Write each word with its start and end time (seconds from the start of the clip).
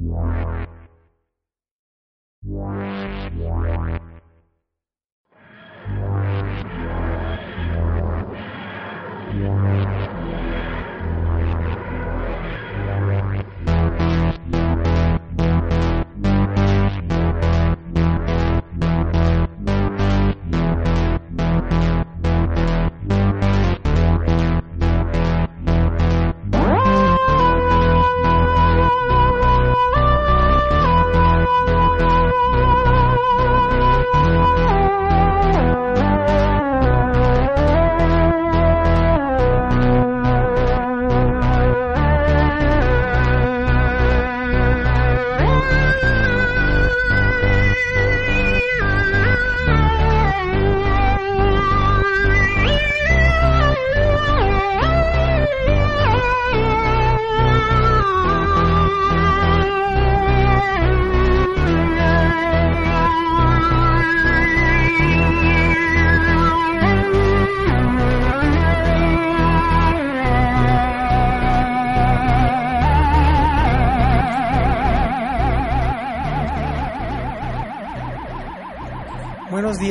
Yeah. 0.00 0.59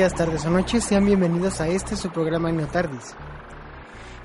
Días, 0.09 0.17
tardes 0.17 0.45
o 0.45 0.49
noches, 0.49 0.83
sean 0.83 1.05
bienvenidos 1.05 1.61
a 1.61 1.67
este 1.67 1.95
su 1.95 2.09
programa 2.09 2.51
Neotardis. 2.51 3.15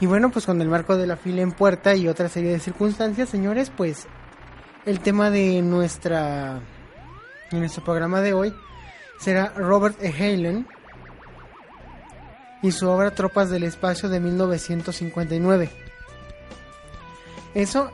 Y 0.00 0.06
bueno, 0.06 0.30
pues 0.30 0.46
con 0.46 0.60
el 0.62 0.68
marco 0.68 0.96
de 0.96 1.06
la 1.06 1.16
fila 1.16 1.42
en 1.42 1.52
puerta 1.52 1.94
y 1.94 2.08
otra 2.08 2.28
serie 2.28 2.52
de 2.52 2.58
circunstancias, 2.58 3.28
señores, 3.28 3.70
pues 3.70 4.06
el 4.86 5.00
tema 5.00 5.30
de 5.30 5.60
nuestra 5.62 6.60
nuestro 7.50 7.84
programa 7.84 8.20
de 8.20 8.32
hoy 8.32 8.54
será 9.18 9.50
Robert 9.56 9.96
E. 10.00 10.08
Halen 10.08 10.66
y 12.62 12.72
su 12.72 12.88
obra 12.88 13.14
Tropas 13.14 13.50
del 13.50 13.64
Espacio 13.64 14.08
de 14.08 14.20
1959. 14.20 15.70
Eso, 17.54 17.90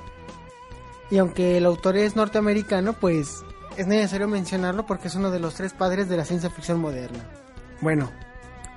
y 1.10 1.18
aunque 1.18 1.56
el 1.56 1.66
autor 1.66 1.96
es 1.96 2.14
norteamericano, 2.14 2.92
pues 2.92 3.44
es 3.76 3.86
necesario 3.86 4.28
mencionarlo 4.28 4.86
porque 4.86 5.08
es 5.08 5.14
uno 5.14 5.30
de 5.30 5.40
los 5.40 5.54
tres 5.54 5.72
padres 5.72 6.08
de 6.08 6.16
la 6.16 6.24
ciencia 6.24 6.50
ficción 6.50 6.80
moderna. 6.80 7.24
Bueno, 7.80 8.10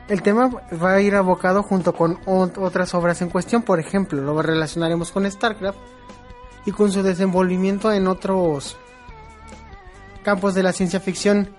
el 0.08 0.22
tema 0.22 0.50
va 0.82 0.94
a 0.94 1.02
ir 1.02 1.16
abocado 1.16 1.64
junto 1.64 1.94
con 1.94 2.20
otras 2.26 2.94
obras 2.94 3.22
en 3.22 3.30
cuestión, 3.30 3.62
por 3.62 3.80
ejemplo, 3.80 4.22
lo 4.22 4.42
relacionaremos 4.42 5.12
con 5.12 5.30
StarCraft 5.30 5.78
y 6.66 6.72
con 6.72 6.92
su 6.92 7.04
desenvolvimiento 7.04 7.92
en 7.92 8.08
otros 8.08 8.78
campos 10.24 10.54
de 10.54 10.64
la 10.64 10.74
ciencia 10.74 11.00
ficción. 11.00 11.50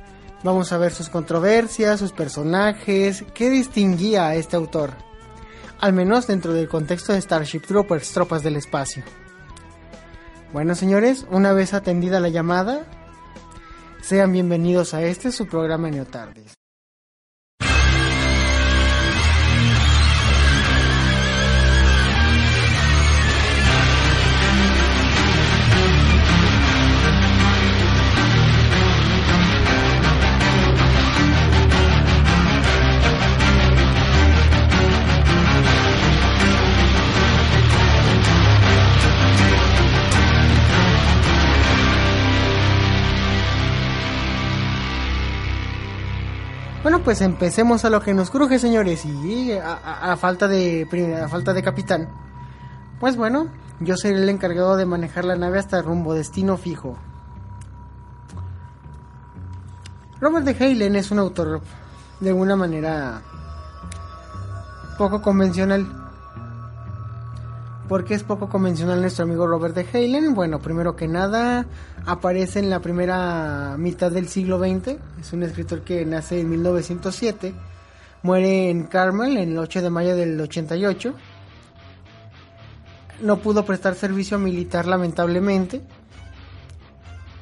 Vamos 0.42 0.72
a 0.72 0.78
ver 0.78 0.92
sus 0.92 1.08
controversias, 1.08 2.00
sus 2.00 2.12
personajes, 2.12 3.24
qué 3.34 3.50
distinguía 3.50 4.26
a 4.26 4.34
este 4.34 4.56
autor, 4.56 4.90
al 5.80 5.92
menos 5.92 6.26
dentro 6.26 6.52
del 6.52 6.68
contexto 6.68 7.12
de 7.12 7.20
Starship 7.20 7.60
Troopers, 7.60 8.12
tropas 8.12 8.42
del 8.42 8.56
espacio. 8.56 9.02
Bueno, 10.52 10.74
señores, 10.74 11.26
una 11.30 11.52
vez 11.52 11.74
atendida 11.74 12.20
la 12.20 12.28
llamada, 12.28 12.86
sean 14.02 14.32
bienvenidos 14.32 14.94
a 14.94 15.02
este 15.02 15.32
su 15.32 15.46
programa 15.46 15.90
Neotardis. 15.90 16.63
Bueno, 46.84 47.00
pues 47.02 47.22
empecemos 47.22 47.86
a 47.86 47.88
lo 47.88 48.02
que 48.02 48.12
nos 48.12 48.28
cruje, 48.30 48.58
señores. 48.58 49.06
Y 49.06 49.52
a, 49.52 50.14
falta 50.18 50.46
de 50.48 50.86
a 51.18 51.28
falta 51.28 51.54
de 51.54 51.62
capitán. 51.62 52.10
Pues 53.00 53.16
bueno, 53.16 53.48
yo 53.80 53.96
seré 53.96 54.18
el 54.18 54.28
encargado 54.28 54.76
de 54.76 54.84
manejar 54.84 55.24
la 55.24 55.34
nave 55.34 55.58
hasta 55.58 55.80
rumbo 55.80 56.12
destino 56.12 56.58
fijo. 56.58 56.98
Robert 60.20 60.44
de 60.44 60.62
Halen 60.62 60.94
es 60.96 61.10
un 61.10 61.20
autor 61.20 61.62
de 62.20 62.28
alguna 62.28 62.54
manera 62.54 63.22
poco 64.98 65.22
convencional. 65.22 66.03
¿Por 67.88 68.06
qué 68.06 68.14
es 68.14 68.22
poco 68.22 68.48
convencional 68.48 69.02
nuestro 69.02 69.24
amigo 69.24 69.46
Robert 69.46 69.74
de 69.74 69.86
Halen? 69.92 70.32
Bueno, 70.34 70.58
primero 70.58 70.96
que 70.96 71.06
nada, 71.06 71.66
aparece 72.06 72.58
en 72.58 72.70
la 72.70 72.80
primera 72.80 73.76
mitad 73.78 74.10
del 74.10 74.28
siglo 74.28 74.58
XX. 74.58 74.96
Es 75.20 75.34
un 75.34 75.42
escritor 75.42 75.82
que 75.82 76.06
nace 76.06 76.40
en 76.40 76.48
1907. 76.48 77.52
Muere 78.22 78.70
en 78.70 78.84
Carmel 78.84 79.36
en 79.36 79.50
el 79.50 79.58
8 79.58 79.82
de 79.82 79.90
mayo 79.90 80.16
del 80.16 80.40
88. 80.40 81.12
No 83.20 83.36
pudo 83.40 83.66
prestar 83.66 83.96
servicio 83.96 84.38
militar 84.38 84.86
lamentablemente. 84.86 85.82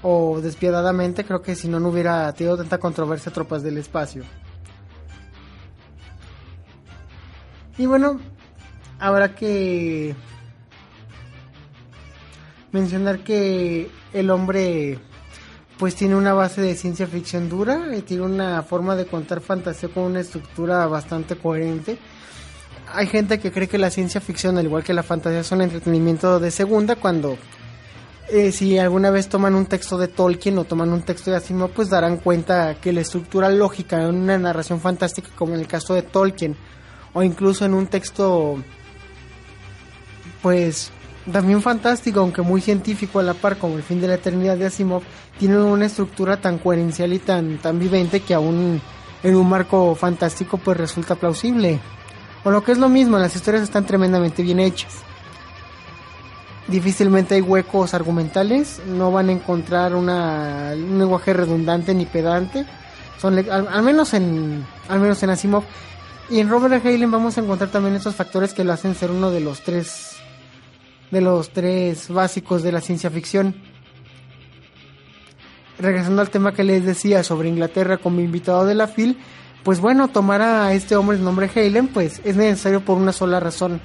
O 0.02 0.40
despiadadamente, 0.40 1.24
creo 1.24 1.40
que 1.40 1.54
si 1.54 1.68
no, 1.68 1.78
no 1.78 1.90
hubiera 1.90 2.32
tenido 2.32 2.56
tanta 2.56 2.78
controversia 2.78 3.32
tropas 3.32 3.62
del 3.62 3.78
espacio. 3.78 4.24
Y 7.78 7.86
bueno, 7.86 8.18
habrá 8.98 9.36
que 9.36 10.16
mencionar 12.72 13.20
que 13.20 13.90
el 14.12 14.30
hombre 14.30 14.98
pues 15.78 15.94
tiene 15.94 16.14
una 16.14 16.32
base 16.32 16.60
de 16.60 16.74
ciencia 16.76 17.06
ficción 17.06 17.48
dura 17.48 17.96
y 17.96 18.02
tiene 18.02 18.22
una 18.22 18.62
forma 18.62 18.94
de 18.96 19.06
contar 19.06 19.40
fantasía 19.40 19.88
con 19.88 20.04
una 20.04 20.20
estructura 20.20 20.86
bastante 20.86 21.36
coherente. 21.36 21.98
Hay 22.94 23.06
gente 23.06 23.40
que 23.40 23.50
cree 23.50 23.68
que 23.68 23.78
la 23.78 23.90
ciencia 23.90 24.20
ficción, 24.20 24.58
al 24.58 24.66
igual 24.66 24.84
que 24.84 24.92
la 24.94 25.02
fantasía, 25.02 25.42
son 25.42 25.62
entretenimiento 25.62 26.38
de 26.38 26.50
segunda 26.50 26.96
cuando 26.96 27.36
eh, 28.28 28.52
si 28.52 28.78
alguna 28.78 29.10
vez 29.10 29.28
toman 29.28 29.54
un 29.54 29.66
texto 29.66 29.98
de 29.98 30.08
Tolkien 30.08 30.56
o 30.58 30.64
toman 30.64 30.92
un 30.92 31.02
texto 31.02 31.30
de 31.30 31.36
Asimov, 31.36 31.70
pues 31.70 31.90
darán 31.90 32.18
cuenta 32.18 32.76
que 32.80 32.92
la 32.92 33.00
estructura 33.00 33.50
lógica 33.50 34.00
en 34.02 34.14
una 34.14 34.38
narración 34.38 34.80
fantástica, 34.80 35.28
como 35.34 35.54
en 35.54 35.60
el 35.60 35.66
caso 35.66 35.94
de 35.94 36.02
Tolkien, 36.02 36.56
o 37.12 37.22
incluso 37.22 37.64
en 37.64 37.74
un 37.74 37.88
texto, 37.88 38.56
pues 40.40 40.92
también 41.30 41.62
fantástico, 41.62 42.20
aunque 42.20 42.42
muy 42.42 42.60
científico 42.60 43.20
a 43.20 43.22
la 43.22 43.34
par, 43.34 43.56
como 43.56 43.76
el 43.76 43.82
fin 43.82 44.00
de 44.00 44.08
la 44.08 44.14
eternidad 44.14 44.56
de 44.56 44.66
Asimov, 44.66 45.02
tiene 45.38 45.58
una 45.58 45.86
estructura 45.86 46.38
tan 46.38 46.58
coherencial 46.58 47.12
y 47.12 47.18
tan, 47.18 47.58
tan 47.58 47.78
vivente 47.78 48.20
que 48.20 48.34
aún 48.34 48.80
en 49.22 49.36
un 49.36 49.48
marco 49.48 49.94
fantástico 49.94 50.58
pues 50.58 50.76
resulta 50.76 51.14
plausible. 51.14 51.78
O 52.44 52.50
lo 52.50 52.64
que 52.64 52.72
es 52.72 52.78
lo 52.78 52.88
mismo, 52.88 53.18
las 53.18 53.36
historias 53.36 53.62
están 53.62 53.86
tremendamente 53.86 54.42
bien 54.42 54.58
hechas. 54.58 54.94
Difícilmente 56.66 57.36
hay 57.36 57.40
huecos 57.40 57.94
argumentales, 57.94 58.80
no 58.86 59.12
van 59.12 59.28
a 59.28 59.32
encontrar 59.32 59.94
una, 59.94 60.72
un 60.74 60.98
lenguaje 60.98 61.32
redundante 61.32 61.94
ni 61.94 62.06
pedante. 62.06 62.64
Son 63.20 63.38
al, 63.38 63.82
menos 63.82 64.14
en 64.14 64.66
al 64.88 64.98
menos 64.98 65.22
en 65.22 65.30
Asimov 65.30 65.62
y 66.28 66.40
en 66.40 66.48
Robert 66.48 66.84
Halen 66.84 67.10
vamos 67.10 67.36
a 67.36 67.40
encontrar 67.40 67.70
también 67.70 67.94
estos 67.94 68.16
factores 68.16 68.54
que 68.54 68.64
lo 68.64 68.72
hacen 68.72 68.96
ser 68.96 69.12
uno 69.12 69.30
de 69.30 69.40
los 69.40 69.60
tres 69.60 70.21
de 71.12 71.20
los 71.20 71.50
tres 71.50 72.08
básicos 72.08 72.64
de 72.64 72.72
la 72.72 72.80
ciencia 72.80 73.10
ficción. 73.10 73.54
Regresando 75.78 76.22
al 76.22 76.30
tema 76.30 76.54
que 76.54 76.64
les 76.64 76.84
decía 76.84 77.22
sobre 77.22 77.48
Inglaterra 77.48 77.98
como 77.98 78.20
invitado 78.20 78.66
de 78.66 78.74
la 78.74 78.88
FIL, 78.88 79.18
pues 79.62 79.78
bueno, 79.78 80.08
tomar 80.08 80.42
a 80.42 80.72
este 80.72 80.96
hombre 80.96 81.18
de 81.18 81.22
nombre 81.22 81.50
Halen, 81.54 81.86
pues 81.88 82.20
es 82.24 82.34
necesario 82.36 82.80
por 82.80 82.96
una 82.96 83.12
sola 83.12 83.38
razón. 83.38 83.80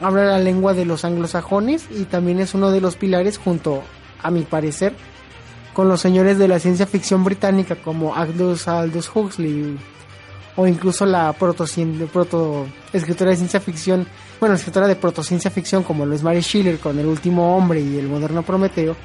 Habla 0.00 0.24
la 0.24 0.38
lengua 0.38 0.74
de 0.74 0.84
los 0.84 1.04
anglosajones 1.04 1.86
y 1.90 2.04
también 2.04 2.40
es 2.40 2.52
uno 2.52 2.70
de 2.70 2.80
los 2.80 2.96
pilares 2.96 3.38
junto, 3.38 3.82
a 4.20 4.30
mi 4.30 4.42
parecer, 4.42 4.92
con 5.72 5.88
los 5.88 6.00
señores 6.00 6.38
de 6.38 6.48
la 6.48 6.58
ciencia 6.58 6.86
ficción 6.86 7.22
británica 7.24 7.76
como 7.76 8.14
Aldous, 8.14 8.66
Aldous 8.68 9.10
Huxley 9.14 9.78
o 10.56 10.66
incluso 10.66 11.06
la 11.06 11.32
proto, 11.32 11.64
proto 12.12 12.66
escritora 12.92 13.30
de 13.30 13.36
ciencia 13.36 13.60
ficción, 13.60 14.06
bueno, 14.42 14.56
escritora 14.56 14.88
de 14.88 14.96
protociencia 14.96 15.52
ficción 15.52 15.84
como 15.84 16.04
lo 16.04 16.16
es 16.16 16.24
Mary 16.24 16.42
Schiller 16.42 16.80
con 16.80 16.98
El 16.98 17.06
último 17.06 17.56
hombre 17.56 17.80
y 17.80 17.96
El 17.96 18.08
moderno 18.08 18.42
Prometeo, 18.42 18.96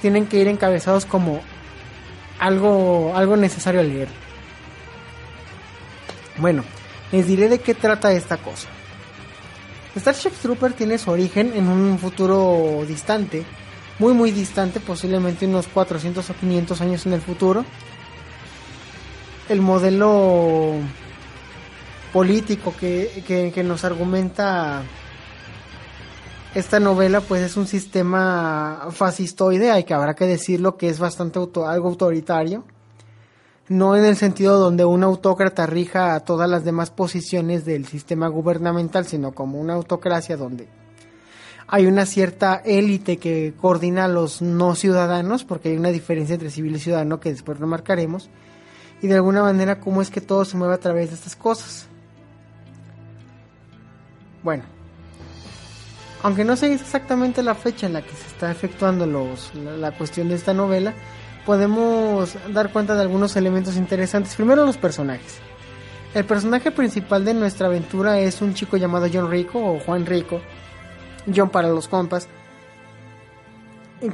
tienen 0.00 0.26
que 0.26 0.38
ir 0.38 0.46
encabezados 0.46 1.04
como 1.04 1.40
algo, 2.38 3.12
algo 3.16 3.36
necesario 3.36 3.80
a 3.80 3.82
leer. 3.82 4.06
Bueno, 6.36 6.62
les 7.10 7.26
diré 7.26 7.48
de 7.48 7.58
qué 7.58 7.74
trata 7.74 8.12
esta 8.12 8.36
cosa. 8.36 8.68
Starship 9.96 10.30
Trooper 10.40 10.74
tiene 10.74 10.96
su 10.98 11.10
origen 11.10 11.52
en 11.56 11.66
un 11.66 11.98
futuro 11.98 12.84
distante, 12.86 13.44
muy 13.98 14.14
muy 14.14 14.30
distante, 14.30 14.78
posiblemente 14.78 15.46
unos 15.46 15.66
400 15.66 16.30
o 16.30 16.34
500 16.34 16.80
años 16.82 17.04
en 17.04 17.14
el 17.14 17.20
futuro. 17.20 17.64
El 19.48 19.60
modelo 19.60 20.76
político 22.16 22.72
que, 22.80 23.52
que, 23.54 23.62
nos 23.62 23.84
argumenta 23.84 24.82
esta 26.54 26.80
novela 26.80 27.20
pues 27.20 27.42
es 27.42 27.58
un 27.58 27.66
sistema 27.66 28.88
fascistoide, 28.90 29.70
hay 29.70 29.84
que 29.84 29.92
habrá 29.92 30.14
que 30.14 30.26
decirlo 30.26 30.78
que 30.78 30.88
es 30.88 30.98
bastante 30.98 31.38
algo 31.38 31.88
autoritario. 31.90 32.64
No 33.68 33.96
en 33.96 34.06
el 34.06 34.16
sentido 34.16 34.58
donde 34.58 34.86
un 34.86 35.02
autócrata 35.02 35.66
rija 35.66 36.14
a 36.14 36.20
todas 36.20 36.48
las 36.48 36.64
demás 36.64 36.88
posiciones 36.88 37.66
del 37.66 37.84
sistema 37.86 38.28
gubernamental, 38.28 39.04
sino 39.04 39.32
como 39.32 39.60
una 39.60 39.74
autocracia 39.74 40.38
donde 40.38 40.68
hay 41.66 41.84
una 41.84 42.06
cierta 42.06 42.62
élite 42.64 43.18
que 43.18 43.52
coordina 43.60 44.06
a 44.06 44.08
los 44.08 44.40
no 44.40 44.74
ciudadanos, 44.74 45.44
porque 45.44 45.68
hay 45.68 45.76
una 45.76 45.90
diferencia 45.90 46.32
entre 46.32 46.48
civil 46.48 46.76
y 46.76 46.78
ciudadano 46.78 47.20
que 47.20 47.30
después 47.30 47.60
remarcaremos, 47.60 48.30
y 49.02 49.06
de 49.06 49.16
alguna 49.16 49.42
manera 49.42 49.80
cómo 49.80 50.00
es 50.00 50.08
que 50.08 50.22
todo 50.22 50.46
se 50.46 50.56
mueve 50.56 50.72
a 50.72 50.80
través 50.80 51.10
de 51.10 51.16
estas 51.16 51.36
cosas. 51.36 51.88
Bueno, 54.46 54.62
aunque 56.22 56.44
no 56.44 56.54
sé 56.54 56.72
exactamente 56.72 57.42
la 57.42 57.56
fecha 57.56 57.88
en 57.88 57.94
la 57.94 58.02
que 58.02 58.14
se 58.14 58.28
está 58.28 58.48
efectuando 58.48 59.04
la, 59.04 59.90
cuestión 59.90 60.28
de 60.28 60.36
esta 60.36 60.54
novela, 60.54 60.94
podemos 61.44 62.36
dar 62.52 62.70
cuenta 62.70 62.94
de 62.94 63.02
algunos 63.02 63.34
elementos 63.34 63.74
interesantes. 63.74 64.36
Primero 64.36 64.64
los 64.64 64.76
personajes. 64.76 65.40
El 66.14 66.26
personaje 66.26 66.70
principal 66.70 67.24
de 67.24 67.34
nuestra 67.34 67.66
aventura 67.66 68.20
es 68.20 68.40
un 68.40 68.54
chico 68.54 68.76
llamado 68.76 69.08
John 69.12 69.28
Rico 69.32 69.58
o 69.58 69.80
Juan 69.80 70.06
Rico, 70.06 70.40
John 71.34 71.50
para 71.50 71.66
los 71.66 71.88
compas, 71.88 72.28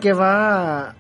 que 0.01 0.15
va 0.15 0.87
a 0.89 0.95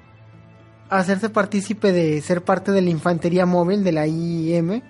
hacerse 0.91 1.31
partícipe 1.31 1.91
de 1.91 2.21
ser 2.21 2.45
parte 2.45 2.71
de 2.71 2.83
la 2.83 2.91
infantería 2.91 3.47
móvil 3.47 3.83
de 3.83 3.93
la 3.93 4.07
IM, 4.07 4.83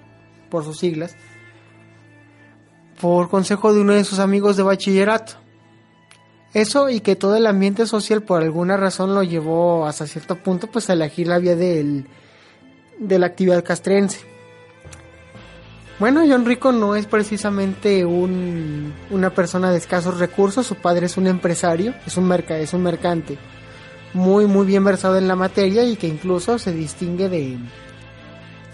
por 0.50 0.64
sus 0.64 0.80
siglas, 0.80 1.14
por 3.02 3.28
consejo 3.28 3.74
de 3.74 3.80
uno 3.80 3.94
de 3.94 4.04
sus 4.04 4.20
amigos 4.20 4.56
de 4.56 4.62
bachillerato. 4.62 5.32
Eso 6.54 6.88
y 6.88 7.00
que 7.00 7.16
todo 7.16 7.34
el 7.34 7.48
ambiente 7.48 7.84
social 7.84 8.22
por 8.22 8.40
alguna 8.40 8.76
razón 8.76 9.12
lo 9.12 9.24
llevó 9.24 9.86
hasta 9.86 10.06
cierto 10.06 10.36
punto 10.36 10.68
pues 10.68 10.88
a 10.88 10.92
elegir 10.92 11.26
la 11.26 11.40
vía 11.40 11.56
del, 11.56 12.06
de 13.00 13.18
la 13.18 13.26
actividad 13.26 13.64
castrense. 13.64 14.20
Bueno, 15.98 16.22
John 16.28 16.46
Rico 16.46 16.70
no 16.70 16.94
es 16.94 17.06
precisamente 17.06 18.06
un, 18.06 18.94
una 19.10 19.30
persona 19.30 19.72
de 19.72 19.78
escasos 19.78 20.20
recursos, 20.20 20.64
su 20.64 20.76
padre 20.76 21.06
es 21.06 21.16
un 21.16 21.26
empresario, 21.26 21.94
es 22.06 22.16
un, 22.16 22.28
merca, 22.28 22.56
es 22.56 22.72
un 22.72 22.84
mercante 22.84 23.36
muy 24.14 24.46
muy 24.46 24.64
bien 24.64 24.84
versado 24.84 25.18
en 25.18 25.26
la 25.26 25.34
materia 25.34 25.82
y 25.82 25.96
que 25.96 26.06
incluso 26.06 26.56
se 26.58 26.72
distingue 26.72 27.28
de, 27.28 27.58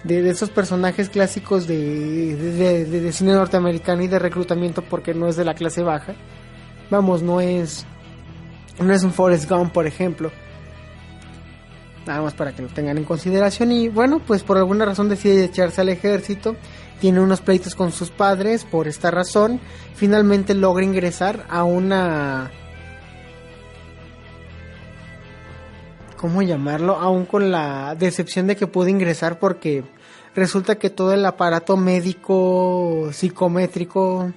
de, 0.04 0.28
esos 0.28 0.50
personajes 0.50 1.08
clásicos 1.08 1.66
de, 1.66 2.36
de, 2.36 3.12
cine 3.12 3.32
norteamericano 3.32 4.02
y 4.02 4.08
de 4.08 4.18
reclutamiento 4.18 4.82
porque 4.82 5.14
no 5.14 5.28
es 5.28 5.36
de 5.36 5.44
la 5.44 5.54
clase 5.54 5.82
baja. 5.82 6.14
Vamos, 6.90 7.22
no 7.22 7.40
es, 7.40 7.84
no 8.80 8.92
es 8.92 9.02
un 9.02 9.12
Forrest 9.12 9.48
Gump, 9.48 9.72
por 9.72 9.86
ejemplo. 9.86 10.30
Nada 12.06 12.22
más 12.22 12.34
para 12.34 12.52
que 12.52 12.62
lo 12.62 12.68
tengan 12.68 12.96
en 12.96 13.04
consideración. 13.04 13.72
Y 13.72 13.88
bueno, 13.88 14.20
pues 14.26 14.42
por 14.42 14.56
alguna 14.56 14.86
razón 14.86 15.08
decide 15.08 15.44
echarse 15.44 15.80
al 15.80 15.90
ejército 15.90 16.56
tiene 17.00 17.20
unos 17.20 17.40
pleitos 17.40 17.74
con 17.74 17.92
sus 17.92 18.10
padres 18.10 18.64
por 18.64 18.88
esta 18.88 19.10
razón, 19.10 19.60
finalmente 19.94 20.54
logra 20.54 20.84
ingresar 20.84 21.46
a 21.48 21.64
una... 21.64 22.50
¿Cómo 26.18 26.42
llamarlo? 26.42 26.96
Aún 26.96 27.26
con 27.26 27.52
la 27.52 27.94
decepción 27.94 28.48
de 28.48 28.56
que 28.56 28.66
pudo 28.66 28.88
ingresar 28.88 29.38
porque 29.38 29.84
resulta 30.34 30.74
que 30.74 30.90
todo 30.90 31.12
el 31.12 31.24
aparato 31.24 31.76
médico, 31.76 33.10
psicométrico, 33.12 34.32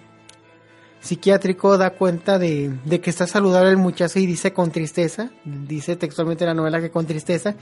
psiquiátrico 0.99 1.79
da 1.79 1.89
cuenta 1.89 2.37
de, 2.37 2.71
de, 2.85 3.01
que 3.01 3.09
está 3.09 3.25
saludable 3.25 3.71
el 3.71 3.77
muchacho 3.77 4.19
y 4.19 4.27
dice 4.27 4.53
con 4.53 4.69
tristeza, 4.69 5.31
dice 5.43 5.95
textualmente 5.95 6.45
la 6.45 6.53
novela 6.53 6.79
que 6.79 6.91
con 6.91 7.07
tristeza, 7.07 7.55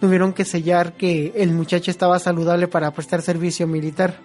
tuvieron 0.00 0.32
que 0.32 0.44
sellar 0.44 0.92
que 0.92 1.32
el 1.34 1.50
muchacho 1.50 1.90
estaba 1.90 2.20
saludable 2.20 2.68
para 2.68 2.92
prestar 2.92 3.22
servicio 3.22 3.66
militar. 3.66 4.20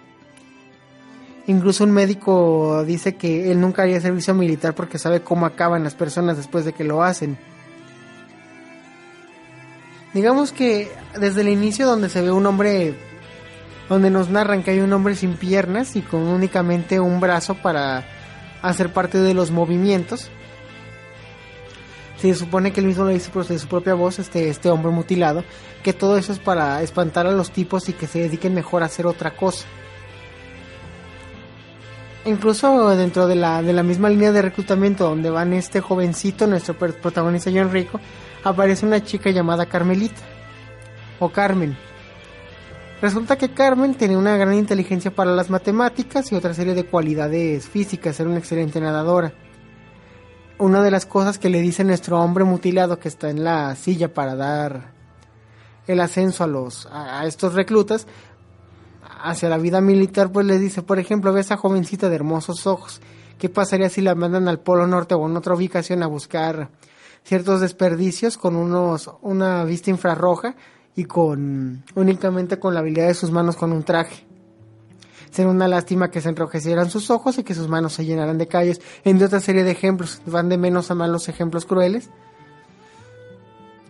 Incluso 1.48 1.82
un 1.82 1.90
médico 1.90 2.84
dice 2.84 3.16
que 3.16 3.50
él 3.50 3.60
nunca 3.60 3.82
haría 3.82 4.00
servicio 4.00 4.32
militar 4.32 4.76
porque 4.76 4.98
sabe 4.98 5.22
cómo 5.22 5.44
acaban 5.44 5.82
las 5.82 5.96
personas 5.96 6.36
después 6.36 6.64
de 6.64 6.72
que 6.72 6.84
lo 6.84 7.02
hacen. 7.02 7.36
Digamos 10.12 10.52
que 10.52 10.90
desde 11.18 11.42
el 11.42 11.48
inicio 11.48 11.86
donde 11.86 12.08
se 12.08 12.20
ve 12.20 12.30
un 12.30 12.46
hombre, 12.46 12.94
donde 13.88 14.10
nos 14.10 14.28
narran 14.28 14.62
que 14.62 14.72
hay 14.72 14.80
un 14.80 14.92
hombre 14.92 15.14
sin 15.14 15.34
piernas 15.34 15.94
y 15.96 16.02
con 16.02 16.22
únicamente 16.22 16.98
un 17.00 17.20
brazo 17.20 17.54
para 17.54 18.04
hacer 18.62 18.92
parte 18.92 19.18
de 19.18 19.34
los 19.34 19.50
movimientos. 19.50 20.28
Se 22.16 22.34
supone 22.34 22.72
que 22.72 22.80
él 22.80 22.86
mismo 22.86 23.04
lo 23.04 23.10
dice 23.10 23.30
por 23.30 23.44
su 23.44 23.66
propia 23.66 23.94
voz, 23.94 24.18
este, 24.18 24.48
este 24.50 24.68
hombre 24.68 24.92
mutilado, 24.92 25.42
que 25.82 25.92
todo 25.92 26.18
eso 26.18 26.32
es 26.32 26.38
para 26.38 26.82
espantar 26.82 27.26
a 27.26 27.32
los 27.32 27.50
tipos 27.50 27.88
y 27.88 27.94
que 27.94 28.06
se 28.06 28.18
dediquen 28.18 28.52
mejor 28.52 28.82
a 28.82 28.86
hacer 28.86 29.06
otra 29.06 29.30
cosa 29.36 29.64
incluso 32.24 32.94
dentro 32.96 33.26
de 33.26 33.34
la, 33.34 33.62
de 33.62 33.72
la 33.72 33.82
misma 33.82 34.08
línea 34.08 34.32
de 34.32 34.42
reclutamiento 34.42 35.04
donde 35.08 35.30
van 35.30 35.52
este 35.52 35.80
jovencito, 35.80 36.46
nuestro 36.46 36.74
protagonista 36.74 37.50
John 37.52 37.72
Rico, 37.72 38.00
aparece 38.44 38.86
una 38.86 39.02
chica 39.02 39.30
llamada 39.30 39.66
Carmelita 39.66 40.20
o 41.18 41.30
Carmen. 41.30 41.76
Resulta 43.02 43.38
que 43.38 43.52
Carmen 43.52 43.94
tenía 43.94 44.18
una 44.18 44.36
gran 44.36 44.54
inteligencia 44.54 45.10
para 45.10 45.34
las 45.34 45.48
matemáticas 45.48 46.30
y 46.30 46.34
otra 46.34 46.52
serie 46.52 46.74
de 46.74 46.84
cualidades 46.84 47.68
físicas, 47.68 48.20
era 48.20 48.28
una 48.28 48.38
excelente 48.38 48.80
nadadora. 48.80 49.32
Una 50.58 50.82
de 50.82 50.90
las 50.90 51.06
cosas 51.06 51.38
que 51.38 51.48
le 51.48 51.62
dice 51.62 51.84
nuestro 51.84 52.20
hombre 52.20 52.44
mutilado 52.44 52.98
que 52.98 53.08
está 53.08 53.30
en 53.30 53.42
la 53.42 53.74
silla 53.76 54.12
para 54.12 54.36
dar 54.36 54.92
el 55.86 56.00
ascenso 56.00 56.44
a 56.44 56.46
los 56.46 56.86
a 56.92 57.24
estos 57.24 57.54
reclutas 57.54 58.06
hacia 59.22 59.48
la 59.48 59.58
vida 59.58 59.80
militar, 59.80 60.30
pues 60.30 60.46
le 60.46 60.58
dice, 60.58 60.82
por 60.82 60.98
ejemplo, 60.98 61.32
ve 61.32 61.40
a 61.40 61.42
esa 61.42 61.56
jovencita 61.56 62.08
de 62.08 62.16
hermosos 62.16 62.66
ojos, 62.66 63.00
¿qué 63.38 63.48
pasaría 63.48 63.88
si 63.88 64.00
la 64.00 64.14
mandan 64.14 64.48
al 64.48 64.60
Polo 64.60 64.86
Norte 64.86 65.14
o 65.14 65.26
en 65.26 65.36
otra 65.36 65.54
ubicación 65.54 66.02
a 66.02 66.06
buscar 66.06 66.70
ciertos 67.24 67.60
desperdicios 67.60 68.36
con 68.36 68.56
unos, 68.56 69.10
una 69.22 69.64
vista 69.64 69.90
infrarroja 69.90 70.54
y 70.96 71.04
con 71.04 71.84
únicamente 71.94 72.58
con 72.58 72.74
la 72.74 72.80
habilidad 72.80 73.08
de 73.08 73.14
sus 73.14 73.30
manos 73.30 73.56
con 73.56 73.72
un 73.72 73.82
traje? 73.82 74.26
Sería 75.30 75.50
una 75.50 75.68
lástima 75.68 76.10
que 76.10 76.20
se 76.20 76.28
enrojecieran 76.28 76.90
sus 76.90 77.10
ojos 77.10 77.38
y 77.38 77.44
que 77.44 77.54
sus 77.54 77.68
manos 77.68 77.92
se 77.92 78.04
llenaran 78.04 78.36
de 78.36 78.48
callos. 78.48 78.80
Entre 79.04 79.26
otra 79.26 79.38
serie 79.38 79.62
de 79.62 79.70
ejemplos, 79.70 80.20
van 80.26 80.48
de 80.48 80.58
menos 80.58 80.90
a 80.90 80.96
más 80.96 81.08
los 81.08 81.28
ejemplos 81.28 81.66
crueles. 81.66 82.10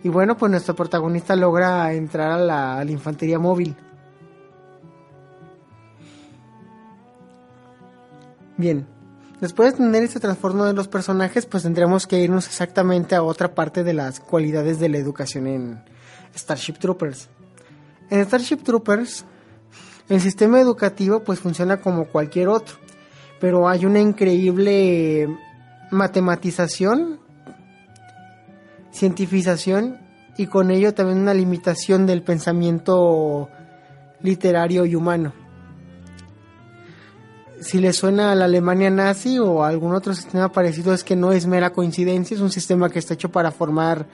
Y 0.03 0.09
bueno, 0.09 0.37
pues 0.37 0.51
nuestro 0.51 0.75
protagonista 0.75 1.35
logra 1.35 1.91
entrar 1.93 2.31
a 2.31 2.37
la, 2.37 2.79
a 2.79 2.85
la 2.85 2.91
infantería 2.91 3.39
móvil 3.39 3.75
Bien, 8.61 8.85
después 9.41 9.71
de 9.71 9.79
tener 9.79 10.03
este 10.03 10.19
transformo 10.19 10.65
de 10.65 10.73
los 10.73 10.87
personajes, 10.87 11.45
pues 11.45 11.63
tendremos 11.63 12.07
que 12.07 12.19
irnos 12.19 12.47
exactamente 12.47 13.15
a 13.15 13.23
otra 13.23 13.53
parte 13.53 13.83
de 13.83 13.93
las 13.93 14.19
cualidades 14.19 14.79
de 14.79 14.87
la 14.87 14.97
educación 14.97 15.47
en 15.47 15.83
Starship 16.35 16.75
Troopers. 16.79 17.27
En 18.09 18.23
Starship 18.25 18.57
Troopers, 18.57 19.25
el 20.07 20.21
sistema 20.21 20.61
educativo 20.61 21.21
pues 21.21 21.39
funciona 21.39 21.81
como 21.81 22.05
cualquier 22.05 22.47
otro, 22.47 22.75
pero 23.39 23.67
hay 23.67 23.85
una 23.85 23.99
increíble 23.99 25.27
matematización, 25.89 27.19
cientificación 28.93 29.99
y 30.37 30.47
con 30.47 30.71
ello 30.71 30.93
también 30.93 31.19
una 31.19 31.33
limitación 31.33 32.05
del 32.05 32.21
pensamiento 32.21 33.49
literario 34.21 34.85
y 34.85 34.95
humano 34.95 35.40
si 37.71 37.79
le 37.79 37.93
suena 37.93 38.33
a 38.33 38.35
la 38.35 38.43
Alemania 38.43 38.89
nazi 38.89 39.39
o 39.39 39.63
a 39.63 39.69
algún 39.69 39.95
otro 39.95 40.13
sistema 40.13 40.51
parecido, 40.51 40.93
es 40.93 41.05
que 41.05 41.15
no 41.15 41.31
es 41.31 41.47
mera 41.47 41.71
coincidencia, 41.71 42.35
es 42.35 42.41
un 42.41 42.51
sistema 42.51 42.89
que 42.89 42.99
está 42.99 43.13
hecho 43.13 43.31
para 43.31 43.49
formar 43.49 44.07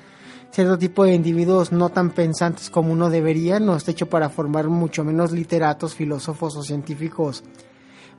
cierto 0.52 0.78
tipo 0.78 1.04
de 1.04 1.16
individuos 1.16 1.72
no 1.72 1.90
tan 1.90 2.12
pensantes 2.12 2.70
como 2.70 2.94
uno 2.94 3.10
debería, 3.10 3.60
no 3.60 3.76
está 3.76 3.90
hecho 3.90 4.06
para 4.06 4.30
formar 4.30 4.68
mucho 4.68 5.04
menos 5.04 5.32
literatos, 5.32 5.96
filósofos 5.96 6.56
o 6.56 6.62
científicos 6.62 7.44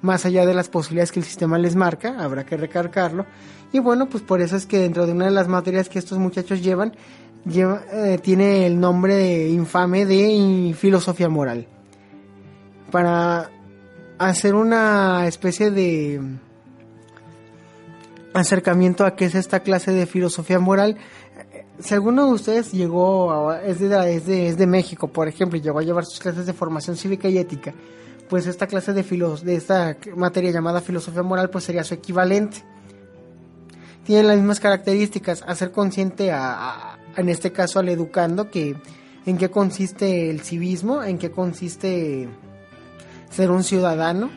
más 0.03 0.27
allá 0.27 0.45
de 0.45 0.55
las 0.55 0.69
posibilidades 0.69 1.13
que 1.13 1.21
el 1.21 1.25
sistema 1.25 1.57
les 1.57 1.77
marca, 1.77 2.17
habrá 2.19 2.45
que 2.45 2.57
recargarlo. 2.57 3.25
Y 3.73 3.79
bueno, 3.79 4.09
pues 4.09 4.25
por 4.25 4.41
eso 4.41 4.57
es 4.57 4.67
que 4.67 4.81
dentro 4.81 5.07
de 5.07 5.13
una 5.13 5.27
de 5.27 5.31
las 5.31 5.47
materias 5.47 5.89
que 5.89 6.01
estos 6.01 6.19
muchachos 6.19 6.65
llevan, 6.65 6.97
lleva, 7.45 7.85
eh, 7.93 8.19
tiene 8.21 8.67
el 8.67 8.81
nombre 8.81 9.47
infame 9.51 10.05
de 10.05 10.75
filosofía 10.77 11.29
moral. 11.29 11.69
Para 12.91 13.53
hacer 14.19 14.55
una 14.55 15.27
especie 15.27 15.71
de 15.71 16.21
acercamiento 18.35 19.05
a 19.05 19.17
qué 19.17 19.25
es 19.25 19.35
esta 19.35 19.61
clase 19.61 19.93
de 19.93 20.07
filosofía 20.07 20.59
moral, 20.59 20.97
si 21.81 21.95
alguno 21.95 22.27
de 22.27 22.33
ustedes 22.33 22.73
llegó, 22.73 23.53
es, 23.55 23.79
de, 23.79 24.17
es, 24.17 24.27
de, 24.27 24.49
es 24.49 24.57
de 24.59 24.67
México, 24.67 25.09
por 25.09 25.29
ejemplo, 25.29 25.59
y 25.59 25.61
llegó 25.61 25.79
a 25.79 25.83
llevar 25.83 26.05
sus 26.05 26.19
clases 26.19 26.47
de 26.47 26.53
formación 26.53 26.97
cívica 26.97 27.29
y 27.29 27.39
ética, 27.39 27.73
pues 28.29 28.47
esta 28.47 28.67
clase 28.67 28.93
de, 28.93 29.03
filos, 29.03 29.45
de 29.45 29.55
esta 29.55 29.97
materia 30.17 30.51
llamada 30.51 30.81
filosofía 30.81 31.23
moral, 31.23 31.51
pues 31.51 31.65
sería 31.65 31.85
su 31.85 31.95
equivalente. 31.95 32.65
Tiene 34.05 34.25
las 34.25 34.37
mismas 34.37 34.61
características, 34.61 35.45
hacer 35.47 35.71
consciente 35.71 36.33
a, 36.33 36.99
en 37.17 37.29
este 37.29 37.53
caso 37.53 37.79
al 37.79 37.89
educando, 37.89 38.51
que 38.51 38.77
en 39.27 39.39
qué 39.39 39.51
consiste 39.51 40.31
el 40.31 40.41
civismo, 40.41 41.03
en 41.03 41.19
qué 41.19 41.31
consiste 41.31 42.29
ser 43.31 43.51
un 43.51 43.65
ciudadano, 43.65 44.31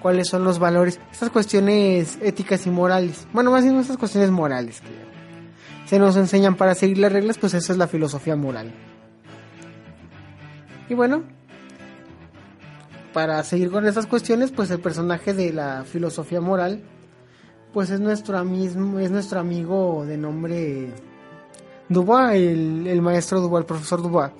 cuáles 0.00 0.28
son 0.28 0.44
los 0.44 0.58
valores, 0.58 1.00
estas 1.10 1.30
cuestiones 1.30 2.18
éticas 2.22 2.66
y 2.66 2.70
morales, 2.70 3.26
bueno, 3.32 3.50
más 3.50 3.64
bien 3.64 3.76
estas 3.76 3.96
cuestiones 3.96 4.30
morales 4.30 4.80
que 4.80 5.10
se 5.86 5.98
nos 5.98 6.16
enseñan 6.16 6.56
para 6.56 6.74
seguir 6.74 6.98
las 6.98 7.12
reglas, 7.12 7.38
pues 7.38 7.54
esa 7.54 7.72
es 7.72 7.78
la 7.78 7.88
filosofía 7.88 8.36
moral. 8.36 8.72
Y 10.88 10.94
bueno, 10.94 11.22
para 13.12 13.42
seguir 13.42 13.70
con 13.70 13.86
estas 13.86 14.06
cuestiones, 14.06 14.52
pues 14.52 14.70
el 14.70 14.80
personaje 14.80 15.34
de 15.34 15.52
la 15.52 15.84
filosofía 15.84 16.40
moral, 16.40 16.82
pues 17.72 17.90
es 17.90 18.00
nuestro, 18.00 18.44
mismo, 18.44 18.98
es 18.98 19.10
nuestro 19.10 19.40
amigo 19.40 20.04
de 20.06 20.16
nombre 20.16 20.92
Dubois, 21.88 22.34
el, 22.34 22.86
el 22.86 23.02
maestro 23.02 23.40
Dubois, 23.40 23.62
el 23.62 23.66
profesor 23.66 24.02
Dubois. 24.02 24.30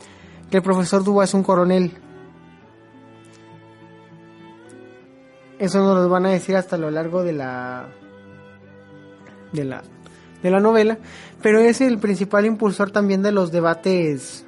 Que 0.51 0.59
el 0.59 0.63
profesor 0.63 1.03
Dubois 1.03 1.31
es 1.31 1.35
un 1.35 1.43
coronel. 1.43 1.93
Eso 5.61 5.81
nos 5.81 6.02
lo 6.02 6.09
van 6.09 6.25
a 6.25 6.31
decir 6.31 6.57
hasta 6.57 6.79
lo 6.79 6.90
largo 6.90 7.23
de 7.23 7.35
la 7.35 7.87
de 9.52 9.64
la 9.64 9.83
de 10.43 10.50
la 10.50 10.59
novela, 10.59 10.99
pero 11.43 11.61
es 11.61 11.83
el 11.83 11.99
principal 11.99 12.47
impulsor 12.47 12.90
también 12.90 13.23
de 13.23 13.31
los 13.31 13.52
debates 13.52 14.47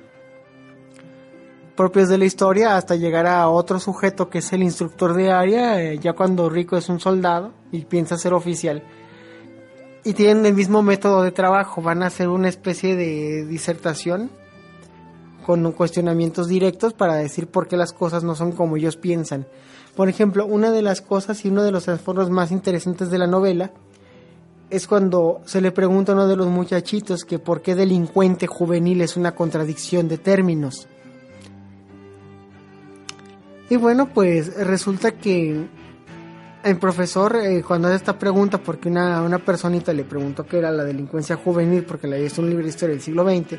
propios 1.76 2.08
de 2.08 2.16
la 2.16 2.24
historia 2.24 2.76
hasta 2.76 2.96
llegar 2.96 3.26
a 3.26 3.46
otro 3.48 3.78
sujeto 3.78 4.30
que 4.30 4.38
es 4.38 4.52
el 4.54 4.62
instructor 4.62 5.12
de 5.12 5.30
área, 5.30 5.82
eh, 5.82 5.98
ya 5.98 6.14
cuando 6.14 6.48
Rico 6.48 6.78
es 6.78 6.88
un 6.88 6.98
soldado 6.98 7.52
y 7.70 7.84
piensa 7.84 8.16
ser 8.16 8.32
oficial. 8.32 8.82
Y 10.04 10.14
tienen 10.14 10.46
el 10.46 10.54
mismo 10.54 10.82
método 10.82 11.22
de 11.22 11.30
trabajo, 11.30 11.82
van 11.82 12.02
a 12.02 12.06
hacer 12.06 12.28
una 12.28 12.48
especie 12.48 12.96
de 12.96 13.44
disertación 13.44 14.30
con 15.42 15.72
cuestionamientos 15.72 16.48
directos 16.48 16.92
para 16.92 17.14
decir 17.14 17.46
por 17.46 17.68
qué 17.68 17.76
las 17.76 17.92
cosas 17.92 18.24
no 18.24 18.34
son 18.34 18.52
como 18.52 18.76
ellos 18.76 18.96
piensan. 18.96 19.46
Por 19.96 20.08
ejemplo, 20.08 20.46
una 20.46 20.70
de 20.70 20.82
las 20.82 21.00
cosas 21.00 21.44
y 21.44 21.48
uno 21.48 21.62
de 21.62 21.72
los 21.72 21.84
transformos 21.84 22.30
más 22.30 22.50
interesantes 22.50 23.10
de 23.10 23.18
la 23.18 23.26
novela 23.26 23.72
es 24.70 24.86
cuando 24.86 25.42
se 25.44 25.60
le 25.60 25.70
pregunta 25.70 26.12
a 26.12 26.14
uno 26.14 26.26
de 26.26 26.36
los 26.36 26.46
muchachitos 26.46 27.26
que 27.26 27.38
por 27.38 27.60
qué 27.60 27.74
delincuente 27.74 28.46
juvenil 28.46 29.02
es 29.02 29.18
una 29.18 29.34
contradicción 29.34 30.08
de 30.08 30.16
términos. 30.16 30.88
Y 33.68 33.76
bueno, 33.76 34.08
pues 34.14 34.56
resulta 34.56 35.12
que 35.12 35.66
el 36.64 36.78
profesor, 36.78 37.36
eh, 37.36 37.62
cuando 37.66 37.88
hace 37.88 37.96
esta 37.96 38.18
pregunta, 38.18 38.58
porque 38.58 38.88
una, 38.88 39.22
una 39.22 39.38
personita 39.38 39.92
le 39.92 40.04
preguntó 40.04 40.46
qué 40.46 40.58
era 40.58 40.70
la 40.70 40.84
delincuencia 40.84 41.36
juvenil, 41.36 41.84
porque 41.84 42.06
le 42.06 42.24
hizo 42.24 42.40
un 42.40 42.48
libro 42.48 42.64
de 42.64 42.70
historia 42.70 42.94
del 42.94 43.02
siglo 43.02 43.24
XX, 43.24 43.58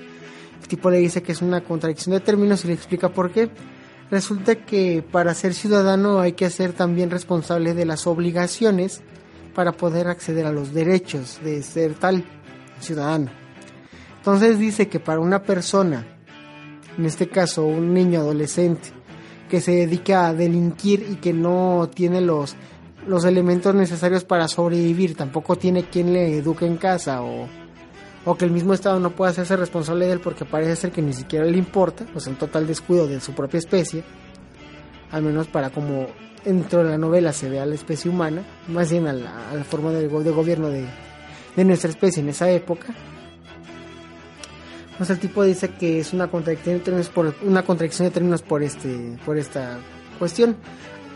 el 0.63 0.69
tipo 0.69 0.89
le 0.89 0.97
dice 0.97 1.21
que 1.21 1.33
es 1.33 1.41
una 1.41 1.61
contradicción 1.61 2.13
de 2.13 2.21
términos 2.21 2.63
y 2.63 2.67
le 2.67 2.73
explica 2.73 3.09
por 3.09 3.31
qué. 3.31 3.49
Resulta 4.09 4.55
que 4.55 5.03
para 5.03 5.33
ser 5.33 5.53
ciudadano 5.53 6.21
hay 6.21 6.33
que 6.33 6.49
ser 6.49 6.71
también 6.71 7.09
responsable 7.09 7.73
de 7.73 7.85
las 7.85 8.07
obligaciones 8.07 9.01
para 9.53 9.73
poder 9.73 10.07
acceder 10.07 10.45
a 10.45 10.53
los 10.53 10.73
derechos 10.73 11.39
de 11.43 11.61
ser 11.63 11.95
tal 11.95 12.23
ciudadano. 12.79 13.29
Entonces 14.17 14.57
dice 14.57 14.87
que 14.87 15.01
para 15.01 15.19
una 15.19 15.43
persona, 15.43 16.07
en 16.97 17.05
este 17.05 17.27
caso 17.27 17.65
un 17.65 17.93
niño 17.93 18.21
adolescente, 18.21 18.89
que 19.49 19.59
se 19.59 19.71
dedica 19.71 20.27
a 20.27 20.33
delinquir 20.33 21.05
y 21.11 21.15
que 21.15 21.33
no 21.33 21.89
tiene 21.93 22.21
los, 22.21 22.55
los 23.05 23.25
elementos 23.25 23.75
necesarios 23.75 24.23
para 24.23 24.47
sobrevivir, 24.47 25.17
tampoco 25.17 25.57
tiene 25.57 25.83
quien 25.89 26.13
le 26.13 26.37
eduque 26.37 26.65
en 26.65 26.77
casa 26.77 27.21
o, 27.21 27.49
o 28.25 28.35
que 28.35 28.45
el 28.45 28.51
mismo 28.51 28.73
Estado 28.73 28.99
no 28.99 29.11
pueda 29.11 29.31
hacerse 29.31 29.55
responsable 29.57 30.05
de 30.05 30.13
él 30.13 30.19
porque 30.19 30.45
parece 30.45 30.75
ser 30.75 30.91
que 30.91 31.01
ni 31.01 31.13
siquiera 31.13 31.45
le 31.45 31.57
importa, 31.57 32.05
pues 32.11 32.27
en 32.27 32.35
total 32.35 32.67
descuido 32.67 33.07
de 33.07 33.19
su 33.19 33.33
propia 33.33 33.57
especie, 33.57 34.03
al 35.11 35.23
menos 35.23 35.47
para 35.47 35.69
como 35.69 36.07
dentro 36.43 36.83
de 36.83 36.89
la 36.89 36.97
novela 36.97 37.33
se 37.33 37.49
ve 37.49 37.59
a 37.59 37.65
la 37.65 37.75
especie 37.75 38.09
humana, 38.09 38.43
más 38.67 38.91
bien 38.91 39.07
a 39.07 39.13
la, 39.13 39.63
forma 39.69 39.91
de, 39.91 40.07
de 40.07 40.31
gobierno 40.31 40.69
de, 40.69 40.85
nuestra 41.63 41.89
especie 41.89 42.21
en 42.21 42.29
esa 42.29 42.49
época. 42.49 42.93
Pues 44.97 45.09
el 45.09 45.19
tipo 45.19 45.43
dice 45.43 45.69
que 45.69 45.99
es 45.99 46.13
una 46.13 46.27
contradicción 46.27 46.77
de 46.77 46.83
términos 46.83 47.09
por 47.09 47.33
una 47.41 47.63
contradicción 47.63 48.07
de 48.07 48.13
términos 48.13 48.41
por 48.41 48.61
este 48.61 49.17
por 49.25 49.37
esta 49.37 49.79
cuestión. 50.19 50.55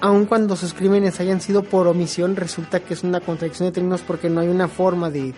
Aun 0.02 0.26
cuando 0.26 0.56
sus 0.56 0.74
crímenes 0.74 1.20
hayan 1.20 1.42
sido 1.42 1.64
por 1.64 1.88
omisión, 1.88 2.36
resulta 2.36 2.80
que 2.80 2.94
es 2.94 3.04
una 3.04 3.20
contradicción 3.20 3.70
de 3.70 3.74
términos 3.74 4.02
porque 4.06 4.30
no 4.30 4.42
hay 4.42 4.48
una 4.48 4.68
forma 4.68 5.10
de 5.10 5.34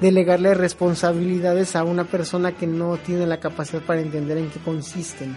delegarle 0.00 0.54
responsabilidades 0.54 1.74
a 1.76 1.84
una 1.84 2.04
persona 2.04 2.52
que 2.52 2.66
no 2.66 2.96
tiene 2.98 3.26
la 3.26 3.40
capacidad 3.40 3.82
para 3.82 4.00
entender 4.00 4.38
en 4.38 4.50
qué 4.50 4.60
consisten. 4.60 5.36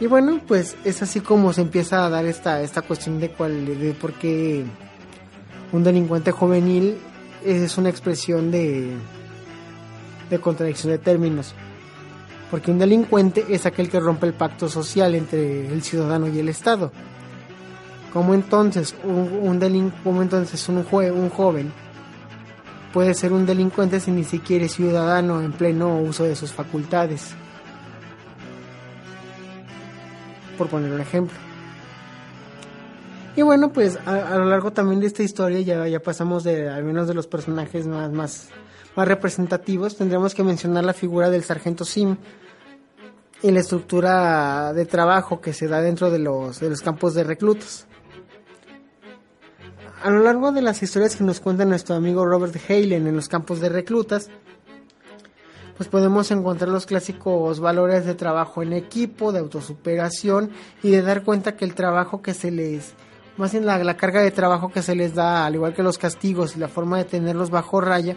Y 0.00 0.06
bueno, 0.06 0.40
pues 0.46 0.76
es 0.84 1.00
así 1.02 1.20
como 1.20 1.52
se 1.52 1.60
empieza 1.60 2.04
a 2.04 2.10
dar 2.10 2.24
esta, 2.24 2.60
esta 2.62 2.82
cuestión 2.82 3.20
de, 3.20 3.30
cuál, 3.30 3.78
de 3.78 3.92
por 3.94 4.14
qué 4.14 4.64
un 5.70 5.84
delincuente 5.84 6.32
juvenil 6.32 6.98
es 7.44 7.78
una 7.78 7.88
expresión 7.88 8.50
de, 8.50 8.96
de 10.28 10.38
contradicción 10.40 10.92
de 10.92 10.98
términos. 10.98 11.54
Porque 12.50 12.70
un 12.70 12.78
delincuente 12.78 13.46
es 13.48 13.64
aquel 13.64 13.88
que 13.88 14.00
rompe 14.00 14.26
el 14.26 14.34
pacto 14.34 14.68
social 14.68 15.14
entre 15.14 15.72
el 15.72 15.82
ciudadano 15.82 16.26
y 16.28 16.38
el 16.38 16.48
Estado. 16.48 16.90
Como 18.12 18.34
entonces 18.34 18.94
un, 19.04 19.18
un, 19.42 19.90
como 20.04 20.22
entonces 20.22 20.68
un, 20.68 20.78
un 20.78 21.30
joven 21.30 21.72
puede 22.92 23.14
ser 23.14 23.32
un 23.32 23.46
delincuente 23.46 24.00
si 24.00 24.10
ni 24.10 24.24
siquiera 24.24 24.66
es 24.66 24.72
ciudadano 24.72 25.40
en 25.40 25.52
pleno 25.52 25.98
uso 25.98 26.24
de 26.24 26.36
sus 26.36 26.52
facultades? 26.52 27.34
por 30.62 30.68
poner 30.68 30.92
un 30.92 31.00
ejemplo. 31.00 31.36
Y 33.34 33.42
bueno, 33.42 33.72
pues 33.72 33.98
a, 34.06 34.36
lo 34.36 34.44
largo 34.44 34.72
también 34.72 35.00
de 35.00 35.06
esta 35.06 35.22
historia 35.22 35.60
ya, 35.60 35.88
ya 35.88 36.00
pasamos 36.00 36.44
de 36.44 36.68
algunos 36.68 37.08
de 37.08 37.14
los 37.14 37.26
personajes 37.26 37.86
más, 37.86 38.12
más, 38.12 38.48
más 38.94 39.08
representativos. 39.08 39.96
Tendremos 39.96 40.34
que 40.34 40.44
mencionar 40.44 40.84
la 40.84 40.92
figura 40.92 41.30
del 41.30 41.42
sargento 41.42 41.84
Sim 41.84 42.16
y 43.42 43.50
la 43.50 43.60
estructura 43.60 44.72
de 44.72 44.84
trabajo 44.84 45.40
que 45.40 45.52
se 45.52 45.66
da 45.66 45.80
dentro 45.80 46.10
de 46.10 46.18
los, 46.18 46.60
de 46.60 46.68
los 46.70 46.82
campos 46.82 47.14
de 47.14 47.24
reclutas. 47.24 47.86
A 50.02 50.10
lo 50.10 50.18
largo 50.18 50.50
de 50.50 50.62
las 50.62 50.82
historias 50.82 51.14
que 51.14 51.22
nos 51.22 51.38
cuenta 51.38 51.64
nuestro 51.64 51.94
amigo 51.94 52.26
Robert 52.26 52.56
Halen 52.68 53.06
en 53.06 53.14
los 53.14 53.28
campos 53.28 53.60
de 53.60 53.68
reclutas, 53.68 54.30
pues 55.76 55.88
podemos 55.88 56.28
encontrar 56.32 56.70
los 56.70 56.86
clásicos 56.86 57.60
valores 57.60 58.04
de 58.04 58.16
trabajo 58.16 58.64
en 58.64 58.72
equipo, 58.72 59.30
de 59.30 59.38
autosuperación 59.38 60.50
y 60.82 60.90
de 60.90 61.02
dar 61.02 61.22
cuenta 61.22 61.54
que 61.54 61.64
el 61.64 61.76
trabajo 61.76 62.20
que 62.20 62.34
se 62.34 62.50
les, 62.50 62.94
más 63.36 63.52
bien 63.52 63.64
la, 63.64 63.78
la 63.78 63.96
carga 63.96 64.20
de 64.20 64.32
trabajo 64.32 64.72
que 64.72 64.82
se 64.82 64.96
les 64.96 65.14
da, 65.14 65.46
al 65.46 65.54
igual 65.54 65.72
que 65.72 65.84
los 65.84 65.98
castigos 65.98 66.56
y 66.56 66.58
la 66.58 66.66
forma 66.66 66.98
de 66.98 67.04
tenerlos 67.04 67.50
bajo 67.50 67.80
raya, 67.80 68.16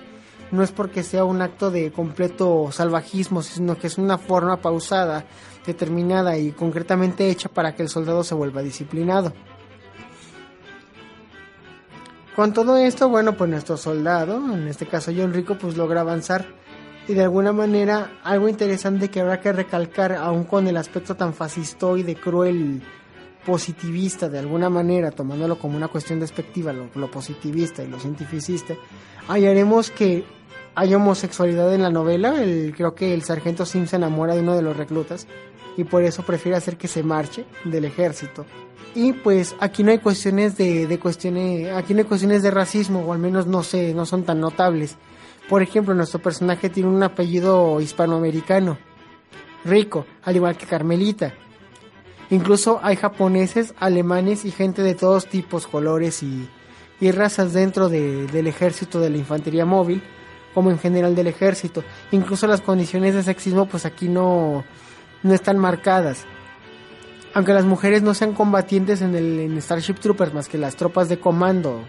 no 0.50 0.64
es 0.64 0.72
porque 0.72 1.04
sea 1.04 1.24
un 1.24 1.44
acto 1.44 1.70
de 1.70 1.92
completo 1.92 2.68
salvajismo, 2.72 3.44
sino 3.44 3.78
que 3.78 3.86
es 3.86 4.00
una 4.00 4.18
forma 4.18 4.58
pausada, 4.58 5.26
determinada 5.68 6.36
y 6.36 6.52
concretamente 6.52 7.30
hecha 7.30 7.48
para 7.48 7.76
que 7.76 7.84
el 7.84 7.90
soldado 7.90 8.24
se 8.24 8.34
vuelva 8.34 8.64
disciplinado. 8.64 9.34
Con 12.36 12.52
todo 12.52 12.76
esto, 12.78 13.08
bueno, 13.08 13.38
pues 13.38 13.50
nuestro 13.50 13.78
soldado, 13.78 14.36
en 14.54 14.68
este 14.68 14.86
caso 14.86 15.12
John 15.16 15.34
Rico, 15.34 15.58
pues 15.58 15.78
logra 15.78 16.02
avanzar 16.02 16.46
y 17.08 17.14
de 17.14 17.24
alguna 17.24 17.54
manera 17.54 18.20
algo 18.24 18.50
interesante 18.50 19.10
que 19.10 19.22
habrá 19.22 19.40
que 19.40 19.54
recalcar, 19.54 20.14
aún 20.14 20.44
con 20.44 20.68
el 20.68 20.76
aspecto 20.76 21.16
tan 21.16 21.34
fascistoide, 21.34 22.16
cruel 22.16 22.82
positivista 23.46 24.28
de 24.28 24.40
alguna 24.40 24.70
manera, 24.70 25.12
tomándolo 25.12 25.58
como 25.58 25.78
una 25.78 25.88
cuestión 25.88 26.20
despectiva, 26.20 26.74
lo, 26.74 26.90
lo 26.96 27.10
positivista 27.10 27.84
y 27.84 27.88
lo 27.88 28.00
cientificista, 28.00 28.74
hallaremos 29.28 29.92
que 29.92 30.26
hay 30.76 30.94
homosexualidad 30.94 31.74
en 31.74 31.84
la 31.84 31.90
novela. 31.90 32.44
El, 32.44 32.74
creo 32.76 32.96
que 32.96 33.14
el 33.14 33.24
sargento 33.24 33.66
Sim 33.66 33.88
se 33.88 33.96
enamora 33.96 34.36
de 34.36 34.42
uno 34.42 34.56
de 34.56 34.62
los 34.62 34.76
reclutas 34.76 35.26
y 35.78 35.86
por 35.86 36.04
eso 36.04 36.24
prefiere 36.24 36.58
hacer 36.58 36.78
que 36.78 36.88
se 36.88 37.02
marche 37.02 37.46
del 37.64 37.86
ejército. 37.86 38.46
Y 38.96 39.12
pues 39.12 39.56
aquí 39.60 39.84
no 39.84 39.92
hay 39.92 40.00
cuestiones 40.00 40.58
de, 40.58 40.88
de 40.88 41.00
cuestiones, 41.00 41.70
aquí 41.74 41.94
no 41.94 42.00
hay 42.00 42.06
cuestiones 42.06 42.42
de 42.42 42.50
racismo, 42.50 43.02
o 43.02 43.12
al 43.12 43.20
menos 43.20 43.46
no 43.46 43.62
sé, 43.62 43.94
no 43.94 44.06
son 44.06 44.24
tan 44.24 44.40
notables. 44.40 44.96
Por 45.50 45.62
ejemplo, 45.62 45.94
nuestro 45.94 46.20
personaje 46.22 46.70
tiene 46.70 46.90
un 46.90 47.04
apellido 47.04 47.82
hispanoamericano, 47.82 48.78
rico, 49.66 50.06
al 50.24 50.38
igual 50.38 50.56
que 50.58 50.66
Carmelita. 50.66 51.34
Incluso 52.30 52.80
hay 52.82 52.96
japoneses, 52.96 53.76
alemanes 53.80 54.46
y 54.46 54.52
gente 54.52 54.82
de 54.82 54.96
todos 54.96 55.28
tipos, 55.28 55.68
colores 55.68 56.24
y, 56.24 56.48
y 57.02 57.12
razas 57.12 57.52
dentro 57.52 57.90
de, 57.90 58.28
del 58.28 58.48
ejército 58.48 59.00
de 59.02 59.10
la 59.10 59.18
infantería 59.18 59.66
móvil, 59.66 60.02
como 60.54 60.72
en 60.72 60.80
general 60.80 61.16
del 61.16 61.28
ejército. 61.28 61.84
Incluso 62.12 62.48
las 62.48 62.62
condiciones 62.62 63.14
de 63.14 63.24
sexismo 63.24 63.66
pues 63.68 63.86
aquí 63.86 64.08
no, 64.08 64.64
no 65.22 65.34
están 65.34 65.60
marcadas. 65.60 66.26
Aunque 67.36 67.54
las 67.54 67.66
mujeres 67.66 68.02
no 68.02 68.14
sean 68.14 68.32
combatientes 68.32 69.02
en 69.02 69.14
el 69.14 69.40
en 69.42 69.62
Starship 69.62 69.96
Troopers 69.96 70.34
más 70.34 70.48
que 70.48 70.58
las 70.58 70.78
tropas 70.78 71.10
de 71.10 71.20
comando, 71.20 71.82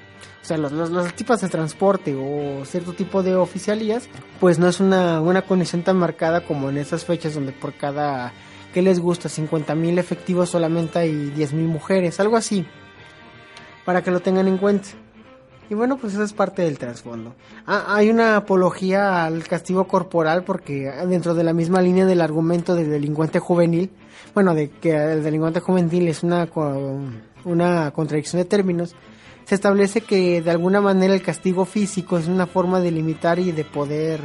o 0.42 0.44
sea, 0.44 0.58
los, 0.58 0.72
los, 0.72 1.14
tipos 1.14 1.40
de 1.40 1.48
transporte 1.48 2.16
o 2.16 2.64
cierto 2.64 2.94
tipo 2.94 3.22
de 3.22 3.36
oficialías, 3.36 4.08
pues 4.40 4.58
no 4.58 4.66
es 4.66 4.80
una, 4.80 5.20
una 5.20 5.42
condición 5.42 5.82
tan 5.82 5.98
marcada 5.98 6.40
como 6.40 6.68
en 6.68 6.78
esas 6.78 7.04
fechas 7.04 7.34
donde 7.34 7.52
por 7.52 7.74
cada, 7.74 8.32
¿qué 8.74 8.82
les 8.82 8.98
gusta? 8.98 9.28
50.000 9.28 10.00
efectivos 10.00 10.50
solamente 10.50 10.98
hay 10.98 11.12
10.000 11.12 11.54
mujeres, 11.54 12.18
algo 12.18 12.36
así, 12.36 12.66
para 13.84 14.02
que 14.02 14.10
lo 14.10 14.18
tengan 14.18 14.48
en 14.48 14.58
cuenta. 14.58 14.88
Y 15.68 15.74
bueno, 15.74 15.96
pues 15.96 16.12
eso 16.12 16.22
es 16.22 16.32
parte 16.32 16.62
del 16.62 16.78
trasfondo. 16.78 17.34
Ah, 17.66 17.86
hay 17.88 18.08
una 18.08 18.36
apología 18.36 19.24
al 19.24 19.42
castigo 19.44 19.88
corporal 19.88 20.44
porque 20.44 20.90
dentro 21.08 21.34
de 21.34 21.42
la 21.42 21.52
misma 21.52 21.82
línea 21.82 22.06
del 22.06 22.20
argumento 22.20 22.76
del 22.76 22.90
delincuente 22.90 23.40
juvenil, 23.40 23.90
bueno, 24.34 24.54
de 24.54 24.70
que 24.70 24.94
el 24.94 25.24
delincuente 25.24 25.60
juvenil 25.60 26.06
es 26.06 26.22
una, 26.22 26.48
una 27.44 27.90
contradicción 27.90 28.40
de 28.40 28.48
términos, 28.48 28.94
se 29.44 29.56
establece 29.56 30.02
que 30.02 30.40
de 30.40 30.50
alguna 30.50 30.80
manera 30.80 31.14
el 31.14 31.22
castigo 31.22 31.64
físico 31.64 32.16
es 32.18 32.28
una 32.28 32.46
forma 32.46 32.80
de 32.80 32.92
limitar 32.92 33.38
y 33.40 33.50
de 33.50 33.64
poder 33.64 34.20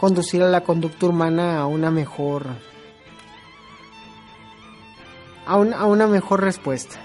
conducir 0.00 0.42
a 0.42 0.48
la 0.48 0.62
conducta 0.62 1.06
humana 1.06 1.58
a 1.60 1.66
una 1.66 1.90
mejor 1.90 2.46
a, 5.46 5.56
un, 5.56 5.74
a 5.74 5.86
una 5.86 6.06
mejor 6.06 6.40
respuesta 6.40 7.00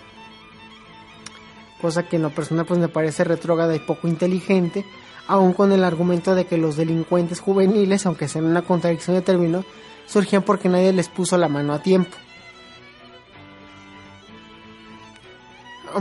cosa 1.82 2.04
que 2.04 2.16
en 2.18 2.24
lo 2.24 2.30
personal 2.32 2.66
pues 2.66 2.80
me 2.80 2.88
parece 2.88 3.24
retrógrada 3.24 3.76
y 3.76 3.80
poco 3.80 4.08
inteligente, 4.08 4.86
aun 5.28 5.54
con 5.54 5.72
el 5.72 5.84
argumento 5.84 6.36
de 6.36 6.46
que 6.46 6.58
los 6.58 6.78
delincuentes 6.78 7.40
juveniles, 7.40 8.06
aunque 8.06 8.28
sean 8.28 8.46
una 8.46 8.62
contradicción 8.62 9.16
de 9.16 9.22
término, 9.22 9.64
surgían 10.06 10.44
porque 10.44 10.70
nadie 10.70 10.94
les 10.94 11.10
puso 11.10 11.38
la 11.38 11.50
mano 11.50 11.74
a 11.74 11.82
tiempo. 11.82 12.16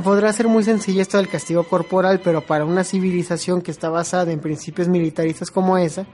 Podrá 0.03 0.33
ser 0.33 0.49
muy 0.49 0.63
sencillo 0.63 1.01
esto 1.01 1.17
del 1.17 1.29
castigo 1.29 1.65
corporal, 1.65 2.21
pero 2.23 2.41
para 2.43 2.65
una 2.65 2.85
civilización 2.85 3.63
que 3.63 3.71
está 3.71 3.89
basada 3.89 4.33
en 4.33 4.41
principios 4.41 4.89
militaristas 4.89 5.51
como 5.51 5.79
esa, 5.79 6.07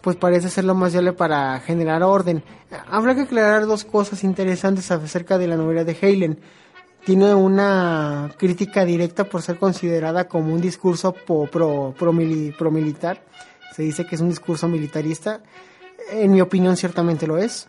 pues 0.00 0.16
parece 0.16 0.48
ser 0.48 0.64
lo 0.64 0.74
más 0.74 0.92
viable 0.92 1.12
para 1.12 1.60
generar 1.60 2.02
orden. 2.02 2.42
Habrá 2.90 3.14
que 3.14 3.22
aclarar 3.22 3.66
dos 3.66 3.84
cosas 3.84 4.24
interesantes 4.24 4.90
acerca 4.90 5.38
de 5.38 5.46
la 5.46 5.56
novela 5.56 5.84
de 5.84 5.96
Halen 6.00 6.40
tiene 7.04 7.34
una 7.34 8.30
crítica 8.36 8.84
directa 8.84 9.24
por 9.24 9.42
ser 9.42 9.58
considerada 9.58 10.28
como 10.28 10.52
un 10.52 10.60
discurso 10.60 11.12
pro, 11.12 11.46
pro, 11.50 11.94
pro, 11.96 12.12
militar. 12.70 13.22
Se 13.74 13.82
dice 13.82 14.06
que 14.06 14.16
es 14.16 14.20
un 14.20 14.28
discurso 14.28 14.68
militarista. 14.68 15.40
En 16.12 16.32
mi 16.32 16.40
opinión, 16.40 16.76
ciertamente 16.76 17.26
lo 17.26 17.38
es. 17.38 17.68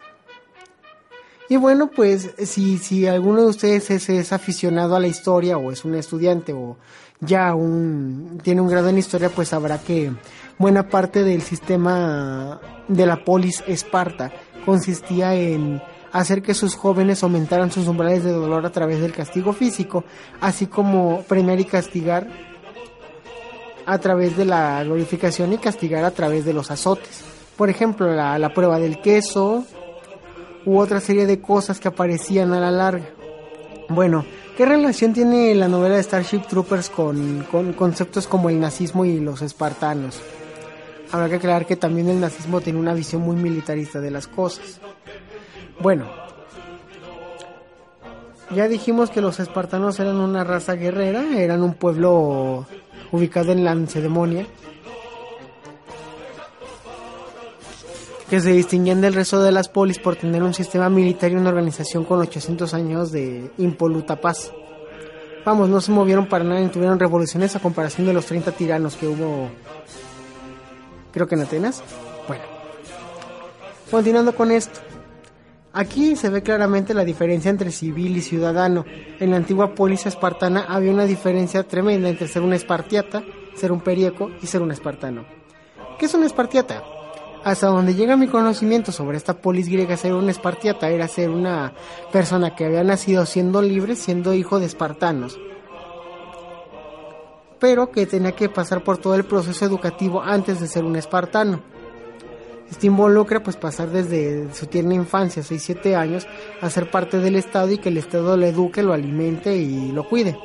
Y 1.47 1.57
bueno, 1.57 1.89
pues 1.91 2.31
si, 2.45 2.77
si 2.77 3.07
alguno 3.07 3.41
de 3.41 3.47
ustedes 3.47 3.89
es, 3.91 4.09
es, 4.09 4.31
aficionado 4.31 4.95
a 4.95 4.99
la 4.99 5.07
historia 5.07 5.57
o 5.57 5.71
es 5.71 5.83
un 5.83 5.95
estudiante 5.95 6.53
o 6.53 6.77
ya 7.19 7.53
un, 7.53 8.39
tiene 8.41 8.61
un 8.61 8.69
grado 8.69 8.89
en 8.89 8.97
historia, 8.97 9.29
pues 9.29 9.49
sabrá 9.49 9.77
que 9.77 10.11
buena 10.57 10.87
parte 10.87 11.23
del 11.23 11.41
sistema 11.41 12.61
de 12.87 13.05
la 13.05 13.23
polis 13.23 13.63
Esparta 13.67 14.31
consistía 14.65 15.35
en 15.35 15.81
hacer 16.11 16.41
que 16.41 16.53
sus 16.53 16.75
jóvenes 16.75 17.23
aumentaran 17.23 17.71
sus 17.71 17.87
umbrales 17.87 18.23
de 18.23 18.31
dolor 18.31 18.65
a 18.65 18.71
través 18.71 18.99
del 18.99 19.13
castigo 19.13 19.53
físico, 19.53 20.03
así 20.39 20.67
como 20.67 21.23
premiar 21.23 21.59
y 21.59 21.65
castigar 21.65 22.27
a 23.85 23.97
través 23.97 24.37
de 24.37 24.45
la 24.45 24.83
glorificación 24.83 25.53
y 25.53 25.57
castigar 25.57 26.03
a 26.03 26.11
través 26.11 26.45
de 26.45 26.53
los 26.53 26.71
azotes. 26.71 27.23
Por 27.55 27.69
ejemplo, 27.69 28.13
la, 28.13 28.37
la 28.39 28.53
prueba 28.53 28.79
del 28.79 29.01
queso 29.01 29.65
u 30.65 30.77
otra 30.77 30.99
serie 30.99 31.25
de 31.25 31.41
cosas 31.41 31.79
que 31.79 31.87
aparecían 31.87 32.53
a 32.53 32.59
la 32.59 32.71
larga. 32.71 33.09
Bueno, 33.89 34.25
¿qué 34.55 34.65
relación 34.65 35.13
tiene 35.13 35.53
la 35.55 35.67
novela 35.67 35.95
de 35.95 36.03
Starship 36.03 36.43
Troopers 36.47 36.89
con, 36.89 37.45
con 37.51 37.73
conceptos 37.73 38.27
como 38.27 38.49
el 38.49 38.59
nazismo 38.59 39.05
y 39.05 39.19
los 39.19 39.41
espartanos? 39.41 40.21
Habrá 41.11 41.27
que 41.27 41.35
aclarar 41.35 41.65
que 41.65 41.75
también 41.75 42.09
el 42.09 42.21
nazismo 42.21 42.61
tiene 42.61 42.79
una 42.79 42.93
visión 42.93 43.21
muy 43.21 43.35
militarista 43.35 43.99
de 43.99 44.11
las 44.11 44.27
cosas. 44.27 44.79
Bueno, 45.81 46.05
ya 48.51 48.67
dijimos 48.67 49.09
que 49.09 49.19
los 49.19 49.39
espartanos 49.39 49.99
eran 49.99 50.17
una 50.17 50.43
raza 50.43 50.75
guerrera, 50.75 51.39
eran 51.39 51.63
un 51.63 51.73
pueblo 51.73 52.67
ubicado 53.11 53.51
en 53.51 53.63
la 53.63 53.73
Lacedemonia, 53.73 54.45
que 58.29 58.39
se 58.39 58.51
distinguían 58.51 59.01
del 59.01 59.15
resto 59.15 59.41
de 59.41 59.51
las 59.51 59.69
polis 59.69 59.97
por 59.97 60.15
tener 60.15 60.43
un 60.43 60.53
sistema 60.53 60.87
militar 60.87 61.31
y 61.31 61.35
una 61.35 61.49
organización 61.49 62.05
con 62.05 62.19
800 62.19 62.73
años 62.75 63.11
de 63.11 63.49
impoluta 63.57 64.17
paz. 64.17 64.51
Vamos, 65.43 65.67
no 65.67 65.81
se 65.81 65.91
movieron 65.91 66.27
para 66.27 66.43
nada 66.43 66.61
ni 66.61 66.69
tuvieron 66.69 66.99
revoluciones 66.99 67.55
a 67.55 67.59
comparación 67.59 68.05
de 68.05 68.13
los 68.13 68.27
30 68.27 68.51
tiranos 68.51 68.95
que 68.97 69.07
hubo, 69.07 69.49
creo 71.11 71.25
que 71.25 71.33
en 71.33 71.41
Atenas. 71.41 71.81
Bueno, 72.27 72.43
continuando 73.89 74.35
con 74.35 74.51
esto. 74.51 74.90
Aquí 75.73 76.17
se 76.17 76.29
ve 76.29 76.43
claramente 76.43 76.93
la 76.93 77.05
diferencia 77.05 77.49
entre 77.49 77.71
civil 77.71 78.17
y 78.17 78.21
ciudadano. 78.21 78.83
En 79.19 79.31
la 79.31 79.37
antigua 79.37 79.73
polis 79.73 80.05
espartana 80.05 80.65
había 80.67 80.91
una 80.91 81.05
diferencia 81.05 81.63
tremenda 81.63 82.09
entre 82.09 82.27
ser 82.27 82.41
un 82.41 82.51
espartiata, 82.51 83.23
ser 83.55 83.71
un 83.71 83.79
perieco 83.79 84.31
y 84.41 84.47
ser 84.47 84.61
un 84.61 84.71
espartano. 84.71 85.23
¿Qué 85.97 86.07
es 86.07 86.13
un 86.13 86.23
espartiata? 86.23 86.83
Hasta 87.45 87.67
donde 87.67 87.95
llega 87.95 88.17
mi 88.17 88.27
conocimiento 88.27 88.91
sobre 88.91 89.17
esta 89.17 89.41
polis 89.41 89.69
griega, 89.69 89.95
ser 89.95 90.13
un 90.13 90.29
espartiata 90.29 90.89
era 90.89 91.07
ser 91.07 91.29
una 91.29 91.73
persona 92.11 92.53
que 92.53 92.65
había 92.65 92.83
nacido 92.83 93.25
siendo 93.25 93.61
libre, 93.61 93.95
siendo 93.95 94.33
hijo 94.33 94.59
de 94.59 94.65
espartanos, 94.65 95.39
pero 97.59 97.91
que 97.91 98.05
tenía 98.05 98.33
que 98.33 98.49
pasar 98.49 98.83
por 98.83 98.97
todo 98.97 99.15
el 99.15 99.23
proceso 99.23 99.63
educativo 99.65 100.21
antes 100.21 100.59
de 100.59 100.67
ser 100.67 100.83
un 100.83 100.97
espartano. 100.97 101.61
Esto 102.71 102.87
involucra 102.87 103.43
pues 103.43 103.57
pasar 103.57 103.89
desde 103.89 104.51
su 104.53 104.65
tierna 104.65 104.93
infancia, 104.93 105.43
6-7 105.43 105.93
años, 105.93 106.25
a 106.61 106.69
ser 106.69 106.89
parte 106.89 107.19
del 107.19 107.35
Estado 107.35 107.69
y 107.69 107.77
que 107.77 107.89
el 107.89 107.97
Estado 107.97 108.37
lo 108.37 108.45
eduque, 108.45 108.81
lo 108.81 108.93
alimente 108.93 109.53
y 109.57 109.91
lo 109.91 110.07
cuide. 110.07 110.37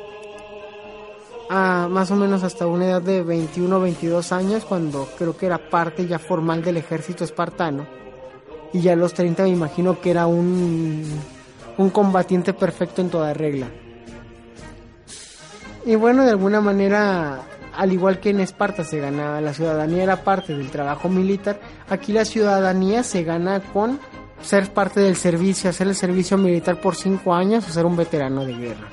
A 1.49 1.87
más 1.89 2.11
o 2.11 2.17
menos 2.17 2.43
hasta 2.43 2.67
una 2.67 2.87
edad 2.87 3.01
de 3.01 3.23
21 3.23 3.79
22 3.79 4.31
años, 4.33 4.65
cuando 4.65 5.07
creo 5.17 5.37
que 5.37 5.45
era 5.45 5.69
parte 5.69 6.05
ya 6.05 6.19
formal 6.19 6.61
del 6.61 6.75
ejército 6.75 7.23
espartano. 7.23 7.87
Y 8.73 8.81
ya 8.81 8.91
a 8.91 8.97
los 8.97 9.13
30 9.13 9.43
me 9.43 9.49
imagino 9.49 10.01
que 10.01 10.11
era 10.11 10.27
un, 10.27 11.05
un 11.77 11.89
combatiente 11.91 12.53
perfecto 12.53 13.01
en 13.01 13.09
toda 13.09 13.33
regla. 13.33 13.69
Y 15.85 15.95
bueno, 15.95 16.25
de 16.25 16.31
alguna 16.31 16.59
manera 16.59 17.45
al 17.77 17.93
igual 17.93 18.19
que 18.19 18.31
en 18.31 18.39
Esparta 18.39 18.83
se 18.83 18.99
ganaba 18.99 19.39
la 19.39 19.53
ciudadanía 19.53 20.03
era 20.03 20.23
parte 20.23 20.57
del 20.57 20.71
trabajo 20.71 21.09
militar, 21.09 21.59
aquí 21.89 22.13
la 22.13 22.25
ciudadanía 22.25 23.03
se 23.03 23.23
gana 23.23 23.59
con 23.59 23.99
ser 24.41 24.71
parte 24.71 24.99
del 24.99 25.15
servicio, 25.15 25.69
hacer 25.69 25.87
el 25.87 25.95
servicio 25.95 26.37
militar 26.37 26.79
por 26.79 26.95
cinco 26.95 27.33
años 27.33 27.67
o 27.67 27.71
ser 27.71 27.85
un 27.85 27.97
veterano 27.97 28.45
de 28.45 28.53
guerra. 28.53 28.87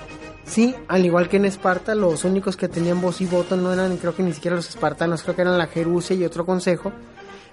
Sí, 0.47 0.75
al 0.89 1.05
igual 1.05 1.29
que 1.29 1.39
en 1.39 1.47
Esparta, 1.47 1.95
los 1.95 2.25
únicos 2.25 2.57
que 2.57 2.69
tenían 2.69 3.01
voz 3.01 3.21
y 3.21 3.27
voto 3.27 3.57
no 3.57 3.73
eran, 3.73 3.97
creo 3.97 4.15
que 4.15 4.23
ni 4.23 4.33
siquiera 4.33 4.57
los 4.57 4.69
espartanos, 4.69 5.23
creo 5.23 5.35
que 5.35 5.43
eran 5.43 5.57
la 5.57 5.67
Jerusia 5.67 6.15
y 6.15 6.25
otro 6.25 6.45
consejo, 6.45 6.93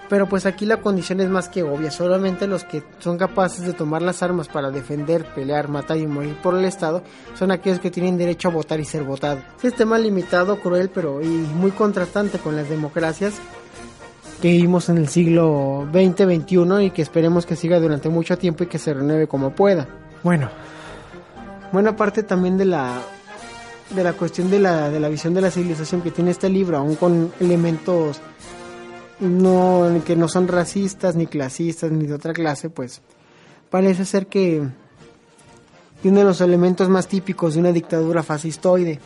pero 0.10 0.28
pues 0.28 0.46
aquí 0.46 0.66
la 0.66 0.82
condición 0.82 1.22
es 1.22 1.30
más 1.30 1.48
que 1.48 1.64
obvia, 1.64 1.90
solamente 1.90 2.48
los 2.48 2.66
que 2.66 2.84
son 3.00 3.18
capaces 3.18 3.66
de 3.66 3.72
tomar 3.72 4.02
las 4.02 4.22
armas 4.22 4.50
para 4.50 4.70
defender, 4.70 5.24
pelear, 5.24 5.70
matar 5.70 5.96
y 5.98 6.06
morir 6.06 6.36
por 6.44 6.58
el 6.58 6.66
Estado 6.66 7.02
son 7.34 7.52
aquellos 7.52 7.80
que 7.80 7.92
tienen 7.92 8.18
derecho 8.18 8.50
a 8.50 8.52
votar 8.52 8.82
y 8.82 8.86
ser 8.86 9.04
votados. 9.04 9.42
Sistema 9.62 9.98
limitado, 9.98 10.60
cruel, 10.60 10.90
pero 10.90 11.22
y 11.22 11.28
muy 11.28 11.72
contrastante 11.72 12.40
con 12.40 12.58
las 12.58 12.68
democracias 12.68 13.36
que 14.42 14.50
vivimos 14.50 14.90
en 14.90 14.98
el 14.98 15.08
siglo 15.08 15.88
XX, 15.92 16.24
XXI 16.24 16.86
y 16.86 16.90
que 16.90 17.04
esperemos 17.04 17.46
que 17.46 17.56
siga 17.56 17.80
durante 17.80 18.10
mucho 18.10 18.38
tiempo 18.38 18.64
y 18.64 18.68
que 18.68 18.80
se 18.80 18.94
renueve 18.94 19.28
como 19.28 19.52
pueda. 19.52 19.88
Bueno, 20.24 20.50
buena 21.72 21.96
parte 21.96 22.24
también 22.24 22.58
de 22.58 22.66
la 22.66 23.02
de 23.92 24.04
la 24.04 24.14
cuestión 24.14 24.50
de 24.50 24.60
la, 24.60 24.90
de 24.90 25.00
la 25.00 25.10
visión 25.10 25.34
de 25.34 25.42
la 25.42 25.52
civilización 25.52 26.02
que 26.02 26.12
tiene 26.12 26.32
este 26.32 26.50
libro, 26.50 26.78
aún 26.78 26.96
con 26.96 27.32
elementos 27.40 28.22
no 29.20 30.02
que 30.06 30.16
no 30.16 30.28
son 30.28 30.48
racistas 30.48 31.16
ni 31.16 31.28
clasistas 31.28 31.92
ni 31.92 32.08
de 32.08 32.14
otra 32.14 32.34
clase, 32.34 32.70
pues 32.70 33.02
parece 33.70 34.06
ser 34.06 34.28
que 34.28 34.62
uno 36.04 36.20
de 36.20 36.24
los 36.24 36.42
elementos 36.42 36.90
más 36.90 37.08
típicos 37.08 37.54
de 37.54 37.60
una 37.60 37.72
dictadura 37.72 38.24
fascistoide 38.24 39.00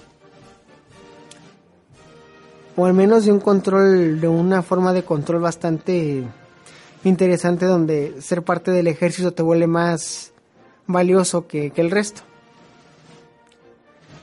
o 2.78 2.86
al 2.86 2.94
menos 2.94 3.26
de 3.26 3.32
un 3.32 3.40
control 3.40 4.20
de 4.20 4.28
una 4.28 4.62
forma 4.62 4.94
de 4.94 5.04
control 5.04 5.42
bastante 5.42 6.24
interesante 7.04 7.66
donde 7.66 8.22
ser 8.22 8.44
parte 8.44 8.72
del 8.72 8.88
ejército 8.88 9.32
te 9.32 9.44
vuelve 9.44 9.68
más 9.68 10.34
valioso 10.88 11.48
que, 11.48 11.72
que 11.72 11.82
el 11.82 11.92
resto. 11.92 12.22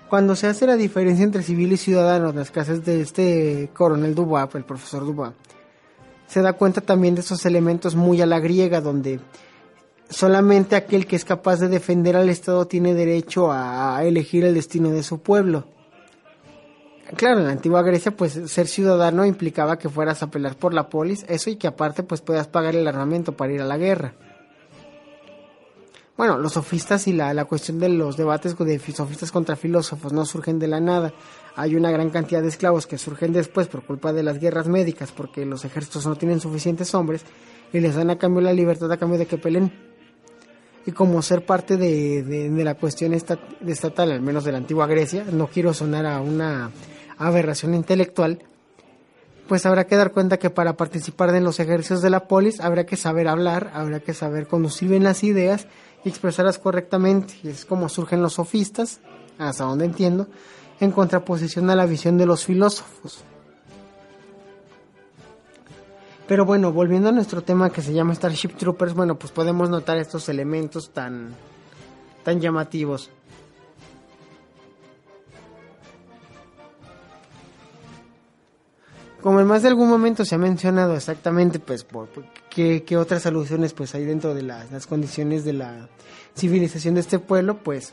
Cuando 0.08 0.36
se 0.36 0.46
hace 0.46 0.66
la 0.66 0.76
diferencia 0.76 1.24
entre 1.24 1.42
civil 1.42 1.72
y 1.72 1.78
ciudadano 1.78 2.32
las 2.32 2.50
clases 2.50 2.84
de 2.84 3.00
este 3.00 3.70
coronel 3.72 4.14
Dubois, 4.14 4.54
el 4.54 4.64
profesor 4.64 5.06
Dubois, 5.06 5.32
se 6.26 6.42
da 6.42 6.52
cuenta 6.52 6.82
también 6.82 7.14
de 7.14 7.22
esos 7.22 7.46
elementos 7.46 7.94
muy 7.94 8.20
a 8.20 8.26
la 8.26 8.38
griega, 8.38 8.82
donde 8.82 9.20
solamente 10.10 10.76
aquel 10.76 11.06
que 11.06 11.16
es 11.16 11.24
capaz 11.24 11.60
de 11.60 11.68
defender 11.68 12.16
al 12.16 12.28
Estado 12.28 12.66
tiene 12.66 12.94
derecho 12.94 13.50
a 13.50 14.04
elegir 14.04 14.44
el 14.44 14.54
destino 14.54 14.90
de 14.90 15.02
su 15.02 15.20
pueblo. 15.20 15.64
Claro, 17.16 17.40
en 17.40 17.46
la 17.46 17.53
antigua 17.53 17.83
Grecia, 17.83 18.16
pues 18.16 18.33
ser 18.33 18.66
ciudadano 18.66 19.25
implicaba 19.27 19.79
que 19.79 19.88
fueras 19.88 20.22
a 20.22 20.31
pelear 20.31 20.57
por 20.57 20.72
la 20.72 20.88
polis, 20.88 21.25
eso 21.29 21.51
y 21.51 21.57
que 21.57 21.66
aparte, 21.66 22.03
pues 22.03 22.20
puedas 22.20 22.48
pagar 22.48 22.75
el 22.75 22.88
armamento 22.88 23.37
para 23.37 23.53
ir 23.53 23.61
a 23.61 23.66
la 23.66 23.77
guerra 23.77 24.14
bueno, 26.16 26.38
los 26.38 26.53
sofistas 26.53 27.09
y 27.09 27.12
la, 27.12 27.33
la 27.33 27.46
cuestión 27.46 27.79
de 27.79 27.88
los 27.88 28.16
debates 28.16 28.57
de 28.57 28.79
sofistas 28.79 29.33
contra 29.33 29.57
filósofos 29.57 30.12
no 30.12 30.25
surgen 30.25 30.59
de 30.59 30.68
la 30.68 30.79
nada. 30.79 31.12
Hay 31.57 31.75
una 31.75 31.90
gran 31.90 32.11
cantidad 32.11 32.42
de 32.42 32.48
esclavos 32.48 32.87
que 32.87 32.98
surgen 32.98 33.33
después 33.33 33.66
por 33.66 33.85
culpa 33.85 34.12
de 34.12 34.22
las 34.22 34.38
guerras 34.38 34.68
médicas, 34.68 35.11
porque 35.11 35.46
los 35.46 35.64
ejércitos 35.64 36.07
no 36.07 36.16
tienen 36.16 36.38
suficientes 36.38 36.94
hombres 36.94 37.25
y 37.72 37.81
les 37.81 37.94
dan 37.94 38.11
a 38.11 38.18
cambio 38.18 38.42
la 38.42 38.53
libertad 38.53 38.92
a 38.92 38.98
cambio 38.98 39.18
de 39.18 39.27
que 39.27 39.38
peleen. 39.38 39.72
Y 40.85 40.92
como 40.92 41.22
ser 41.22 41.46
parte 41.46 41.77
de, 41.77 42.22
de, 42.22 42.64
la 42.64 42.75
cuestión 42.75 43.14
estatal, 43.14 44.12
al 44.12 44.20
menos 44.20 44.44
de 44.44 44.53
la 44.53 44.59
antigua 44.59 44.87
Grecia, 44.87 45.25
no 45.31 45.46
quiero 45.46 45.72
sonar 45.72 46.07
a 46.07 46.20
una 46.20 46.70
aberración 47.26 47.74
intelectual, 47.74 48.40
pues 49.48 49.66
habrá 49.66 49.87
que 49.87 49.96
dar 49.96 50.12
cuenta 50.12 50.38
que 50.38 50.50
para 50.50 50.76
participar 50.76 51.35
en 51.35 51.44
los 51.44 51.61
ejércitos 51.61 52.02
de 52.02 52.11
la 52.11 52.26
polis 52.26 52.61
habrá 52.61 52.87
que 52.87 52.96
saber 52.96 53.28
hablar, 53.28 53.70
habrá 53.74 54.00
que 54.00 54.14
saber 54.14 54.46
conducir 54.46 54.88
bien 54.88 55.04
las 55.04 55.24
ideas 55.24 55.66
y 56.04 56.08
expresarlas 56.08 56.58
correctamente. 56.58 57.35
Y 57.42 57.48
es 57.48 57.64
como 57.64 57.88
surgen 57.88 58.22
los 58.22 58.35
sofistas, 58.35 59.00
hasta 59.38 59.64
donde 59.64 59.85
entiendo, 59.85 60.28
en 60.80 60.90
contraposición 60.90 61.68
a 61.70 61.76
la 61.76 61.87
visión 61.87 62.18
de 62.18 62.26
los 62.26 62.44
filósofos. 62.44 63.24
Pero 66.26 66.46
bueno, 66.46 66.72
volviendo 66.72 67.08
a 67.08 67.12
nuestro 67.12 67.42
tema 67.42 67.70
que 67.70 67.82
se 67.82 67.92
llama 67.92 68.14
Starship 68.14 68.56
Troopers, 68.56 68.94
bueno, 68.94 69.18
pues 69.18 69.32
podemos 69.32 69.68
notar 69.68 69.98
estos 69.98 70.28
elementos 70.28 70.90
tan, 70.90 71.35
tan 72.22 72.40
llamativos. 72.40 73.11
Como 79.22 79.38
en 79.38 79.46
más 79.46 79.62
de 79.62 79.68
algún 79.68 79.88
momento 79.88 80.24
se 80.24 80.35
ha 80.35 80.38
mencionado 80.38 80.96
exactamente, 80.96 81.61
pues, 81.61 81.85
por, 81.85 82.08
qué, 82.50 82.85
otras 82.96 83.24
alusiones 83.24 83.72
pues 83.72 83.94
hay 83.94 84.04
dentro 84.04 84.35
de 84.35 84.42
las, 84.42 84.87
condiciones 84.88 85.44
de 85.44 85.52
la 85.52 85.88
civilización 86.37 86.94
de 86.94 87.02
este 87.02 87.20
pueblo, 87.20 87.58
pues, 87.62 87.92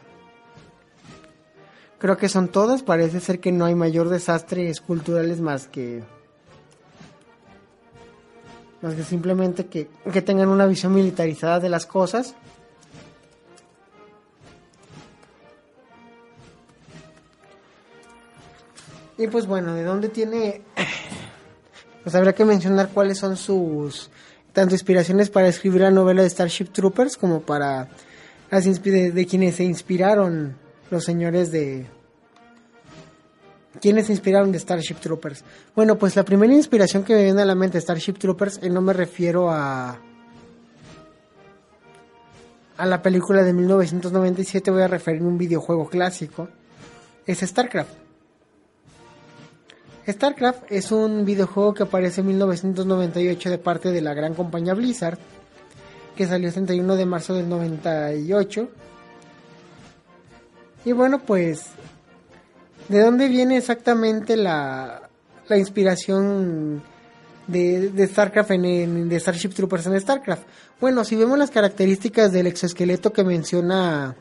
creo 1.99 2.17
que 2.17 2.29
son 2.29 2.47
todas. 2.47 2.81
Parece 2.81 3.19
ser 3.19 3.39
que 3.39 3.51
no 3.51 3.65
hay 3.65 3.75
mayor 3.75 4.09
desastres 4.09 4.81
culturales 4.81 5.39
más 5.39 5.67
que 5.67 6.03
más 8.81 8.95
que 8.95 9.03
simplemente 9.03 9.67
que, 9.67 9.87
que 10.11 10.21
tengan 10.21 10.47
una 10.47 10.65
visión 10.65 10.95
militarizada 10.95 11.59
de 11.59 11.69
las 11.69 11.85
cosas. 11.85 12.33
Y 19.17 19.27
pues 19.27 19.45
bueno, 19.45 19.75
¿de 19.75 19.83
dónde 19.83 20.07
tiene 20.07 20.63
pues 22.03 22.15
habría 22.15 22.33
que 22.33 22.45
mencionar 22.45 22.89
cuáles 22.89 23.17
son 23.17 23.37
sus 23.37 24.09
tanto 24.53 24.75
inspiraciones 24.75 25.29
para 25.29 25.47
escribir 25.47 25.81
la 25.81 25.91
novela 25.91 26.23
de 26.23 26.29
Starship 26.29 26.65
Troopers 26.65 27.17
como 27.17 27.41
para 27.41 27.87
las 28.51 28.65
de, 28.83 29.27
quienes 29.29 29.55
se 29.55 29.63
inspiraron 29.63 30.55
los 30.89 31.03
señores 31.03 31.51
de 31.51 31.85
¿Quiénes 33.79 34.07
se 34.07 34.13
inspiraron 34.13 34.51
de 34.51 34.59
Starship 34.59 34.95
Troopers? 34.95 35.43
Bueno, 35.75 35.97
pues 35.97 36.15
la 36.15 36.23
primera 36.23 36.51
inspiración 36.53 37.03
que 37.03 37.13
me 37.13 37.23
viene 37.23 37.43
a 37.43 37.45
la 37.45 37.55
mente 37.55 37.77
de 37.77 37.81
Starship 37.81 38.13
Troopers, 38.13 38.59
y 38.63 38.69
no 38.69 38.81
me 38.81 38.93
refiero 38.93 39.49
a 39.51 39.99
a 42.79 42.85
la 42.85 43.01
película 43.01 43.43
de 43.43 43.51
1997, 43.51 44.71
voy 44.71 44.81
a 44.81 44.87
referirme 44.87 45.27
a 45.27 45.31
un 45.31 45.37
videojuego 45.37 45.89
clásico, 45.89 46.47
es 47.25 47.39
StarCraft. 47.39 48.08
StarCraft 50.11 50.71
es 50.71 50.91
un 50.91 51.25
videojuego 51.25 51.73
que 51.73 51.83
aparece 51.83 52.21
en 52.21 52.27
1998 52.27 53.49
de 53.49 53.57
parte 53.57 53.91
de 53.91 54.01
la 54.01 54.13
gran 54.13 54.33
compañía 54.33 54.73
Blizzard, 54.73 55.17
que 56.15 56.25
salió 56.25 56.47
el 56.47 56.53
31 56.53 56.95
de 56.95 57.05
marzo 57.05 57.33
del 57.33 57.47
98. 57.49 58.69
Y 60.85 60.91
bueno, 60.91 61.19
pues, 61.19 61.67
¿de 62.87 63.01
dónde 63.01 63.27
viene 63.27 63.57
exactamente 63.57 64.35
la, 64.35 65.09
la 65.47 65.57
inspiración 65.57 66.81
de, 67.47 68.07
StarCraft 68.07 68.51
en, 68.51 69.09
de 69.09 69.19
Starship 69.19 69.49
Troopers 69.49 69.87
en 69.87 69.99
StarCraft? 69.99 70.43
Bueno, 70.79 71.03
si 71.03 71.15
vemos 71.15 71.37
las 71.37 71.51
características 71.51 72.31
del 72.31 72.47
exoesqueleto 72.47 73.11
que 73.11 73.23
menciona 73.23 74.15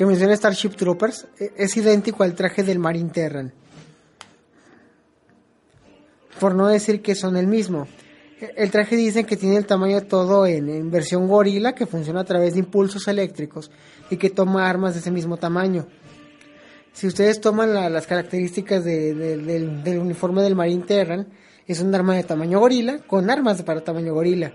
que 0.00 0.06
menciona 0.06 0.34
Starship 0.34 0.70
Troopers 0.70 1.26
e, 1.38 1.52
es 1.58 1.76
idéntico 1.76 2.22
al 2.22 2.34
traje 2.34 2.62
del 2.62 2.78
Marine 2.78 3.10
Terran. 3.10 3.52
Por 6.40 6.54
no 6.54 6.68
decir 6.68 7.02
que 7.02 7.14
son 7.14 7.36
el 7.36 7.46
mismo. 7.46 7.86
E, 8.40 8.54
el 8.56 8.70
traje 8.70 8.96
dicen 8.96 9.26
que 9.26 9.36
tiene 9.36 9.58
el 9.58 9.66
tamaño 9.66 10.00
todo 10.04 10.46
en, 10.46 10.90
versión 10.90 11.28
gorila 11.28 11.74
que 11.74 11.84
funciona 11.84 12.20
a 12.20 12.24
través 12.24 12.54
de 12.54 12.60
impulsos 12.60 13.08
eléctricos 13.08 13.70
y 14.08 14.16
que 14.16 14.30
toma 14.30 14.70
armas 14.70 14.94
de 14.94 15.00
ese 15.00 15.10
mismo 15.10 15.36
tamaño. 15.36 15.86
Si 16.94 17.06
ustedes 17.06 17.38
toman 17.38 17.74
las 17.74 18.06
características 18.06 18.82
del, 18.82 20.00
uniforme 20.00 20.40
del 20.40 20.56
Marine 20.56 20.84
Terran, 20.86 21.28
es 21.66 21.82
un 21.82 21.94
arma 21.94 22.14
de 22.14 22.24
tamaño 22.24 22.58
gorila 22.58 23.00
con 23.00 23.28
armas 23.28 23.62
para 23.64 23.84
tamaño 23.84 24.14
gorila 24.14 24.50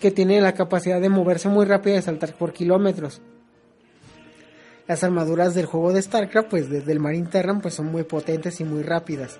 que 0.00 0.10
tiene 0.10 0.40
la 0.40 0.54
capacidad 0.54 1.00
de 1.00 1.08
moverse 1.08 1.48
muy 1.48 1.66
rápido 1.66 1.96
y 1.96 2.02
saltar 2.02 2.34
por 2.34 2.52
kilómetros 2.52 3.22
las 4.90 5.04
armaduras 5.04 5.54
del 5.54 5.66
juego 5.66 5.92
de 5.92 6.02
StarCraft, 6.02 6.48
pues 6.48 6.68
desde 6.68 6.90
el 6.90 6.98
Marine 6.98 7.28
Terran, 7.28 7.60
pues 7.60 7.74
son 7.74 7.86
muy 7.92 8.02
potentes 8.02 8.58
y 8.58 8.64
muy 8.64 8.82
rápidas. 8.82 9.38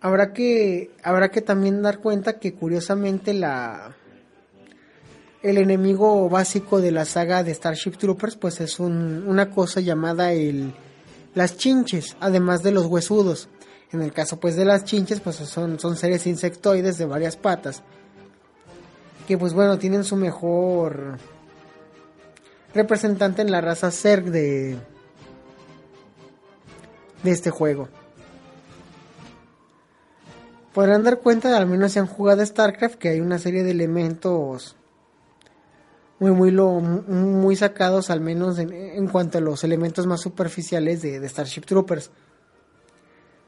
Habrá 0.00 0.32
que, 0.32 0.92
habrá 1.02 1.30
que 1.30 1.42
también 1.42 1.82
dar 1.82 1.98
cuenta 1.98 2.38
que 2.38 2.54
curiosamente 2.54 3.34
la, 3.34 3.94
el 5.42 5.58
enemigo 5.58 6.26
básico 6.30 6.80
de 6.80 6.90
la 6.90 7.04
saga 7.04 7.42
de 7.42 7.52
Starship 7.52 7.98
Troopers, 7.98 8.36
pues 8.36 8.62
es 8.62 8.80
una 8.80 9.50
cosa 9.50 9.82
llamada 9.82 10.32
el, 10.32 10.72
las 11.34 11.58
chinches, 11.58 12.16
además 12.18 12.62
de 12.62 12.72
los 12.72 12.86
huesudos. 12.86 13.50
En 13.92 14.00
el 14.00 14.14
caso 14.14 14.40
pues 14.40 14.56
de 14.56 14.64
las 14.64 14.84
chinches, 14.84 15.20
pues 15.20 15.36
son, 15.36 15.78
son 15.78 15.98
seres 15.98 16.26
insectoides 16.26 16.96
de 16.96 17.04
varias 17.04 17.36
patas. 17.36 17.82
Que 19.28 19.36
pues 19.36 19.52
bueno, 19.52 19.78
tienen 19.78 20.04
su 20.04 20.16
mejor 20.16 21.18
representante 22.74 23.42
en 23.42 23.50
la 23.50 23.60
raza 23.60 23.90
Zerg 23.90 24.24
de, 24.30 24.76
de 27.22 27.30
este 27.30 27.50
juego. 27.50 27.88
Podrán 30.72 31.04
dar 31.04 31.20
cuenta, 31.20 31.56
al 31.56 31.66
menos 31.66 31.92
si 31.92 32.00
han 32.00 32.06
jugado 32.06 32.44
StarCraft, 32.44 32.96
que 32.96 33.08
hay 33.08 33.20
una 33.20 33.38
serie 33.38 33.62
de 33.62 33.70
elementos 33.70 34.76
muy, 36.18 36.32
muy, 36.32 36.50
muy 36.50 37.54
sacados, 37.54 38.10
al 38.10 38.20
menos 38.20 38.58
en, 38.58 39.06
cuanto 39.08 39.38
a 39.38 39.40
los 39.40 39.62
elementos 39.62 40.06
más 40.06 40.20
superficiales 40.20 41.00
de, 41.00 41.20
de, 41.20 41.28
Starship 41.28 41.62
Troopers. 41.62 42.10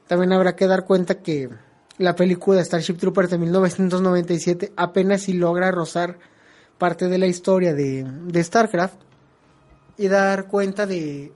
También 0.07 0.31
habrá 0.31 0.55
que 0.55 0.67
dar 0.67 0.85
cuenta 0.85 1.15
que 1.15 1.49
la 1.97 2.15
película 2.15 2.63
Starship 2.63 2.95
Troopers 2.95 3.29
de 3.29 3.39
1997 3.39 4.71
apenas 4.77 5.23
si 5.23 5.33
logra 5.33 5.71
rozar 5.71 6.19
parte 6.77 7.09
de 7.09 7.17
la 7.17 7.27
historia 7.27 7.73
de, 7.73 8.05
de 8.05 8.43
StarCraft 8.43 9.06
y 9.97 10.07
dar 10.07 10.47
cuenta 10.47 10.85
de... 10.85 11.31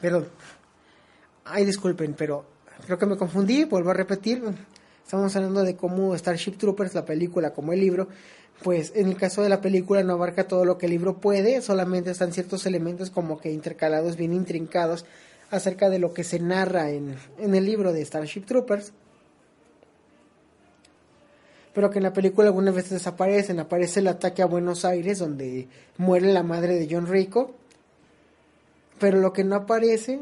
Perdón. 0.00 0.28
Ay, 1.44 1.64
disculpen, 1.64 2.14
pero 2.14 2.44
creo 2.86 2.98
que 2.98 3.06
me 3.06 3.16
confundí, 3.16 3.64
vuelvo 3.64 3.90
a 3.90 3.94
repetir. 3.94 4.42
Estamos 5.02 5.34
hablando 5.36 5.62
de 5.62 5.76
cómo 5.76 6.16
Starship 6.16 6.58
Troopers, 6.58 6.94
la 6.94 7.04
película, 7.04 7.52
como 7.52 7.72
el 7.72 7.80
libro, 7.80 8.08
pues 8.62 8.92
en 8.94 9.08
el 9.08 9.16
caso 9.16 9.42
de 9.42 9.48
la 9.48 9.60
película 9.60 10.02
no 10.02 10.12
abarca 10.12 10.46
todo 10.46 10.64
lo 10.64 10.78
que 10.78 10.86
el 10.86 10.92
libro 10.92 11.18
puede, 11.18 11.62
solamente 11.62 12.10
están 12.10 12.32
ciertos 12.32 12.66
elementos 12.66 13.10
como 13.10 13.38
que 13.38 13.50
intercalados, 13.50 14.16
bien 14.16 14.32
intrincados, 14.32 15.06
acerca 15.50 15.88
de 15.88 15.98
lo 15.98 16.12
que 16.12 16.24
se 16.24 16.40
narra 16.40 16.90
en, 16.90 17.16
en 17.38 17.54
el 17.54 17.64
libro 17.64 17.92
de 17.92 18.04
Starship 18.04 18.42
Troopers. 18.42 18.92
Pero 21.78 21.90
que 21.90 22.00
en 22.00 22.02
la 22.02 22.12
película 22.12 22.48
algunas 22.48 22.74
veces 22.74 22.90
desaparecen. 22.90 23.60
Aparece 23.60 24.00
el 24.00 24.08
ataque 24.08 24.42
a 24.42 24.46
Buenos 24.46 24.84
Aires, 24.84 25.20
donde 25.20 25.68
muere 25.96 26.32
la 26.32 26.42
madre 26.42 26.74
de 26.74 26.88
John 26.90 27.06
Rico. 27.06 27.54
Pero 28.98 29.20
lo 29.20 29.32
que 29.32 29.44
no 29.44 29.54
aparece, 29.54 30.18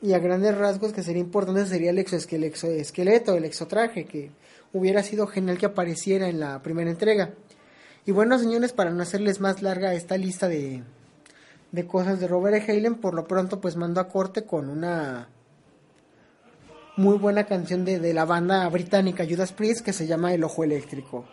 y 0.00 0.14
a 0.14 0.18
grandes 0.18 0.56
rasgos 0.56 0.94
que 0.94 1.02
sería 1.02 1.20
importante, 1.20 1.66
sería 1.66 1.90
el 1.90 1.98
exoesqueleto, 1.98 3.34
el 3.34 3.44
exotraje, 3.44 4.06
que 4.06 4.30
hubiera 4.72 5.02
sido 5.02 5.26
genial 5.26 5.58
que 5.58 5.66
apareciera 5.66 6.26
en 6.30 6.40
la 6.40 6.62
primera 6.62 6.90
entrega. 6.90 7.34
Y 8.06 8.12
bueno, 8.12 8.38
señores, 8.38 8.72
para 8.72 8.90
no 8.90 9.02
hacerles 9.02 9.40
más 9.40 9.60
larga 9.60 9.92
esta 9.92 10.16
lista 10.16 10.48
de, 10.48 10.84
de 11.70 11.86
cosas 11.86 12.18
de 12.18 12.28
Robert 12.28 12.66
E. 12.66 12.72
Halen, 12.72 12.94
por 12.94 13.12
lo 13.12 13.28
pronto 13.28 13.60
pues 13.60 13.76
mando 13.76 14.00
a 14.00 14.08
corte 14.08 14.44
con 14.46 14.70
una 14.70 15.28
muy 16.96 17.18
buena 17.18 17.44
canción 17.44 17.84
de, 17.84 17.98
de 17.98 18.14
la 18.14 18.24
banda 18.24 18.68
británica 18.68 19.26
Judas 19.28 19.52
Priest 19.52 19.84
que 19.84 19.92
se 19.92 20.06
llama 20.06 20.32
El 20.32 20.44
Ojo 20.44 20.64
Eléctrico. 20.64 21.24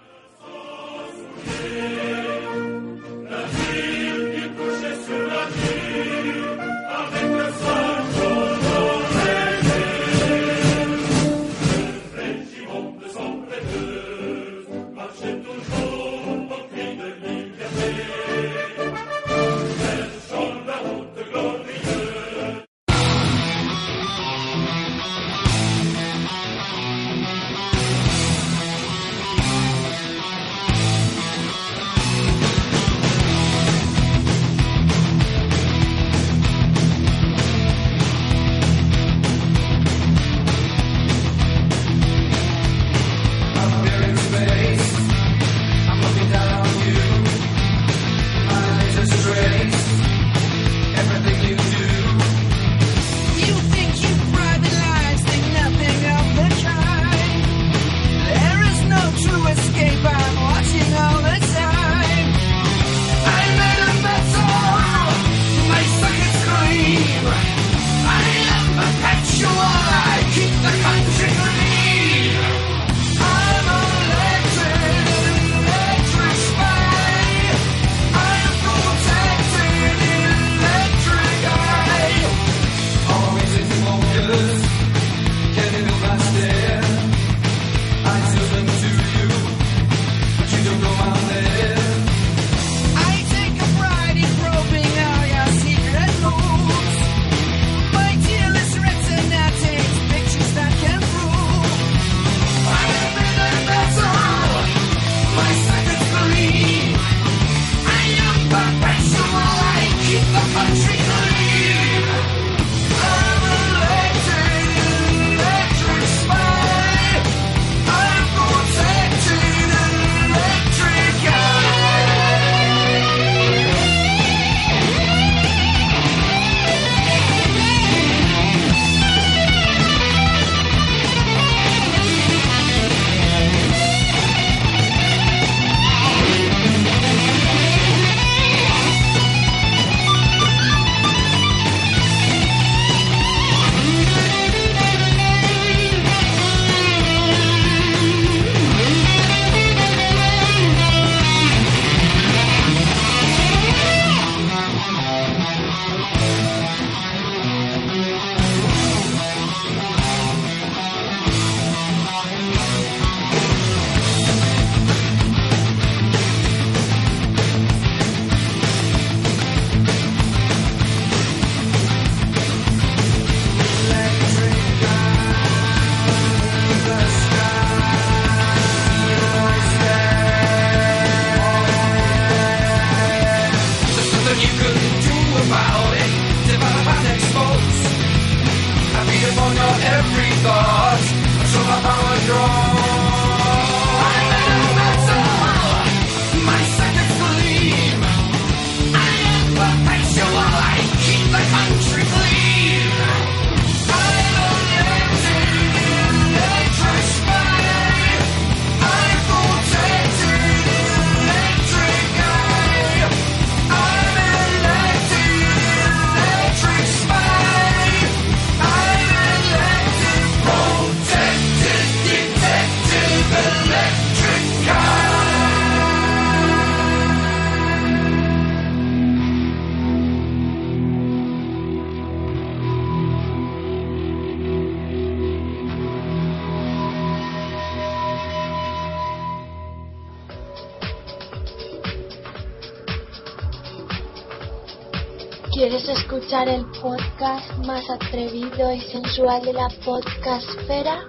El 245.73 246.65
podcast 246.81 247.49
más 247.65 247.89
atrevido 247.89 248.73
y 248.73 248.81
sensual 248.81 249.41
de 249.41 249.53
la 249.53 249.69
podcastfera? 249.85 250.99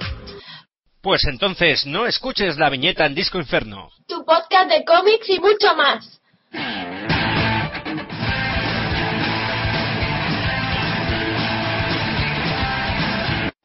Pues 1.00 1.22
entonces 1.24 1.84
no 1.84 2.06
escuches 2.06 2.56
la 2.58 2.70
viñeta 2.70 3.04
en 3.06 3.16
Disco 3.16 3.38
Inferno. 3.38 3.90
Tu 4.06 4.24
podcast 4.24 4.70
de 4.70 4.84
cómics 4.84 5.28
y 5.30 5.40
mucho 5.40 5.74
más. 5.74 6.20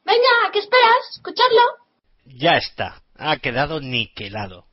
Venga, 0.04 0.50
¿qué 0.52 0.58
esperas? 0.58 0.96
Escuchadlo. 1.12 1.62
Ya 2.24 2.56
está, 2.56 3.02
ha 3.16 3.36
quedado 3.36 3.80
niquelado. 3.80 4.64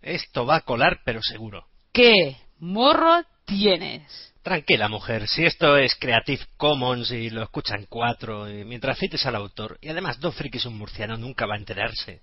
Esto 0.00 0.46
va 0.46 0.56
a 0.56 0.60
colar, 0.62 1.00
pero 1.04 1.20
seguro. 1.22 1.66
¿Qué 1.92 2.38
morro 2.58 3.24
tienes? 3.44 4.32
Tranquila, 4.46 4.88
mujer, 4.88 5.26
si 5.26 5.44
esto 5.44 5.76
es 5.76 5.96
Creative 5.96 6.40
Commons 6.56 7.10
y 7.10 7.30
lo 7.30 7.42
escuchan 7.42 7.84
cuatro, 7.88 8.44
mientras 8.64 8.96
cites 8.96 9.26
al 9.26 9.34
autor, 9.34 9.76
y 9.80 9.88
además 9.88 10.20
dos 10.20 10.36
frikis 10.36 10.66
un 10.66 10.78
murciano 10.78 11.16
nunca 11.16 11.46
va 11.46 11.56
a 11.56 11.58
enterarse. 11.58 12.20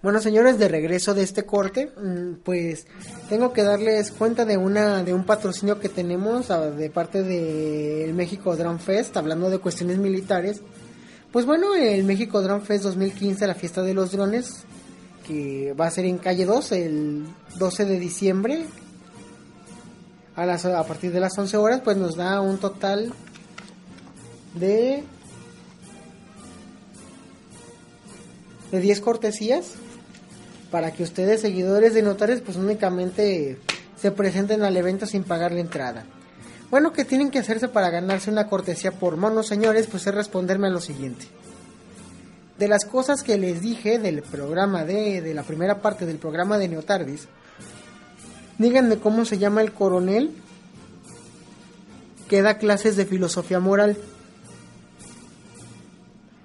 Bueno, 0.00 0.18
señores, 0.18 0.58
de 0.58 0.68
regreso 0.68 1.12
de 1.12 1.24
este 1.24 1.44
corte, 1.44 1.92
mm, 1.94 2.36
pues 2.42 2.86
tengo 3.28 3.52
que 3.52 3.62
darles 3.62 4.12
cuenta 4.12 4.46
de 4.46 4.56
una 4.56 5.02
de 5.02 5.12
un 5.12 5.24
patrocinio 5.24 5.78
que 5.78 5.90
tenemos 5.90 6.50
ah, 6.50 6.70
de 6.70 6.88
parte 6.88 7.22
del 7.22 8.14
México 8.14 8.56
Drone 8.56 8.78
Fest, 8.78 9.14
hablando 9.18 9.50
de 9.50 9.58
cuestiones 9.58 9.98
militares. 9.98 10.62
Pues 11.32 11.44
bueno, 11.44 11.74
el 11.74 12.02
México 12.04 12.40
Drone 12.40 12.64
Fest 12.64 12.84
2015, 12.84 13.46
la 13.46 13.54
fiesta 13.54 13.82
de 13.82 13.92
los 13.92 14.12
drones, 14.12 14.64
que 15.26 15.74
va 15.78 15.88
a 15.88 15.90
ser 15.90 16.06
en 16.06 16.16
calle 16.16 16.46
2 16.46 16.72
el 16.72 17.26
12 17.58 17.84
de 17.84 17.98
diciembre 17.98 18.64
a 20.36 20.46
las 20.46 20.64
a 20.64 20.84
partir 20.84 21.12
de 21.12 21.20
las 21.20 21.36
11 21.36 21.56
horas, 21.56 21.80
pues 21.82 21.96
nos 21.96 22.16
da 22.16 22.40
un 22.40 22.58
total 22.58 23.12
de 24.54 25.04
de 28.70 28.80
10 28.80 29.00
cortesías 29.02 29.74
para 30.70 30.90
que 30.92 31.02
ustedes, 31.02 31.42
seguidores 31.42 31.92
de 31.92 32.02
Notares, 32.02 32.40
pues 32.40 32.56
únicamente 32.56 33.58
se 34.00 34.10
presenten 34.10 34.62
al 34.62 34.76
evento 34.76 35.04
sin 35.06 35.22
pagar 35.22 35.52
la 35.52 35.60
entrada. 35.60 36.04
Bueno, 36.70 36.94
¿qué 36.94 37.04
tienen 37.04 37.30
que 37.30 37.38
hacerse 37.38 37.68
para 37.68 37.90
ganarse 37.90 38.30
una 38.30 38.48
cortesía 38.48 38.92
por 38.92 39.18
mono, 39.18 39.42
señores? 39.42 39.86
Pues 39.86 40.06
es 40.06 40.14
responderme 40.14 40.68
a 40.68 40.70
lo 40.70 40.80
siguiente. 40.80 41.26
De 42.58 42.66
las 42.66 42.86
cosas 42.86 43.22
que 43.22 43.36
les 43.36 43.60
dije 43.60 43.98
del 43.98 44.22
programa 44.22 44.86
de, 44.86 45.20
de 45.20 45.34
la 45.34 45.42
primera 45.42 45.82
parte 45.82 46.06
del 46.06 46.16
programa 46.16 46.56
de 46.56 46.68
Neotardis, 46.68 47.28
díganme 48.62 48.98
cómo 48.98 49.24
se 49.24 49.38
llama 49.38 49.60
el 49.60 49.72
coronel 49.72 50.30
que 52.28 52.42
da 52.42 52.56
clases 52.56 52.96
de 52.96 53.04
filosofía 53.04 53.60
moral. 53.60 53.98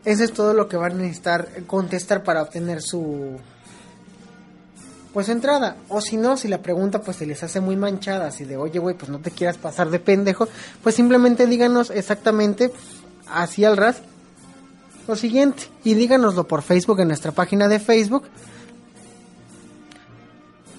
Eso 0.04 0.24
es 0.24 0.34
todo 0.34 0.54
lo 0.54 0.68
que 0.68 0.78
van 0.78 0.94
a 0.94 0.96
necesitar 0.96 1.48
contestar 1.66 2.24
para 2.24 2.42
obtener 2.42 2.82
su 2.82 3.38
pues 5.14 5.30
entrada. 5.30 5.78
O 5.90 6.02
si 6.02 6.18
no, 6.18 6.38
si 6.38 6.48
la 6.48 6.62
pregunta 6.62 7.02
pues 7.02 7.18
se 7.18 7.26
les 7.26 7.42
hace 7.42 7.60
muy 7.60 7.76
manchada, 7.76 8.28
así 8.28 8.46
de, 8.46 8.58
oye, 8.58 8.80
güey, 8.80 8.96
pues 8.96 9.10
no 9.10 9.20
te 9.20 9.32
quieras 9.32 9.58
pasar 9.58 9.90
de 9.90 10.00
pendejo, 10.00 10.48
pues 10.84 10.96
simplemente 10.96 11.48
díganos 11.48 11.90
exactamente 11.90 12.72
así 13.28 13.66
al 13.66 13.78
ras 13.78 14.02
lo 15.08 15.16
siguiente. 15.16 15.64
Y 15.84 15.94
díganoslo 15.94 16.48
por 16.48 16.62
Facebook, 16.62 17.00
en 17.00 17.08
nuestra 17.08 17.32
página 17.32 17.68
de 17.68 17.80
Facebook. 17.80 18.26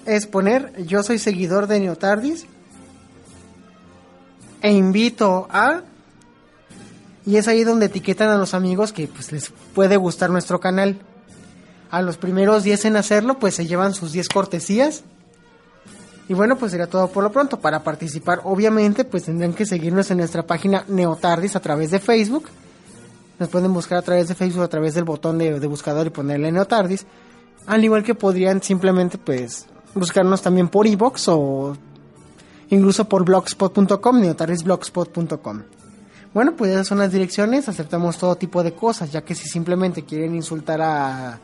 Es 0.09 0.25
poner, 0.25 0.73
yo 0.87 1.03
soy 1.03 1.19
seguidor 1.19 1.67
de 1.67 1.79
Neotardis. 1.79 2.47
E 4.59 4.71
invito 4.71 5.47
a... 5.51 5.83
Y 7.27 7.37
es 7.37 7.47
ahí 7.47 7.63
donde 7.63 7.85
etiquetan 7.85 8.29
a 8.29 8.37
los 8.39 8.55
amigos 8.55 8.91
que 8.91 9.05
pues 9.07 9.31
les 9.31 9.51
puede 9.75 9.97
gustar 9.97 10.31
nuestro 10.31 10.59
canal 10.59 10.97
a 11.91 12.01
los 12.01 12.17
primeros 12.17 12.63
10 12.63 12.85
en 12.85 12.95
hacerlo, 12.95 13.37
pues 13.37 13.53
se 13.53 13.67
llevan 13.67 13.93
sus 13.93 14.11
10 14.11 14.29
cortesías. 14.29 15.03
Y 16.27 16.33
bueno, 16.33 16.57
pues 16.57 16.71
sería 16.71 16.87
todo 16.87 17.11
por 17.11 17.23
lo 17.23 17.31
pronto. 17.31 17.59
Para 17.59 17.83
participar, 17.83 18.41
obviamente, 18.45 19.05
pues 19.05 19.25
tendrán 19.25 19.53
que 19.53 19.67
seguirnos 19.67 20.09
en 20.09 20.17
nuestra 20.17 20.41
página 20.41 20.85
Neotardis 20.87 21.55
a 21.55 21.59
través 21.59 21.91
de 21.91 21.99
Facebook. 21.99 22.49
Nos 23.37 23.49
pueden 23.49 23.71
buscar 23.71 23.99
a 23.99 24.01
través 24.01 24.27
de 24.27 24.33
Facebook, 24.33 24.63
a 24.63 24.69
través 24.69 24.95
del 24.95 25.03
botón 25.03 25.37
de, 25.37 25.59
buscador 25.67 26.07
y 26.07 26.09
ponerle 26.09 26.51
Neotardis. 26.51 27.05
Al 27.67 27.83
igual 27.83 28.03
que 28.03 28.15
podrían 28.15 28.63
simplemente, 28.63 29.19
pues, 29.19 29.67
buscarnos 29.99 30.41
también 30.41 30.69
por 30.69 30.87
iBox 30.87 31.27
o 31.29 31.77
incluso 32.69 33.07
por 33.07 33.25
blogspot.com, 33.25 34.19
neotardisblogspot.com. 34.19 35.63
Bueno, 36.33 36.55
pues 36.55 36.71
esas 36.71 36.87
son 36.87 36.99
las 36.99 37.11
direcciones, 37.11 37.67
aceptamos 37.69 38.17
todo 38.17 38.35
tipo 38.35 38.63
de 38.63 38.73
cosas, 38.73 39.11
ya 39.11 39.21
que 39.21 39.35
si 39.35 39.47
simplemente 39.47 40.03
quieren 40.03 40.35
insultar 40.35 40.81
a 40.81 41.39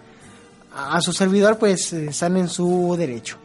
a 0.75 0.99
su 1.01 1.13
servidor, 1.13 1.57
pues 1.57 1.93
eh, 1.93 2.07
están 2.07 2.37
en 2.37 2.49
su 2.49 2.95
derecho. 2.97 3.37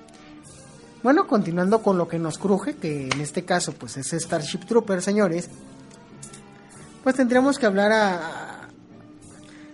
Bueno, 1.02 1.26
continuando 1.26 1.82
con 1.82 1.96
lo 1.96 2.08
que 2.08 2.18
nos 2.18 2.38
cruje, 2.38 2.76
que 2.76 3.08
en 3.08 3.20
este 3.20 3.44
caso 3.44 3.72
pues 3.72 3.96
es 3.96 4.10
Starship 4.10 4.66
Trooper, 4.66 5.00
señores, 5.00 5.48
pues 7.02 7.16
tendríamos 7.16 7.58
que 7.58 7.66
hablar 7.66 7.92
a, 7.92 8.68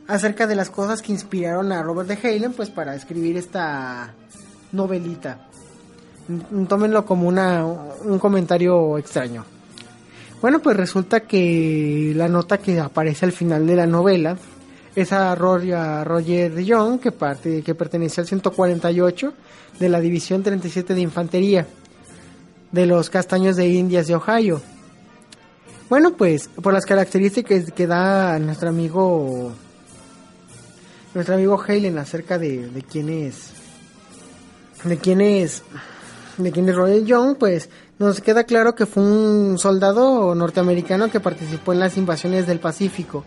acerca 0.07 0.47
de 0.47 0.55
las 0.55 0.71
cosas 0.71 1.03
que 1.03 1.13
inspiraron 1.13 1.73
a 1.73 1.83
Robert 1.83 2.09
de 2.09 2.29
Halen 2.29 2.53
pues 2.53 2.71
para 2.71 2.95
escribir 2.95 3.37
esta 3.37 4.15
novelita. 4.77 5.49
Tómenlo 6.69 7.05
como 7.05 7.27
una, 7.27 7.65
un 7.65 8.19
comentario 8.19 8.99
extraño. 8.99 9.45
Bueno, 10.41 10.61
pues 10.61 10.77
resulta 10.77 11.21
que 11.21 12.13
la 12.15 12.29
nota 12.29 12.59
que 12.59 12.79
aparece 12.79 13.25
al 13.25 13.33
final 13.33 13.67
de 13.67 13.77
la 13.77 13.87
novela 13.87 14.37
es 14.95 15.13
a 15.13 15.35
Roger, 15.35 16.63
Young, 16.63 17.01
que, 17.01 17.13
parte, 17.13 17.63
que 17.63 17.75
pertenece 17.75 18.21
al 18.21 18.27
148 18.27 19.33
de 19.79 19.89
la 19.89 20.01
División 20.01 20.43
37 20.43 20.95
de 20.95 21.01
Infantería 21.01 21.67
de 22.73 22.87
los 22.87 23.09
Castaños 23.11 23.57
de 23.57 23.69
Indias 23.69 24.07
de 24.07 24.17
Ohio. 24.17 24.61
Bueno, 25.89 26.15
pues 26.17 26.49
por 26.49 26.73
las 26.73 26.85
características 26.85 27.71
que 27.73 27.87
da 27.87 28.39
nuestro 28.39 28.69
amigo 28.69 29.53
nuestro 31.15 31.35
amigo 31.35 31.63
Halen 31.67 31.99
acerca 31.99 32.39
de, 32.39 32.69
de 32.69 32.83
quién 32.83 33.09
es 33.09 33.53
de 34.85 34.99
quién 34.99 35.21
es 35.21 35.63
de 36.39 36.53
quién 36.53 36.69
es 36.69 36.77
Roger 36.77 37.05
Young, 37.05 37.37
pues 37.39 37.71
nos 37.99 38.21
queda 38.21 38.45
claro 38.45 38.75
que 38.75 38.85
fue 38.85 39.03
un 39.03 39.59
soldado 39.59 40.35
norteamericano 40.35 41.11
que 41.11 41.19
participó 41.19 41.73
en 41.73 41.81
las 41.81 41.97
invasiones 41.97 42.47
del 42.47 42.61
Pacífico 42.61 43.25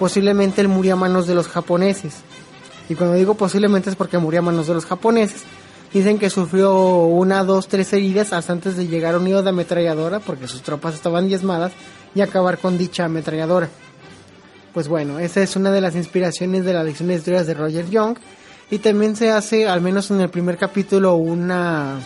posiblemente 0.00 0.62
él 0.62 0.68
murió 0.68 0.94
a 0.94 0.96
manos 0.96 1.26
de 1.26 1.34
los 1.34 1.46
japoneses. 1.46 2.22
Y 2.88 2.94
cuando 2.94 3.16
digo 3.16 3.34
posiblemente 3.34 3.90
es 3.90 3.96
porque 3.96 4.16
murió 4.16 4.40
a 4.40 4.42
manos 4.42 4.66
de 4.66 4.72
los 4.72 4.86
japoneses. 4.86 5.42
Dicen 5.92 6.18
que 6.18 6.30
sufrió 6.30 7.04
una, 7.04 7.44
dos, 7.44 7.68
tres 7.68 7.92
heridas 7.92 8.32
hasta 8.32 8.54
antes 8.54 8.78
de 8.78 8.86
llegar 8.86 9.14
a 9.14 9.18
un 9.18 9.24
nido 9.24 9.42
de 9.42 9.50
ametralladora 9.50 10.18
porque 10.20 10.48
sus 10.48 10.62
tropas 10.62 10.94
estaban 10.94 11.28
diezmadas 11.28 11.72
y 12.14 12.22
acabar 12.22 12.56
con 12.56 12.78
dicha 12.78 13.04
ametralladora. 13.04 13.68
Pues 14.72 14.88
bueno, 14.88 15.18
esa 15.18 15.42
es 15.42 15.54
una 15.54 15.70
de 15.70 15.82
las 15.82 15.94
inspiraciones 15.94 16.64
de 16.64 16.72
la 16.72 16.82
lección 16.82 17.08
de 17.08 17.16
historias 17.16 17.46
de 17.46 17.52
Roger 17.52 17.90
Young. 17.90 18.16
Y 18.70 18.78
también 18.78 19.16
se 19.16 19.32
hace, 19.32 19.68
al 19.68 19.80
menos 19.80 20.12
en 20.12 20.20
el 20.20 20.30
primer 20.30 20.56
capítulo, 20.56 21.16
una, 21.16 21.98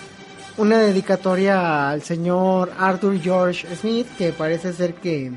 una 0.56 0.78
dedicatoria 0.78 1.90
al 1.90 2.02
señor 2.02 2.72
Arthur 2.78 3.20
George 3.20 3.66
Smith, 3.76 4.06
que 4.16 4.32
parece 4.32 4.72
ser 4.72 4.94
que 4.94 5.32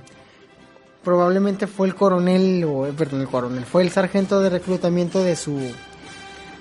probablemente 1.03 1.67
fue 1.67 1.87
el 1.87 1.95
coronel, 1.95 2.63
o 2.63 2.87
eh, 2.87 2.93
perdón, 2.93 3.21
el 3.21 3.27
coronel, 3.27 3.65
fue 3.65 3.83
el 3.83 3.91
sargento 3.91 4.39
de 4.39 4.49
reclutamiento 4.49 5.21
de 5.21 5.35
su, 5.35 5.59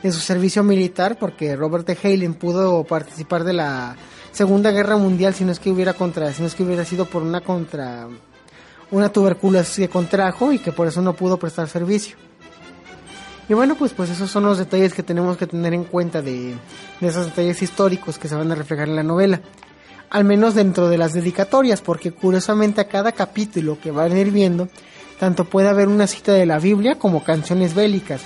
de 0.03 0.13
su 0.13 0.19
servicio 0.19 0.65
militar, 0.65 1.17
porque 1.17 1.55
Robert 1.55 1.87
de 1.87 1.97
Halen 2.03 2.35
pudo 2.35 2.83
participar 2.83 3.45
de 3.45 3.53
la 3.53 3.95
Segunda 4.33 4.73
Guerra 4.73 4.97
Mundial 4.97 5.33
si 5.33 5.45
no 5.45 5.53
es 5.53 5.61
que 5.61 5.71
hubiera 5.71 5.95
contra, 5.95 6.33
si 6.33 6.43
no 6.43 6.49
es 6.49 6.57
que 6.57 6.65
hubiera 6.65 6.85
sido 6.85 7.05
por 7.05 7.23
una 7.23 7.41
contra, 7.41 8.09
una 8.91 9.11
tuberculosis 9.11 9.77
que 9.77 9.89
contrajo 9.89 10.53
y 10.53 10.59
que 10.59 10.73
por 10.73 10.89
eso 10.89 11.01
no 11.03 11.15
pudo 11.15 11.37
prestar 11.37 11.69
servicio. 11.69 12.26
Y 13.49 13.55
bueno, 13.55 13.77
pues, 13.77 13.93
pues 13.93 14.11
esos 14.11 14.31
son 14.31 14.45
los 14.45 14.59
detalles 14.59 14.93
que 14.93 15.03
tenemos 15.03 15.37
que 15.37 15.47
tener 15.47 15.73
en 15.73 15.85
cuenta 15.85 16.21
de, 16.21 16.57
de 17.01 17.09
esos 17.09 17.27
detalles 17.27 17.63
históricos 17.63 18.19
que 18.19 18.29
se 18.29 18.35
van 18.35 18.51
a 18.51 18.55
reflejar 18.55 18.89
en 18.89 18.97
la 18.97 19.03
novela 19.03 19.41
al 20.11 20.25
menos 20.25 20.55
dentro 20.55 20.89
de 20.89 20.99
las 20.99 21.13
dedicatorias, 21.13 21.81
porque 21.81 22.13
curiosamente 22.13 22.81
a 22.81 22.89
cada 22.89 23.13
capítulo 23.13 23.79
que 23.81 23.91
van 23.91 24.13
a 24.13 24.19
ir 24.19 24.31
viendo, 24.31 24.69
tanto 25.19 25.45
puede 25.45 25.69
haber 25.69 25.89
una 25.89 26.07
cita 26.07 26.33
de 26.33 26.47
la 26.47 26.59
Biblia 26.59 26.99
como 26.99 27.25
canciones 27.25 27.75
bélicas, 27.75 28.23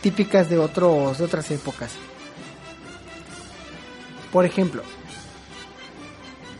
típicas 0.00 0.48
de, 0.48 0.58
otros, 0.58 1.18
de 1.18 1.24
otras 1.24 1.50
épocas. 1.50 1.92
Por 4.32 4.44
ejemplo, 4.44 4.82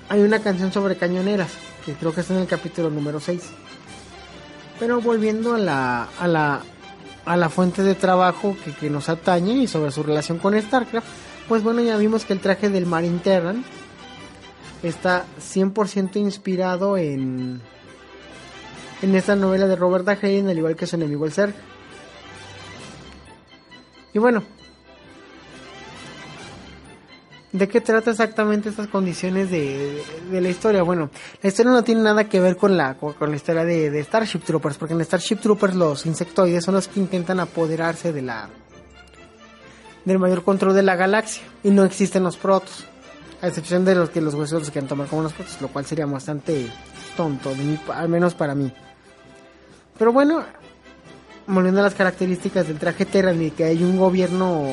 hay 0.08 0.20
una 0.20 0.40
canción 0.40 0.72
sobre 0.72 0.96
cañoneras, 0.96 1.52
que 1.84 1.94
creo 1.94 2.12
que 2.14 2.20
está 2.20 2.34
en 2.34 2.40
el 2.40 2.46
capítulo 2.46 2.90
número 2.90 3.20
6. 3.20 3.42
Pero 4.80 5.00
volviendo 5.00 5.54
a 5.54 5.58
la, 5.58 6.08
a 6.18 6.26
la, 6.26 6.62
a 7.24 7.36
la 7.36 7.48
fuente 7.48 7.84
de 7.84 7.94
trabajo 7.94 8.56
que, 8.64 8.74
que 8.74 8.90
nos 8.90 9.08
atañe 9.08 9.52
y 9.52 9.66
sobre 9.68 9.92
su 9.92 10.02
relación 10.02 10.38
con 10.38 10.60
StarCraft, 10.60 11.06
pues 11.48 11.62
bueno, 11.62 11.82
ya 11.82 11.96
vimos 11.96 12.24
que 12.24 12.32
el 12.32 12.40
traje 12.40 12.70
del 12.70 12.86
Marine 12.86 13.20
Terran 13.20 13.64
está 14.82 15.26
100% 15.38 16.16
inspirado 16.16 16.96
en 16.96 17.60
en 19.02 19.14
esta 19.14 19.36
novela 19.36 19.66
de 19.66 19.76
Roberta 19.76 20.18
Hayden, 20.20 20.48
al 20.48 20.58
igual 20.58 20.76
que 20.76 20.86
su 20.86 20.96
enemigo 20.96 21.24
el 21.24 21.32
ser. 21.32 21.54
Y 24.12 24.18
bueno, 24.18 24.42
¿de 27.52 27.68
qué 27.68 27.80
trata 27.80 28.10
exactamente 28.10 28.68
estas 28.68 28.86
condiciones 28.88 29.50
de, 29.50 30.02
de 30.30 30.40
la 30.40 30.48
historia? 30.48 30.82
Bueno, 30.82 31.10
la 31.42 31.48
historia 31.48 31.72
no 31.72 31.82
tiene 31.84 32.02
nada 32.02 32.28
que 32.28 32.40
ver 32.40 32.56
con 32.56 32.76
la, 32.76 32.94
con 32.94 33.30
la 33.30 33.36
historia 33.36 33.64
de, 33.64 34.02
Starship 34.04 34.40
Troopers, 34.40 34.76
porque 34.78 34.94
en 34.94 35.00
Starship 35.04 35.36
Troopers 35.36 35.74
los 35.74 36.06
insectoides 36.06 36.64
son 36.64 36.74
los 36.74 36.88
que 36.88 37.00
intentan 37.00 37.40
apoderarse 37.40 38.12
de 38.12 38.22
la 38.22 38.48
del 40.04 40.18
mayor 40.18 40.42
control 40.44 40.74
de 40.74 40.82
la 40.82 40.96
galaxia 40.96 41.42
y 41.62 41.70
no 41.70 41.84
existen 41.84 42.22
los 42.22 42.36
protos, 42.38 42.86
a 43.42 43.48
excepción 43.48 43.84
de 43.84 43.94
los 43.94 44.08
que 44.10 44.20
los 44.22 44.34
huesos 44.34 44.60
los 44.60 44.70
quieren 44.70 44.88
tomar 44.88 45.08
como 45.08 45.22
los 45.22 45.32
protos, 45.34 45.60
lo 45.60 45.68
cual 45.68 45.84
sería 45.84 46.06
bastante 46.06 46.66
tonto, 47.16 47.54
mi- 47.54 47.78
al 47.92 48.08
menos 48.08 48.34
para 48.34 48.54
mí. 48.54 48.72
Pero 49.98 50.12
bueno, 50.12 50.42
volviendo 51.46 51.80
a 51.80 51.84
las 51.84 51.94
características 51.94 52.66
del 52.66 52.78
traje 52.78 53.04
Terran 53.04 53.42
y 53.42 53.50
que 53.50 53.64
hay 53.64 53.82
un 53.84 53.98
gobierno 53.98 54.66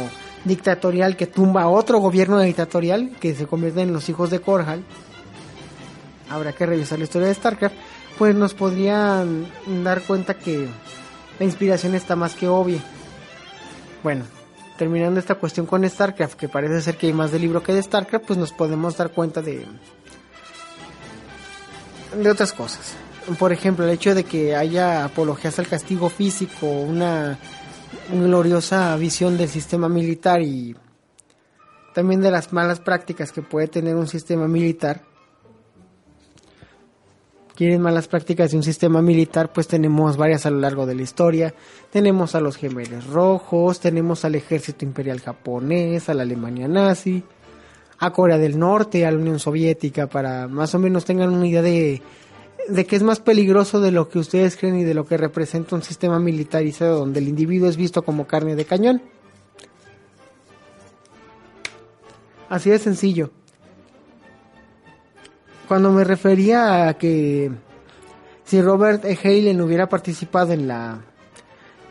dictatorial 0.48 1.16
que 1.16 1.28
tumba 1.28 1.64
a 1.64 1.68
otro 1.68 2.00
gobierno 2.00 2.40
dictatorial 2.40 3.12
que 3.20 3.36
se 3.36 3.48
convierte 3.48 3.82
en 3.82 3.94
los 3.94 4.10
hijos 4.10 4.30
de 4.30 4.40
Korhal. 4.40 4.84
Habrá 6.30 6.54
que 6.54 6.66
revisar 6.66 7.00
la 7.00 7.06
historia 7.06 7.28
de 7.28 7.34
StarCraft, 7.34 7.76
pues 8.18 8.36
nos 8.36 8.54
podrían 8.54 9.48
dar 9.84 10.02
cuenta 10.02 10.34
que 10.34 10.68
la 11.40 11.46
inspiración 11.46 11.96
está 11.96 12.16
más 12.16 12.36
que 12.36 12.48
obvia. 12.48 12.80
Bueno, 14.04 14.26
terminando 14.78 15.20
esta 15.20 15.36
cuestión 15.36 15.66
con 15.66 15.88
StarCraft, 15.88 16.36
que 16.36 16.50
parece 16.50 16.82
ser 16.82 16.98
que 16.98 17.08
hay 17.08 17.14
más 17.14 17.32
de 17.32 17.40
libro 17.40 17.64
que 17.64 17.74
de 17.74 17.84
StarCraft, 17.84 18.26
pues 18.26 18.40
nos 18.40 18.52
podemos 18.52 18.98
dar 18.98 19.12
cuenta 19.12 19.42
de 19.42 19.66
de 22.16 22.30
otras 22.30 22.54
cosas. 22.54 22.94
Por 23.38 23.52
ejemplo, 23.52 23.86
el 23.86 23.92
hecho 23.92 24.16
de 24.16 24.24
que 24.24 24.56
haya 24.56 25.04
apologías 25.04 25.60
al 25.60 25.68
castigo 25.68 26.10
físico, 26.10 26.68
una 26.68 27.38
gloriosa 28.12 28.96
visión 28.96 29.38
del 29.38 29.50
sistema 29.50 29.90
militar 29.90 30.42
y 30.42 30.76
también 31.94 32.22
de 32.22 32.32
las 32.32 32.54
malas 32.54 32.80
prácticas 32.80 33.32
que 33.32 33.42
puede 33.42 33.68
tener 33.68 33.96
un 33.96 34.08
sistema 34.08 34.48
militar. 34.48 35.02
Quieren 37.56 37.82
malas 37.82 38.08
prácticas 38.08 38.52
de 38.52 38.58
un 38.58 38.64
sistema 38.64 39.02
militar, 39.02 39.52
pues 39.52 39.68
tenemos 39.68 40.16
varias 40.16 40.46
a 40.46 40.52
lo 40.52 40.60
largo 40.60 40.86
de 40.86 40.94
la 40.94 41.02
historia. 41.02 41.56
Tenemos 41.90 42.36
a 42.36 42.40
los 42.40 42.56
gemelos 42.56 43.08
rojos, 43.08 43.80
tenemos 43.80 44.26
al 44.26 44.36
ejército 44.36 44.86
imperial 44.86 45.22
japonés, 45.22 46.08
a 46.08 46.14
la 46.14 46.22
Alemania 46.22 46.68
nazi, 46.68 47.24
a 47.98 48.12
Corea 48.12 48.38
del 48.38 48.60
Norte, 48.60 49.08
a 49.08 49.12
la 49.12 49.18
Unión 49.18 49.40
Soviética, 49.40 50.06
para 50.06 50.48
más 50.48 50.76
o 50.76 50.80
menos 50.80 51.04
tengan 51.04 51.34
una 51.34 51.48
idea 51.48 51.64
de, 51.64 52.04
de 52.68 52.86
que 52.86 52.96
es 52.96 53.04
más 53.04 53.20
peligroso 53.20 53.80
de 53.80 53.92
lo 53.92 54.10
que 54.10 54.20
ustedes 54.20 54.58
creen 54.58 54.80
y 54.80 54.84
de 54.84 54.94
lo 54.94 55.06
que 55.06 55.18
representa 55.18 55.76
un 55.76 55.84
sistema 55.84 56.20
militarizado 56.20 57.00
donde 57.00 57.20
el 57.20 57.28
individuo 57.28 57.70
es 57.70 57.78
visto 57.78 58.04
como 58.04 58.28
carne 58.28 58.56
de 58.56 58.66
cañón. 58.66 59.02
Así 62.50 62.70
de 62.70 62.80
sencillo. 62.80 63.30
Cuando 65.68 65.92
me 65.92 66.04
refería 66.04 66.88
a 66.88 66.94
que 66.94 67.52
si 68.46 68.62
Robert 68.62 69.04
E. 69.04 69.18
Halen 69.22 69.60
hubiera 69.60 69.90
participado 69.90 70.54
en 70.54 70.68
la 70.68 71.02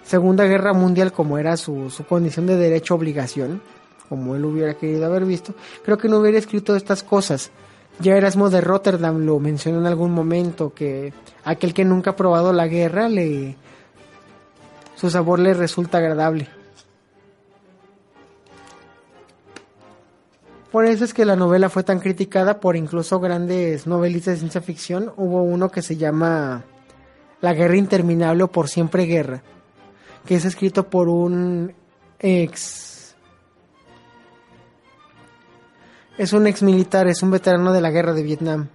Segunda 0.04 0.44
Guerra 0.44 0.72
Mundial 0.72 1.12
como 1.12 1.36
era 1.36 1.56
su, 1.56 1.90
su 1.90 2.06
condición 2.06 2.46
de 2.46 2.56
derecho 2.56 2.94
obligación, 2.94 3.60
como 4.08 4.36
él 4.36 4.44
hubiera 4.44 4.74
querido 4.74 5.04
haber 5.04 5.24
visto, 5.24 5.54
creo 5.84 5.98
que 5.98 6.08
no 6.08 6.18
hubiera 6.18 6.38
escrito 6.38 6.74
estas 6.74 7.02
cosas. 7.02 7.50
Ya 7.98 8.16
Erasmo 8.16 8.50
de 8.50 8.60
Rotterdam 8.60 9.24
lo 9.24 9.38
mencionó 9.38 9.78
en 9.78 9.86
algún 9.86 10.12
momento 10.12 10.74
que 10.74 11.14
aquel 11.44 11.72
que 11.72 11.84
nunca 11.84 12.10
ha 12.10 12.16
probado 12.16 12.52
la 12.52 12.66
guerra 12.66 13.08
le 13.08 13.56
su 14.96 15.10
sabor 15.10 15.38
le 15.38 15.54
resulta 15.54 15.98
agradable. 15.98 16.48
Por 20.72 20.84
eso 20.84 21.04
es 21.04 21.14
que 21.14 21.24
la 21.24 21.36
novela 21.36 21.70
fue 21.70 21.84
tan 21.84 22.00
criticada 22.00 22.60
por 22.60 22.76
incluso 22.76 23.18
grandes 23.18 23.86
novelistas 23.86 24.34
de 24.34 24.40
ciencia 24.40 24.60
ficción. 24.60 25.12
Hubo 25.16 25.42
uno 25.42 25.70
que 25.70 25.80
se 25.80 25.96
llama 25.96 26.64
La 27.40 27.54
guerra 27.54 27.76
interminable 27.76 28.42
o 28.42 28.48
Por 28.48 28.68
siempre 28.68 29.06
guerra, 29.06 29.42
que 30.26 30.34
es 30.34 30.44
escrito 30.44 30.90
por 30.90 31.08
un 31.08 31.72
ex... 32.18 32.95
Es 36.18 36.32
un 36.32 36.46
ex 36.46 36.62
militar, 36.62 37.06
es 37.08 37.22
un 37.22 37.30
veterano 37.30 37.72
de 37.72 37.80
la 37.82 37.90
guerra 37.90 38.14
de 38.14 38.22
Vietnam. 38.22 38.68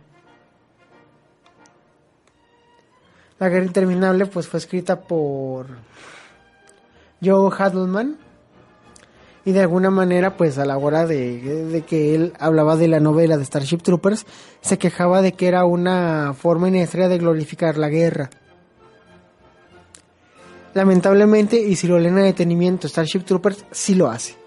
La 3.39 3.49
guerra 3.49 3.65
interminable 3.65 4.27
pues 4.27 4.47
fue 4.47 4.59
escrita 4.59 5.01
por 5.01 5.65
Joe 7.23 7.51
Hadelman 7.57 8.17
y 9.43 9.51
de 9.51 9.61
alguna 9.61 9.89
manera 9.89 10.37
pues 10.37 10.59
a 10.59 10.65
la 10.65 10.77
hora 10.77 11.07
de, 11.07 11.83
que 11.87 12.13
él 12.13 12.33
hablaba 12.37 12.75
de 12.75 12.87
la 12.87 12.99
novela 12.99 13.37
de 13.37 13.45
Starship 13.45 13.79
Troopers 13.79 14.27
se 14.61 14.77
quejaba 14.77 15.23
de 15.23 15.33
que 15.33 15.47
era 15.47 15.65
una 15.65 16.35
forma 16.37 16.67
innecesaria 16.67 17.09
de 17.09 17.17
glorificar 17.17 17.79
la 17.79 17.89
guerra. 17.89 18.29
Lamentablemente, 20.75 21.59
y 21.59 21.75
si 21.75 21.87
lo 21.87 21.97
leen 21.97 22.19
a 22.19 22.23
detenimiento, 22.23 22.87
Starship 22.87 23.21
Troopers 23.21 23.65
sí 23.71 23.95
lo 23.95 24.09
hace. 24.09 24.40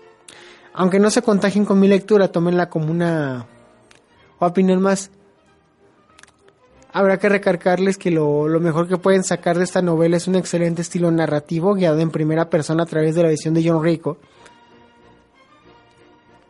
Aunque 0.74 0.98
no 0.98 1.10
se 1.10 1.22
contagien 1.22 1.64
con 1.64 1.80
mi 1.80 1.88
lectura, 1.88 2.28
tómenla 2.28 2.68
como 2.68 2.90
una 2.90 3.46
opinión 4.38 4.82
más. 4.82 5.10
Habrá 6.92 7.18
que 7.18 7.28
recargarles 7.28 7.96
que 7.96 8.10
lo, 8.10 8.48
lo, 8.48 8.60
mejor 8.60 8.88
que 8.88 8.96
pueden 8.96 9.24
sacar 9.24 9.56
de 9.56 9.64
esta 9.64 9.82
novela 9.82 10.16
es 10.16 10.28
un 10.28 10.34
excelente 10.34 10.82
estilo 10.82 11.10
narrativo 11.10 11.74
guiado 11.74 12.00
en 12.00 12.10
primera 12.10 12.50
persona 12.50 12.82
a 12.82 12.86
través 12.86 13.14
de 13.14 13.22
la 13.22 13.30
visión 13.30 13.54
de 13.54 13.68
John 13.68 13.82
Rico 13.82 14.18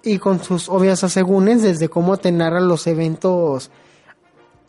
y 0.05 0.19
con 0.19 0.43
sus 0.43 0.69
obvias 0.69 1.03
asegúnes 1.03 1.63
desde 1.63 1.89
cómo 1.89 2.19
te 2.19 2.31
narran 2.31 2.69
los 2.69 2.87
eventos 2.87 3.71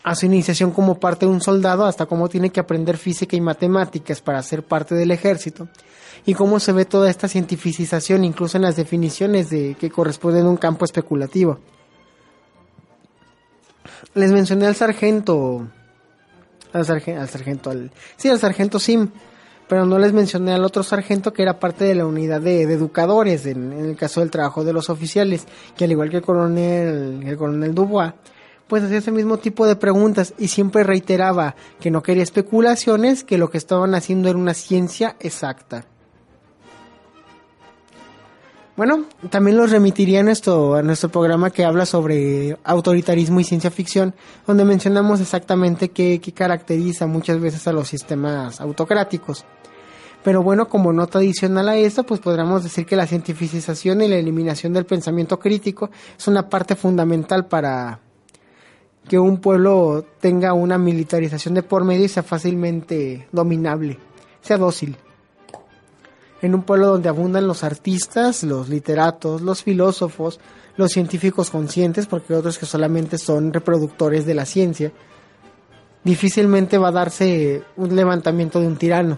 a 0.05 0.13
su 0.13 0.27
iniciación 0.27 0.69
como 0.69 0.99
parte 0.99 1.25
de 1.25 1.31
un 1.31 1.41
soldado 1.41 1.83
hasta 1.83 2.05
cómo 2.05 2.29
tiene 2.29 2.51
que 2.51 2.59
aprender 2.59 2.95
física 2.95 3.35
y 3.35 3.41
matemáticas 3.41 4.21
para 4.21 4.41
ser 4.43 4.61
parte 4.61 4.93
del 4.93 5.09
ejército 5.09 5.67
y 6.27 6.35
cómo 6.35 6.59
se 6.59 6.73
ve 6.73 6.85
toda 6.85 7.09
esta 7.09 7.27
cientificización 7.27 8.23
incluso 8.23 8.57
en 8.57 8.61
las 8.61 8.75
definiciones 8.75 9.49
de 9.49 9.75
que 9.79 9.89
corresponden 9.89 10.45
a 10.45 10.49
un 10.49 10.57
campo 10.57 10.85
especulativo. 10.85 11.57
Les 14.13 14.31
mencioné 14.31 14.67
al 14.67 14.75
sargento 14.75 15.67
al 16.71 16.81
al 16.81 17.29
sargento 17.29 17.71
al, 17.71 17.91
sí, 18.15 18.29
al 18.29 18.37
sargento 18.37 18.79
Sim, 18.79 19.09
pero 19.67 19.87
no 19.87 19.97
les 19.97 20.13
mencioné 20.13 20.53
al 20.53 20.63
otro 20.65 20.83
sargento 20.83 21.33
que 21.33 21.41
era 21.41 21.59
parte 21.59 21.83
de 21.83 21.95
la 21.95 22.05
unidad 22.05 22.41
de, 22.41 22.67
de 22.67 22.73
educadores 22.75 23.47
en, 23.47 23.73
en, 23.73 23.85
el 23.85 23.95
caso 23.95 24.19
del 24.19 24.29
trabajo 24.29 24.63
de 24.63 24.71
los 24.71 24.91
oficiales, 24.91 25.47
que 25.75 25.85
al 25.85 25.91
igual 25.91 26.11
que 26.11 26.17
el 26.17 26.23
coronel, 26.23 27.23
el 27.25 27.37
coronel 27.37 27.73
Dubois, 27.73 28.13
pues 28.67 28.83
hacía 28.83 28.97
ese 28.97 29.11
mismo 29.11 29.37
tipo 29.37 29.67
de 29.67 29.75
preguntas 29.75 30.33
y 30.37 30.47
siempre 30.47 30.83
reiteraba 30.83 31.55
que 31.79 31.91
no 31.91 32.01
quería 32.01 32.23
especulaciones, 32.23 33.23
que 33.23 33.37
lo 33.37 33.49
que 33.49 33.57
estaban 33.57 33.93
haciendo 33.95 34.29
era 34.29 34.37
una 34.37 34.53
ciencia 34.53 35.15
exacta. 35.19 35.85
Bueno, 38.75 39.05
también 39.29 39.55
los 39.55 39.71
remitiría 39.71 40.19
a 40.19 40.23
nuestro, 40.23 40.75
a 40.75 40.81
nuestro 40.81 41.07
programa 41.07 41.49
que 41.49 41.63
habla 41.63 41.85
sobre 41.85 42.57
autoritarismo 42.65 43.39
y 43.39 43.45
ciencia 43.45 43.71
ficción, 43.71 44.13
donde 44.45 44.65
mencionamos 44.65 45.21
exactamente 45.21 45.91
qué, 45.91 46.19
qué 46.19 46.33
caracteriza 46.33 47.07
muchas 47.07 47.39
veces 47.39 47.65
a 47.67 47.71
los 47.71 47.87
sistemas 47.87 48.59
autocráticos. 48.59 49.45
Pero 50.25 50.43
bueno, 50.43 50.67
como 50.67 50.91
nota 50.91 51.19
adicional 51.19 51.69
a 51.69 51.77
esto, 51.77 52.03
pues 52.03 52.19
podríamos 52.19 52.63
decir 52.63 52.85
que 52.85 52.97
la 52.97 53.07
cientificización 53.07 54.01
y 54.01 54.09
la 54.09 54.17
eliminación 54.17 54.73
del 54.73 54.85
pensamiento 54.85 55.39
crítico 55.39 55.89
es 56.17 56.27
una 56.27 56.49
parte 56.49 56.75
fundamental 56.75 57.45
para 57.45 58.01
que 59.07 59.19
un 59.19 59.37
pueblo 59.39 60.05
tenga 60.19 60.53
una 60.53 60.77
militarización 60.77 61.53
de 61.53 61.63
por 61.63 61.83
medio 61.83 62.05
y 62.05 62.09
sea 62.09 62.23
fácilmente 62.23 63.27
dominable, 63.31 63.99
sea 64.41 64.57
dócil 64.57 64.97
en 66.45 66.53
un 66.53 66.63
pueblo 66.63 66.87
donde 66.87 67.09
abundan 67.09 67.47
los 67.47 67.63
artistas, 67.63 68.43
los 68.43 68.69
literatos, 68.69 69.41
los 69.41 69.63
filósofos, 69.63 70.39
los 70.77 70.91
científicos 70.91 71.49
conscientes, 71.49 72.05
porque 72.05 72.33
hay 72.33 72.39
otros 72.39 72.59
que 72.59 72.67
solamente 72.67 73.17
son 73.17 73.51
reproductores 73.51 74.25
de 74.25 74.35
la 74.35 74.45
ciencia, 74.45 74.91
difícilmente 76.03 76.77
va 76.77 76.89
a 76.89 76.93
darse 76.93 77.63
un 77.77 77.95
levantamiento 77.95 78.59
de 78.59 78.67
un 78.67 78.77
tirano. 78.77 79.17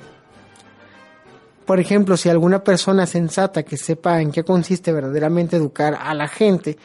Por 1.66 1.82
ejemplo, 1.82 2.16
si 2.16 2.30
alguna 2.30 2.64
persona 2.64 3.06
sensata 3.06 3.64
que 3.64 3.76
sepa 3.76 4.22
en 4.22 4.32
qué 4.32 4.46
consiste 4.46 4.94
verdaderamente 4.94 5.58
educar 5.58 5.98
a 6.00 6.14
la 6.14 6.30
gente, 6.30 6.78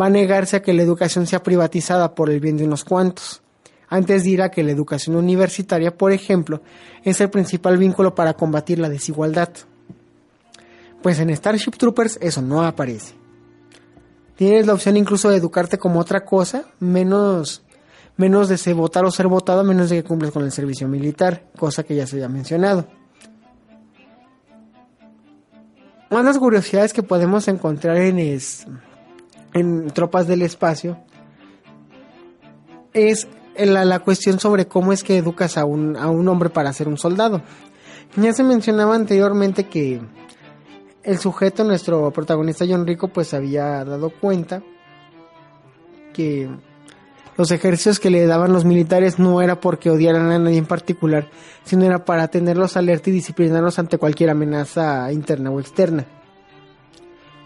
va 0.00 0.06
a 0.06 0.10
negarse 0.10 0.56
a 0.56 0.62
que 0.62 0.72
la 0.72 0.82
educación 0.82 1.26
sea 1.26 1.42
privatizada 1.42 2.14
por 2.14 2.30
el 2.30 2.40
bien 2.40 2.56
de 2.56 2.64
unos 2.64 2.84
cuantos. 2.84 3.42
Antes 3.88 4.22
dirá 4.22 4.50
que 4.50 4.62
la 4.62 4.70
educación 4.70 5.16
universitaria, 5.16 5.96
por 5.96 6.12
ejemplo, 6.12 6.62
es 7.02 7.20
el 7.20 7.28
principal 7.28 7.76
vínculo 7.76 8.14
para 8.14 8.34
combatir 8.34 8.78
la 8.78 8.88
desigualdad. 8.88 9.50
Pues 11.02 11.18
en 11.18 11.34
Starship 11.34 11.72
Troopers 11.72 12.18
eso 12.20 12.40
no 12.40 12.62
aparece. 12.62 13.14
Tienes 14.36 14.66
la 14.66 14.74
opción 14.74 14.96
incluso 14.96 15.28
de 15.28 15.36
educarte 15.36 15.76
como 15.76 16.00
otra 16.00 16.24
cosa, 16.24 16.64
menos, 16.78 17.62
menos 18.16 18.48
de 18.48 18.58
ser 18.58 18.74
votar 18.74 19.04
o 19.04 19.10
ser 19.10 19.26
votado, 19.26 19.64
menos 19.64 19.90
de 19.90 19.96
que 19.96 20.08
cumplas 20.08 20.30
con 20.30 20.44
el 20.44 20.52
servicio 20.52 20.88
militar, 20.88 21.44
cosa 21.58 21.82
que 21.82 21.96
ya 21.96 22.06
se 22.06 22.16
había 22.16 22.28
mencionado. 22.28 22.86
Una 26.10 26.20
de 26.20 26.26
las 26.26 26.38
curiosidades 26.38 26.92
que 26.92 27.02
podemos 27.02 27.48
encontrar 27.48 27.96
en, 27.98 28.18
es, 28.18 28.66
en 29.54 29.90
Tropas 29.90 30.26
del 30.26 30.42
Espacio 30.42 30.98
es 32.92 33.28
la, 33.56 33.84
la, 33.84 34.00
cuestión 34.00 34.40
sobre 34.40 34.66
cómo 34.66 34.92
es 34.92 35.04
que 35.04 35.16
educas 35.16 35.58
a 35.58 35.64
un, 35.64 35.96
a 35.96 36.08
un 36.08 36.26
hombre 36.28 36.50
para 36.50 36.72
ser 36.72 36.88
un 36.88 36.96
soldado. 36.96 37.42
Ya 38.16 38.32
se 38.32 38.42
mencionaba 38.42 38.94
anteriormente 38.94 39.68
que 39.68 40.00
el 41.02 41.18
sujeto, 41.18 41.64
nuestro 41.64 42.10
protagonista 42.10 42.64
John 42.68 42.86
Rico, 42.86 43.08
pues 43.08 43.34
había 43.34 43.84
dado 43.84 44.10
cuenta 44.10 44.62
que 46.12 46.50
los 47.36 47.50
ejercicios 47.52 48.00
que 48.00 48.10
le 48.10 48.26
daban 48.26 48.52
los 48.52 48.64
militares 48.64 49.18
no 49.18 49.40
era 49.40 49.60
porque 49.60 49.90
odiaran 49.90 50.30
a 50.30 50.38
nadie 50.38 50.58
en 50.58 50.66
particular, 50.66 51.30
sino 51.64 51.84
era 51.84 52.04
para 52.04 52.28
tenerlos 52.28 52.76
alerta 52.76 53.10
y 53.10 53.14
disciplinarlos 53.14 53.78
ante 53.78 53.98
cualquier 53.98 54.30
amenaza 54.30 55.10
interna 55.12 55.50
o 55.50 55.60
externa. 55.60 56.04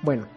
Bueno. 0.03 0.34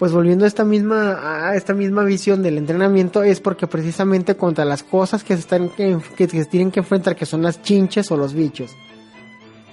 Pues 0.00 0.12
volviendo 0.12 0.46
a 0.46 0.48
esta 0.48 0.64
misma 0.64 1.48
a 1.50 1.54
esta 1.54 1.74
misma 1.74 2.02
visión 2.02 2.42
del 2.42 2.58
entrenamiento 2.58 3.22
es 3.22 3.38
porque 3.38 3.68
precisamente 3.68 4.34
contra 4.34 4.64
las 4.64 4.82
cosas 4.82 5.22
que 5.22 5.34
se 5.34 5.40
están 5.40 5.68
que, 5.68 5.98
que 6.16 6.26
tienen 6.26 6.72
que 6.72 6.80
enfrentar 6.80 7.14
que 7.14 7.26
son 7.26 7.42
las 7.42 7.62
chinches 7.62 8.10
o 8.10 8.16
los 8.16 8.34
bichos 8.34 8.74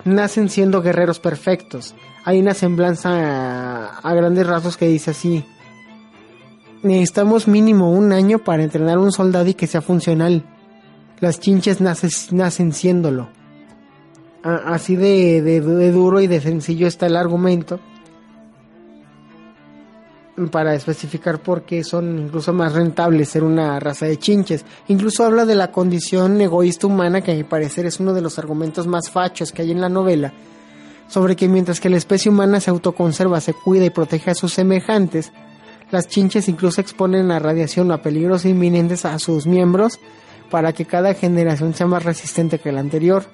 nacen 0.07 0.49
siendo 0.49 0.81
guerreros 0.81 1.19
perfectos. 1.19 1.95
Hay 2.23 2.39
una 2.39 2.53
semblanza 2.53 3.99
a, 3.99 4.13
grandes 4.13 4.47
rasgos 4.47 4.77
que 4.77 4.87
dice 4.87 5.11
así: 5.11 5.45
Necesitamos 6.83 7.47
mínimo 7.47 7.91
un 7.91 8.11
año 8.11 8.39
para 8.39 8.63
entrenar 8.63 8.97
a 8.97 9.01
un 9.01 9.11
soldado 9.11 9.47
y 9.47 9.53
que 9.53 9.67
sea 9.67 9.81
funcional. 9.81 10.43
Las 11.19 11.39
chinches 11.39 11.81
nacen 11.81 12.73
siéndolo. 12.73 13.29
así 14.43 14.95
de, 14.95 15.41
de, 15.41 15.91
duro 15.91 16.21
y 16.21 16.27
de 16.27 16.41
sencillo 16.41 16.87
está 16.87 17.07
el 17.07 17.15
argumento 17.15 17.79
para 20.51 20.75
especificar 20.75 21.39
por 21.39 21.63
qué 21.63 21.83
son 21.83 22.19
incluso 22.19 22.53
más 22.53 22.73
rentables 22.73 23.29
ser 23.29 23.43
una 23.43 23.79
raza 23.79 24.05
de 24.05 24.17
chinches. 24.17 24.65
Incluso 24.87 25.25
habla 25.25 25.45
de 25.45 25.55
la 25.55 25.71
condición 25.71 26.39
egoísta 26.39 26.85
humana, 26.85 27.21
que 27.21 27.31
a 27.31 27.35
mi 27.35 27.43
parecer 27.43 27.87
es 27.87 27.99
uno 27.99 28.13
de 28.13 28.21
los 28.21 28.37
argumentos 28.37 28.85
más 28.85 29.09
fachos 29.09 29.51
que 29.51 29.63
hay 29.63 29.71
en 29.71 29.81
la 29.81 29.89
novela, 29.89 30.33
sobre 31.07 31.35
que 31.35 31.47
mientras 31.47 31.79
que 31.79 31.89
la 31.89 31.97
especie 31.97 32.29
humana 32.29 32.59
se 32.59 32.69
autoconserva, 32.69 33.41
se 33.41 33.53
cuida 33.53 33.85
y 33.85 33.89
protege 33.89 34.31
a 34.31 34.35
sus 34.35 34.53
semejantes, 34.53 35.31
las 35.89 36.07
chinches 36.07 36.49
incluso 36.49 36.81
exponen 36.81 37.31
a 37.31 37.39
radiación 37.39 37.89
o 37.89 37.93
a 37.93 38.01
peligros 38.01 38.45
inminentes 38.45 39.05
a 39.05 39.17
sus 39.19 39.47
miembros 39.47 39.99
para 40.51 40.73
que 40.73 40.85
cada 40.85 41.13
generación 41.13 41.73
sea 41.73 41.87
más 41.87 42.03
resistente 42.03 42.59
que 42.59 42.71
la 42.71 42.81
anterior 42.81 43.25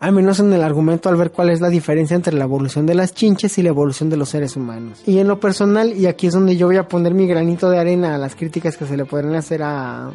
al 0.00 0.12
menos 0.12 0.38
en 0.38 0.52
el 0.52 0.62
argumento 0.62 1.08
al 1.08 1.16
ver 1.16 1.32
cuál 1.32 1.50
es 1.50 1.60
la 1.60 1.68
diferencia 1.68 2.14
entre 2.14 2.34
la 2.34 2.44
evolución 2.44 2.86
de 2.86 2.94
las 2.94 3.14
chinches 3.14 3.58
y 3.58 3.62
la 3.62 3.70
evolución 3.70 4.08
de 4.10 4.16
los 4.16 4.28
seres 4.28 4.56
humanos. 4.56 5.02
Y 5.06 5.18
en 5.18 5.26
lo 5.26 5.40
personal, 5.40 5.92
y 5.96 6.06
aquí 6.06 6.28
es 6.28 6.34
donde 6.34 6.56
yo 6.56 6.66
voy 6.66 6.76
a 6.76 6.86
poner 6.86 7.14
mi 7.14 7.26
granito 7.26 7.68
de 7.68 7.78
arena 7.78 8.14
a 8.14 8.18
las 8.18 8.36
críticas 8.36 8.76
que 8.76 8.86
se 8.86 8.96
le 8.96 9.04
podrían 9.04 9.34
hacer 9.34 9.62
a, 9.62 10.12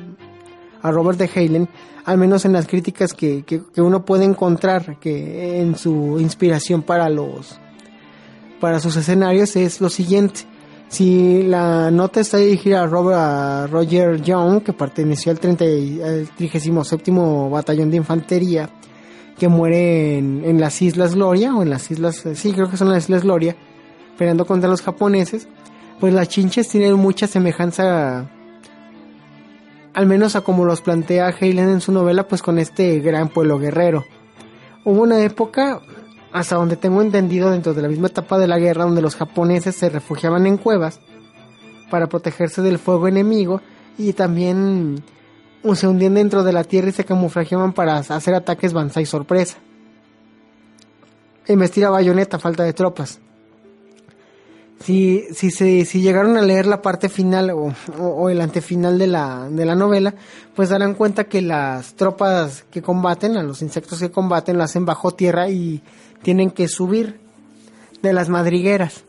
a 0.81 0.91
Robert 0.91 1.19
de 1.19 1.29
Halen, 1.33 1.67
al 2.05 2.17
menos 2.17 2.45
en 2.45 2.53
las 2.53 2.67
críticas 2.67 3.13
que, 3.13 3.43
que, 3.43 3.81
uno 3.81 4.05
puede 4.05 4.25
encontrar 4.25 4.99
que 4.99 5.61
en 5.61 5.75
su 5.75 6.17
inspiración 6.19 6.81
para 6.81 7.09
los 7.09 7.59
para 8.59 8.79
sus 8.79 8.95
escenarios 8.95 9.57
es 9.57 9.81
lo 9.81 9.89
siguiente. 9.89 10.41
Si 10.87 11.43
la 11.43 11.91
nota 11.91 12.21
está 12.21 12.37
dirigida 12.37 12.83
a, 12.83 12.87
Robert, 12.87 13.71
Roger 13.71 14.21
Young, 14.21 14.61
que 14.61 14.71
perteneció 14.71 15.31
al, 15.31 15.39
30, 15.39 15.65
al 15.65 16.29
37 16.37 17.11
Batallón 17.49 17.89
de 17.89 17.97
Infantería, 17.97 18.69
que 19.43 19.49
muere 19.49 20.19
en, 20.19 20.61
las 20.61 20.81
Islas 20.81 21.15
Gloria, 21.15 21.53
o 21.53 21.63
en 21.63 21.69
las 21.69 21.91
Islas, 21.91 22.23
sí, 22.33 22.53
creo 22.53 22.69
que 22.69 22.77
son 22.77 22.87
las 22.87 23.03
Islas 23.03 23.23
Gloria, 23.23 23.57
peleando 24.17 24.45
contra 24.45 24.69
los 24.69 24.81
japoneses, 24.81 25.49
pues 25.99 26.13
las 26.13 26.29
chinches 26.29 26.69
tienen 26.69 26.93
mucha 26.93 27.27
semejanza, 27.27 28.29
al 29.93 30.05
menos 30.05 30.37
a 30.37 30.41
como 30.41 30.63
los 30.63 30.79
plantea 30.79 31.35
Helen 31.37 31.67
en 31.67 31.81
su 31.81 31.91
novela, 31.91 32.25
pues 32.25 32.41
con 32.41 32.57
este 32.57 33.01
gran 33.01 33.27
pueblo 33.27 33.59
guerrero. 33.59 34.05
Hubo 34.85 35.01
una 35.01 35.19
época, 35.19 35.81
hasta 36.31 36.55
donde 36.55 36.77
tengo 36.77 37.01
entendido, 37.01 37.51
dentro 37.51 37.73
de 37.73 37.81
la 37.81 37.89
misma 37.89 38.07
etapa 38.07 38.39
de 38.39 38.47
la 38.47 38.59
guerra, 38.59 38.85
donde 38.85 39.01
los 39.01 39.17
japoneses 39.17 39.75
se 39.75 39.89
refugiaban 39.89 40.47
en 40.47 40.55
cuevas 40.55 41.01
para 41.91 42.07
protegerse 42.07 42.61
del 42.61 42.79
fuego 42.79 43.09
enemigo 43.09 43.59
y 43.97 44.13
también 44.13 45.03
se 45.75 45.87
hundían 45.87 46.15
dentro 46.15 46.43
de 46.43 46.53
la 46.53 46.63
tierra 46.63 46.89
y 46.89 46.91
se 46.91 47.05
camuflajeaban 47.05 47.73
para 47.73 47.97
hacer 47.97 48.35
ataques 48.35 48.73
banzai 48.73 49.05
sorpresa. 49.05 49.57
Investir 51.47 51.85
a 51.85 51.89
bayoneta, 51.89 52.39
falta 52.39 52.63
de 52.63 52.73
tropas. 52.73 53.19
Si, 54.79 55.23
si, 55.33 55.49
se, 55.51 55.85
si 55.85 56.01
llegaron 56.01 56.35
a 56.35 56.41
leer 56.41 56.65
la 56.65 56.81
parte 56.81 57.07
final 57.07 57.51
o, 57.51 58.29
el 58.29 58.41
antefinal 58.41 58.99
de 58.99 59.07
la, 59.07 59.47
de 59.49 59.65
la 59.65 59.75
novela, 59.75 60.13
pues 60.55 60.69
darán 60.69 60.93
cuenta 60.93 61.23
que 61.23 61.41
las 61.41 61.93
tropas 61.93 62.65
que 62.69 62.81
combaten, 62.81 63.37
a 63.37 63.43
los 63.43 63.61
insectos 63.61 63.99
que 63.99 64.11
combaten, 64.11 64.57
lo 64.57 64.63
hacen 64.63 64.85
bajo 64.85 65.11
tierra 65.11 65.49
y 65.49 65.81
tienen 66.21 66.51
que 66.51 66.67
subir 66.67 67.21
de 68.01 68.11
las 68.11 68.27
madrigueras 68.27 69.05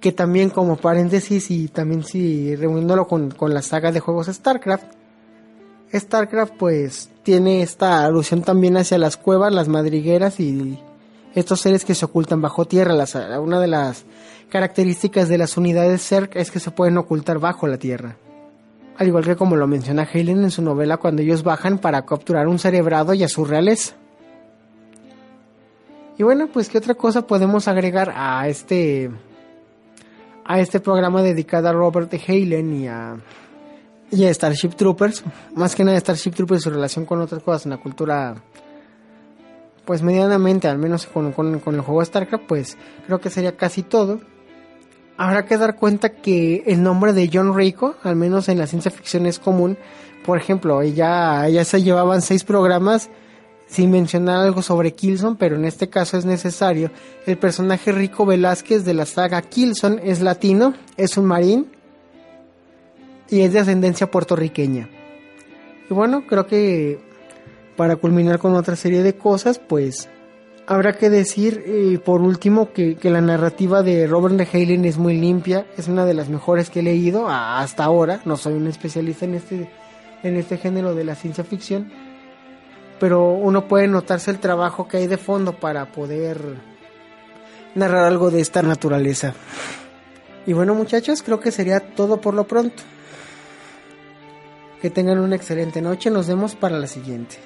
que 0.00 0.12
también 0.12 0.50
como 0.50 0.76
paréntesis 0.76 1.50
y 1.50 1.68
también 1.68 2.04
si 2.04 2.54
reuniéndolo 2.54 3.06
con, 3.06 3.30
con 3.30 3.54
la 3.54 3.62
saga 3.62 3.92
de 3.92 4.00
juegos 4.00 4.26
StarCraft, 4.26 4.84
StarCraft 5.92 6.54
pues 6.58 7.10
tiene 7.22 7.62
esta 7.62 8.04
alusión 8.04 8.42
también 8.42 8.76
hacia 8.76 8.98
las 8.98 9.16
cuevas, 9.16 9.52
las 9.52 9.68
madrigueras 9.68 10.38
y 10.40 10.78
estos 11.34 11.60
seres 11.60 11.84
que 11.84 11.94
se 11.94 12.04
ocultan 12.04 12.40
bajo 12.40 12.64
tierra. 12.64 12.94
una 13.40 13.60
de 13.60 13.66
las 13.66 14.04
características 14.48 15.28
de 15.28 15.38
las 15.38 15.56
unidades 15.56 16.06
CERC 16.06 16.36
es 16.36 16.50
que 16.50 16.60
se 16.60 16.70
pueden 16.70 16.96
ocultar 16.98 17.38
bajo 17.38 17.66
la 17.66 17.78
tierra. 17.78 18.16
Al 18.96 19.08
igual 19.08 19.24
que 19.24 19.36
como 19.36 19.56
lo 19.56 19.66
menciona 19.66 20.08
Helen 20.10 20.44
en 20.44 20.50
su 20.50 20.62
novela 20.62 20.96
cuando 20.96 21.22
ellos 21.22 21.42
bajan 21.42 21.78
para 21.78 22.06
capturar 22.06 22.48
un 22.48 22.58
cerebrado 22.58 23.12
y 23.12 23.22
a 23.22 23.28
su 23.28 23.44
realeza. 23.44 23.94
Y 26.16 26.22
bueno, 26.22 26.48
pues 26.50 26.70
qué 26.70 26.78
otra 26.78 26.94
cosa 26.94 27.26
podemos 27.26 27.68
agregar 27.68 28.12
a 28.16 28.48
este 28.48 29.10
a 30.46 30.60
este 30.60 30.80
programa 30.80 31.22
dedicado 31.22 31.68
a 31.68 31.72
Robert 31.72 32.12
Halen 32.26 32.72
y 32.80 32.88
a, 32.88 33.16
y 34.10 34.24
a 34.24 34.32
Starship 34.32 34.70
Troopers. 34.70 35.24
Más 35.54 35.74
que 35.74 35.84
nada 35.84 35.98
Starship 35.98 36.32
Troopers 36.32 36.62
su 36.62 36.70
relación 36.70 37.04
con 37.04 37.20
otras 37.20 37.42
cosas 37.42 37.66
en 37.66 37.70
la 37.70 37.78
cultura, 37.78 38.36
pues 39.84 40.02
medianamente, 40.02 40.68
al 40.68 40.78
menos 40.78 41.06
con, 41.06 41.32
con, 41.32 41.54
el 41.54 41.80
juego 41.80 42.04
StarCraft, 42.04 42.44
pues 42.46 42.78
creo 43.06 43.20
que 43.20 43.30
sería 43.30 43.56
casi 43.56 43.82
todo. 43.82 44.20
Habrá 45.16 45.46
que 45.46 45.56
dar 45.56 45.76
cuenta 45.76 46.10
que 46.10 46.62
el 46.66 46.82
nombre 46.82 47.12
de 47.12 47.30
John 47.32 47.56
Rico, 47.56 47.96
al 48.02 48.16
menos 48.16 48.48
en 48.48 48.58
la 48.58 48.66
ciencia 48.66 48.90
ficción, 48.90 49.26
es 49.26 49.38
común. 49.38 49.78
Por 50.24 50.38
ejemplo, 50.38 50.82
ya, 50.82 51.48
ya 51.48 51.64
se 51.64 51.82
llevaban 51.82 52.20
seis 52.20 52.44
programas 52.44 53.08
sin 53.66 53.90
mencionar 53.90 54.44
algo 54.44 54.62
sobre 54.62 54.94
Kilson, 54.94 55.36
pero 55.36 55.56
en 55.56 55.64
este 55.64 55.88
caso 55.88 56.16
es 56.16 56.24
necesario. 56.24 56.90
El 57.26 57.36
personaje 57.36 57.92
Rico 57.92 58.24
Velázquez 58.24 58.84
de 58.84 58.94
la 58.94 59.06
saga 59.06 59.42
Kilson 59.42 60.00
es 60.02 60.20
latino, 60.20 60.74
es 60.96 61.16
un 61.16 61.26
marín 61.26 61.66
y 63.28 63.40
es 63.40 63.52
de 63.52 63.58
ascendencia 63.58 64.10
puertorriqueña. 64.10 64.88
Y 65.90 65.94
bueno, 65.94 66.24
creo 66.26 66.46
que 66.46 67.00
para 67.76 67.96
culminar 67.96 68.38
con 68.38 68.54
otra 68.54 68.76
serie 68.76 69.02
de 69.02 69.16
cosas, 69.16 69.58
pues 69.58 70.08
habrá 70.66 70.96
que 70.96 71.10
decir 71.10 71.62
eh, 71.66 71.98
por 72.04 72.22
último 72.22 72.72
que, 72.72 72.96
que, 72.96 73.10
la 73.10 73.20
narrativa 73.20 73.82
de 73.82 74.06
Robert 74.06 74.36
de 74.36 74.48
Halen 74.50 74.84
es 74.84 74.96
muy 74.96 75.16
limpia, 75.16 75.66
es 75.76 75.88
una 75.88 76.04
de 76.04 76.14
las 76.14 76.28
mejores 76.28 76.70
que 76.70 76.80
he 76.80 76.82
leído 76.82 77.28
hasta 77.28 77.84
ahora, 77.84 78.20
no 78.24 78.36
soy 78.36 78.54
un 78.54 78.66
especialista 78.66 79.26
en 79.26 79.34
este, 79.34 79.70
en 80.22 80.36
este 80.36 80.56
género 80.56 80.94
de 80.94 81.04
la 81.04 81.14
ciencia 81.14 81.44
ficción 81.44 81.92
pero 82.98 83.32
uno 83.32 83.68
puede 83.68 83.88
notarse 83.88 84.30
el 84.30 84.38
trabajo 84.38 84.88
que 84.88 84.98
hay 84.98 85.06
de 85.06 85.18
fondo 85.18 85.52
para 85.52 85.92
poder 85.92 86.38
narrar 87.74 88.04
algo 88.04 88.30
de 88.30 88.40
esta 88.40 88.62
naturaleza. 88.62 89.34
Y 90.46 90.52
bueno 90.52 90.74
muchachos, 90.74 91.22
creo 91.22 91.40
que 91.40 91.50
sería 91.50 91.80
todo 91.80 92.20
por 92.20 92.34
lo 92.34 92.46
pronto. 92.46 92.82
Que 94.80 94.90
tengan 94.90 95.18
una 95.18 95.36
excelente 95.36 95.82
noche, 95.82 96.10
nos 96.10 96.28
vemos 96.28 96.54
para 96.54 96.78
la 96.78 96.86
siguiente. 96.86 97.36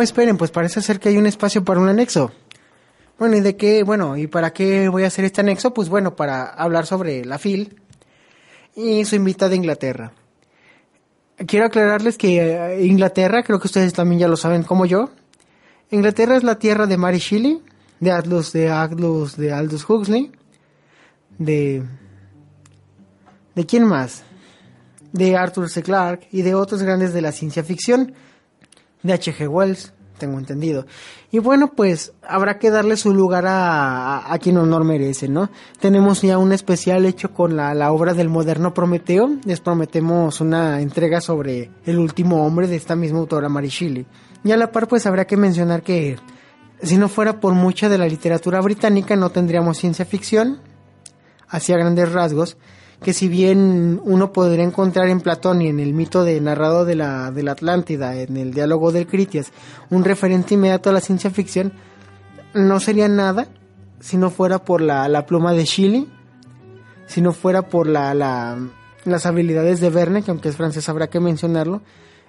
Oh, 0.00 0.02
esperen, 0.02 0.38
pues 0.38 0.50
parece 0.50 0.80
ser 0.80 0.98
que 0.98 1.10
hay 1.10 1.18
un 1.18 1.26
espacio 1.26 1.62
para 1.62 1.78
un 1.78 1.86
anexo. 1.86 2.32
Bueno, 3.18 3.36
¿y 3.36 3.40
de 3.40 3.54
qué? 3.54 3.82
Bueno, 3.82 4.16
¿y 4.16 4.28
para 4.28 4.50
qué 4.50 4.88
voy 4.88 5.04
a 5.04 5.08
hacer 5.08 5.26
este 5.26 5.42
anexo? 5.42 5.74
Pues 5.74 5.90
bueno, 5.90 6.16
para 6.16 6.44
hablar 6.44 6.86
sobre 6.86 7.22
la 7.26 7.38
FIL 7.38 7.78
y 8.74 9.04
su 9.04 9.16
invitada 9.16 9.50
de 9.50 9.56
Inglaterra. 9.56 10.12
Quiero 11.46 11.66
aclararles 11.66 12.16
que 12.16 12.40
eh, 12.40 12.86
Inglaterra, 12.86 13.42
creo 13.42 13.60
que 13.60 13.66
ustedes 13.66 13.92
también 13.92 14.20
ya 14.20 14.28
lo 14.28 14.38
saben 14.38 14.62
como 14.62 14.86
yo, 14.86 15.10
Inglaterra 15.90 16.34
es 16.34 16.44
la 16.44 16.58
tierra 16.58 16.86
de 16.86 16.96
Mary 16.96 17.18
Shelley, 17.18 17.60
de 18.00 18.10
Aldous, 18.10 18.54
de 18.54 18.70
Aldous, 18.70 19.36
de 19.36 19.52
Aldous 19.52 19.84
Huxley, 19.86 20.32
de... 21.36 21.82
¿De 23.54 23.66
quién 23.66 23.84
más? 23.84 24.22
De 25.12 25.36
Arthur 25.36 25.68
C. 25.68 25.82
Clarke 25.82 26.26
y 26.32 26.40
de 26.40 26.54
otros 26.54 26.82
grandes 26.82 27.12
de 27.12 27.20
la 27.20 27.32
ciencia 27.32 27.62
ficción, 27.62 28.14
de 29.02 29.12
H.G. 29.12 29.48
Wells, 29.48 29.92
tengo 30.18 30.38
entendido. 30.38 30.86
Y 31.32 31.38
bueno, 31.38 31.72
pues 31.74 32.12
habrá 32.22 32.58
que 32.58 32.70
darle 32.70 32.96
su 32.96 33.14
lugar 33.14 33.46
a, 33.46 34.32
a, 34.32 34.38
quien 34.38 34.58
honor 34.58 34.84
merece, 34.84 35.28
¿no? 35.28 35.50
Tenemos 35.80 36.22
ya 36.22 36.38
un 36.38 36.52
especial 36.52 37.06
hecho 37.06 37.32
con 37.32 37.56
la, 37.56 37.74
la, 37.74 37.90
obra 37.90 38.14
del 38.14 38.28
moderno 38.28 38.74
Prometeo. 38.74 39.30
Les 39.44 39.60
prometemos 39.60 40.40
una 40.40 40.80
entrega 40.80 41.20
sobre 41.20 41.70
el 41.86 41.98
último 41.98 42.44
hombre 42.46 42.68
de 42.68 42.76
esta 42.76 42.94
misma 42.94 43.18
autora, 43.18 43.48
Shelley. 43.48 44.06
Y 44.44 44.52
a 44.52 44.56
la 44.56 44.70
par, 44.70 44.88
pues 44.88 45.06
habrá 45.06 45.26
que 45.26 45.36
mencionar 45.36 45.82
que 45.82 46.16
si 46.82 46.96
no 46.96 47.08
fuera 47.08 47.40
por 47.40 47.54
mucha 47.54 47.88
de 47.88 47.98
la 47.98 48.06
literatura 48.06 48.60
británica, 48.60 49.16
no 49.16 49.30
tendríamos 49.30 49.78
ciencia 49.78 50.04
ficción, 50.04 50.60
hacia 51.48 51.76
grandes 51.76 52.12
rasgos, 52.12 52.56
que 53.02 53.14
si 53.14 53.28
bien 53.28 54.00
uno 54.04 54.32
podría 54.32 54.64
encontrar 54.64 55.08
en 55.08 55.20
Platón 55.20 55.62
y 55.62 55.68
en 55.68 55.80
el 55.80 55.94
mito 55.94 56.22
de 56.22 56.40
narrado 56.40 56.84
de 56.84 56.96
la, 56.96 57.30
de 57.30 57.42
la 57.42 57.52
Atlántida, 57.52 58.14
en 58.16 58.36
el 58.36 58.52
diálogo 58.52 58.92
del 58.92 59.06
Critias, 59.06 59.52
un 59.88 60.04
referente 60.04 60.54
inmediato 60.54 60.90
a 60.90 60.92
la 60.92 61.00
ciencia 61.00 61.30
ficción, 61.30 61.72
no 62.52 62.78
sería 62.78 63.08
nada 63.08 63.48
si 64.00 64.16
no 64.16 64.30
fuera 64.30 64.64
por 64.64 64.82
la, 64.82 65.08
la 65.08 65.24
pluma 65.24 65.52
de 65.52 65.64
Shelley, 65.64 66.08
si 67.06 67.22
no 67.22 67.32
fuera 67.32 67.68
por 67.68 67.86
la, 67.86 68.12
la, 68.12 68.58
las 69.04 69.24
habilidades 69.24 69.80
de 69.80 69.90
Verne, 69.90 70.22
que 70.22 70.30
aunque 70.30 70.50
es 70.50 70.56
francés 70.56 70.88
habrá 70.88 71.08
que 71.08 71.20
mencionarlo, 71.20 71.80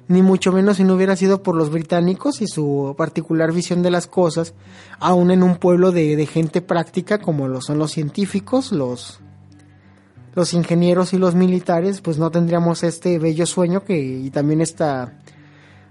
ni 0.08 0.22
mucho 0.22 0.52
menos 0.52 0.78
si 0.78 0.84
no 0.84 0.96
hubiera 0.96 1.16
sido 1.16 1.44
por 1.44 1.56
los 1.56 1.70
británicos 1.70 2.42
y 2.42 2.48
su 2.48 2.96
particular 2.98 3.52
visión 3.52 3.84
de 3.84 3.92
las 3.92 4.08
cosas, 4.08 4.54
aún 5.00 5.32
en 5.32 5.44
un 5.44 5.58
pueblo 5.58 5.92
de, 5.92 6.16
de 6.16 6.26
gente 6.26 6.62
práctica 6.62 7.20
como 7.20 7.48
lo 7.48 7.62
son 7.62 7.78
los 7.78 7.92
científicos, 7.92 8.72
los, 8.72 9.22
los 10.34 10.54
ingenieros 10.54 11.14
y 11.14 11.18
los 11.18 11.36
militares, 11.36 12.02
pues 12.02 12.18
no 12.18 12.32
tendríamos 12.32 12.84
este 12.84 13.20
bello 13.20 13.46
sueño 13.46 13.84
que, 13.84 13.98
y 14.00 14.30
también 14.30 14.62
este 14.62 14.86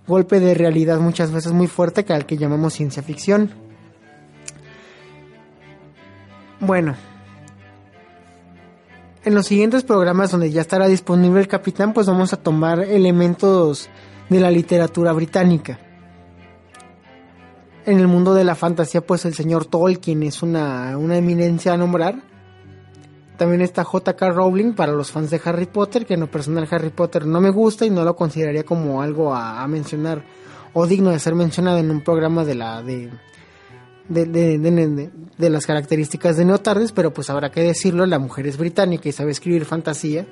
golpe 0.07 0.41
de 0.41 0.55
realidad 0.55 0.99
muchas 0.99 1.31
veces 1.31 1.53
muy 1.53 1.67
fuerte 1.67 2.05
que 2.05 2.13
al 2.13 2.27
que 2.27 2.37
llamamos 2.37 2.75
ciencia 2.75 3.03
ficción. 3.03 3.51
Bueno, 6.61 6.95
en 9.25 9.35
los 9.35 9.47
siguientes 9.47 9.83
programas 9.83 10.31
donde 10.31 10.51
ya 10.51 10.63
estará 10.63 10.89
disponible 10.89 11.41
el 11.41 11.49
capitán, 11.49 11.93
pues 11.93 12.07
vamos 12.07 12.33
a 12.33 12.39
tomar 12.39 12.81
elementos 12.81 13.89
de 14.31 14.41
la 14.41 14.51
literatura 14.51 15.13
británica. 15.13 15.79
En 17.85 17.99
el 17.99 18.09
mundo 18.09 18.35
de 18.35 18.45
la 18.45 18.55
fantasía, 18.55 19.01
pues 19.01 19.25
el 19.25 19.35
señor 19.35 19.67
Tolkien 19.67 20.23
es 20.23 20.43
una, 20.43 20.97
una 20.97 21.17
eminencia 21.17 21.75
a 21.75 21.77
nombrar. 21.77 22.30
También 23.41 23.63
está 23.63 23.85
J.K. 23.85 24.33
Rowling 24.33 24.75
para 24.75 24.93
los 24.93 25.11
fans 25.11 25.31
de 25.31 25.41
Harry 25.43 25.65
Potter, 25.65 26.05
que 26.05 26.13
en 26.13 26.21
lo 26.21 26.31
personal 26.31 26.69
Harry 26.71 26.91
Potter 26.91 27.25
no 27.25 27.41
me 27.41 27.49
gusta 27.49 27.87
y 27.87 27.91
no 27.91 28.05
lo 28.05 28.15
consideraría 28.15 28.65
como 28.65 29.01
algo 29.01 29.35
a, 29.35 29.67
mencionar 29.67 30.23
o 30.75 30.87
digno 30.87 31.09
de 31.09 31.19
ser 31.19 31.35
mencionado 31.35 31.79
en 31.79 31.91
un 31.91 32.03
programa 32.03 32.45
de 32.45 32.55
la 32.55 32.83
de, 32.83 33.11
de, 34.11 34.27
de, 34.27 35.11
de, 35.39 35.51
las 35.51 35.65
características 35.65 36.37
de 36.37 36.45
Neotardes, 36.45 36.93
pero 36.93 37.15
pues 37.15 37.31
habrá 37.31 37.51
que 37.51 37.63
decirlo, 37.63 38.05
la 38.05 38.19
mujer 38.19 38.47
es 38.47 38.59
británica 38.59 39.09
y 39.09 39.13
sabe 39.13 39.31
escribir 39.31 39.65
fantasía. 39.65 40.27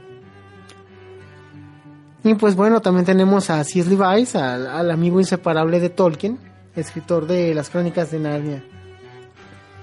Y 2.25 2.35
pues 2.35 2.57
bueno, 2.57 2.83
también 2.83 3.07
tenemos 3.07 3.49
a 3.49 3.65
C.S. 3.65 3.89
Lewis, 3.89 4.37
al, 4.37 4.67
al, 4.67 4.91
amigo 4.91 5.19
inseparable 5.19 5.81
de 5.81 5.89
Tolkien, 5.89 6.39
escritor 6.77 7.27
de 7.27 7.55
las 7.55 7.71
crónicas 7.71 8.11
de 8.11 8.19
Narnia. 8.19 8.65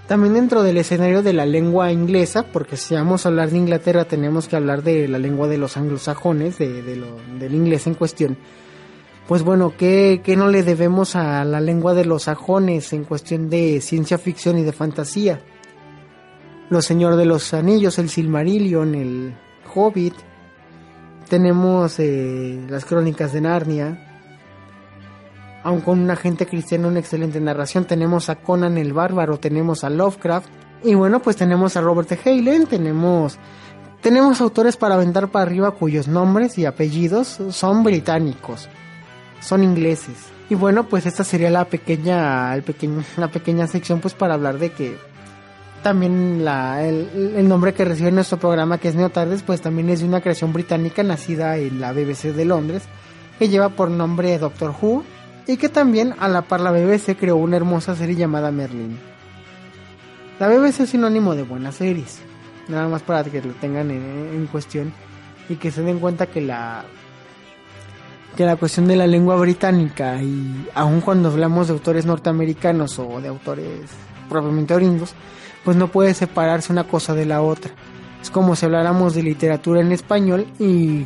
También 0.08 0.36
dentro 0.36 0.62
del 0.62 0.78
escenario 0.78 1.24
de 1.24 1.34
la 1.34 1.47
lengua 1.47 1.91
inglesa, 1.91 2.43
porque 2.43 2.78
si 2.78 2.93
vamos 2.93 3.26
a 3.26 3.30
hablar 3.30 3.49
de 3.49 3.58
Inglaterra 3.58 4.06
tenemos 4.06 4.47
que 4.47 4.56
hablar 4.56 4.84
de 4.84 5.08
la 5.08 5.18
lengua 5.18 5.47
de 5.47 5.58
los 5.58 5.78
anglosajones, 5.78 6.60
de, 6.60 6.84
del 6.84 7.56
inglés 7.56 7.88
en 7.88 7.95
cuestión. 7.95 8.38
Pues 9.28 9.41
bueno, 9.41 9.74
¿qué, 9.76 10.22
¿qué, 10.24 10.36
no 10.36 10.49
le 10.49 10.62
debemos 10.62 11.16
a 11.16 11.43
la 11.43 11.60
lengua 11.60 11.95
de 11.95 12.06
los 12.06 12.24
sajones 12.24 12.93
en 12.93 13.03
cuestión 13.03 13.49
de 13.49 13.82
ciencia 13.82 14.20
ficción 14.20 14.60
y 14.60 14.64
de 14.64 14.72
fantasía? 14.72 15.41
Los 16.70 16.86
Señor 16.86 17.16
de 17.16 17.26
los 17.26 17.56
Anillos, 17.56 17.97
el 17.97 18.10
Silmarillion, 18.10 18.93
el 18.93 19.36
Hobbit, 19.74 20.14
tenemos 21.28 21.99
eh, 21.99 22.64
las 22.70 22.86
crónicas 22.86 23.34
de 23.34 23.41
Narnia, 23.41 24.14
aun 25.66 25.82
con 25.82 25.99
un 25.99 26.11
agente 26.11 26.45
cristiano, 26.45 26.88
una 26.88 26.99
excelente 26.99 27.41
narración, 27.41 27.86
tenemos 27.86 28.30
a 28.30 28.36
Conan 28.36 28.78
el 28.78 28.93
Bárbaro, 28.93 29.39
tenemos 29.39 29.84
a 29.84 29.89
Lovecraft, 29.89 30.47
y 30.84 30.93
bueno, 30.93 31.24
pues 31.24 31.38
tenemos 31.38 31.76
a 31.76 31.82
Robert 31.82 32.11
E. 32.11 32.20
Heinlein, 32.24 32.68
tenemos, 32.68 33.39
tenemos 33.99 34.41
autores 34.41 34.78
para 34.78 34.93
aventar 34.93 35.30
para 35.30 35.41
arriba 35.41 35.72
cuyos 35.72 36.07
nombres 36.07 36.59
y 36.59 36.66
apellidos 36.66 37.39
son 37.49 37.84
británicos, 37.84 38.70
son 39.41 39.63
ingleses. 39.63 40.28
Y 40.51 40.53
bueno, 40.53 40.88
pues 40.88 41.07
esta 41.07 41.24
sería 41.24 41.49
la 41.49 41.66
pequeña, 41.66 42.53
el 42.53 42.63
la 43.18 43.32
pequeña 43.32 43.66
sección 43.66 44.01
pues 44.01 44.13
para 44.13 44.36
hablar 44.36 44.59
de 44.59 44.72
que 44.72 44.95
también 45.82 46.45
la, 46.45 46.86
el, 46.88 47.34
el, 47.36 47.47
nombre 47.47 47.74
que 47.74 47.86
recibe 47.86 48.11
nuestro 48.11 48.38
programa, 48.38 48.78
que 48.78 48.89
es 48.89 48.95
Neotardes, 48.95 49.41
pues 49.41 49.61
también 49.61 49.89
es 49.89 50.01
de 50.01 50.05
una 50.05 50.22
creación 50.22 50.53
británica 50.53 51.01
nacida 51.01 51.57
en 51.57 51.82
la 51.82 51.91
BBC 51.91 52.36
de 52.36 52.45
Londres, 52.45 52.84
que 53.39 53.49
lleva 53.49 53.70
por 53.70 53.89
nombre 53.89 54.38
Doctor 54.38 54.76
Who, 54.80 55.03
y 55.47 55.57
que 55.57 55.69
también 55.69 56.15
a 56.19 56.27
la 56.27 56.43
par 56.43 56.61
la 56.61 56.71
BBC 56.71 57.17
creó 57.17 57.37
una 57.37 57.57
hermosa 57.57 57.95
serie 57.95 58.15
llamada 58.15 58.51
Merlin. 58.51 58.97
La 60.39 60.47
BBC 60.47 60.81
es 60.81 60.89
sinónimo 60.89 61.35
de 61.35 61.43
buenas 61.43 61.75
series, 61.75 62.19
nada 62.67 62.87
más 62.87 63.01
para 63.01 63.23
que 63.23 63.41
lo 63.41 63.53
tengan 63.53 63.91
en, 63.91 64.31
en 64.33 64.47
cuestión 64.47 64.91
y 65.47 65.55
que 65.55 65.71
se 65.71 65.81
den 65.81 65.99
cuenta 65.99 66.27
que 66.27 66.41
la 66.41 66.83
que 68.35 68.45
la 68.45 68.57
cuestión 68.57 68.87
de 68.87 68.97
la 68.97 69.07
lengua 69.07 69.37
británica 69.37 70.21
y 70.21 70.67
aun 70.73 70.99
cuando 70.99 71.29
hablamos 71.29 71.67
de 71.67 71.73
autores 71.73 72.05
norteamericanos 72.05 72.99
o 72.99 73.21
de 73.21 73.29
autores 73.29 73.89
propiamente 74.29 74.75
gringos, 74.75 75.13
pues 75.63 75.77
no 75.77 75.87
puede 75.87 76.13
separarse 76.13 76.71
una 76.71 76.83
cosa 76.83 77.13
de 77.13 77.25
la 77.25 77.41
otra. 77.41 77.71
Es 78.21 78.29
como 78.29 78.55
si 78.55 78.65
habláramos 78.65 79.13
de 79.13 79.23
literatura 79.23 79.79
en 79.79 79.93
español 79.93 80.47
y 80.59 81.05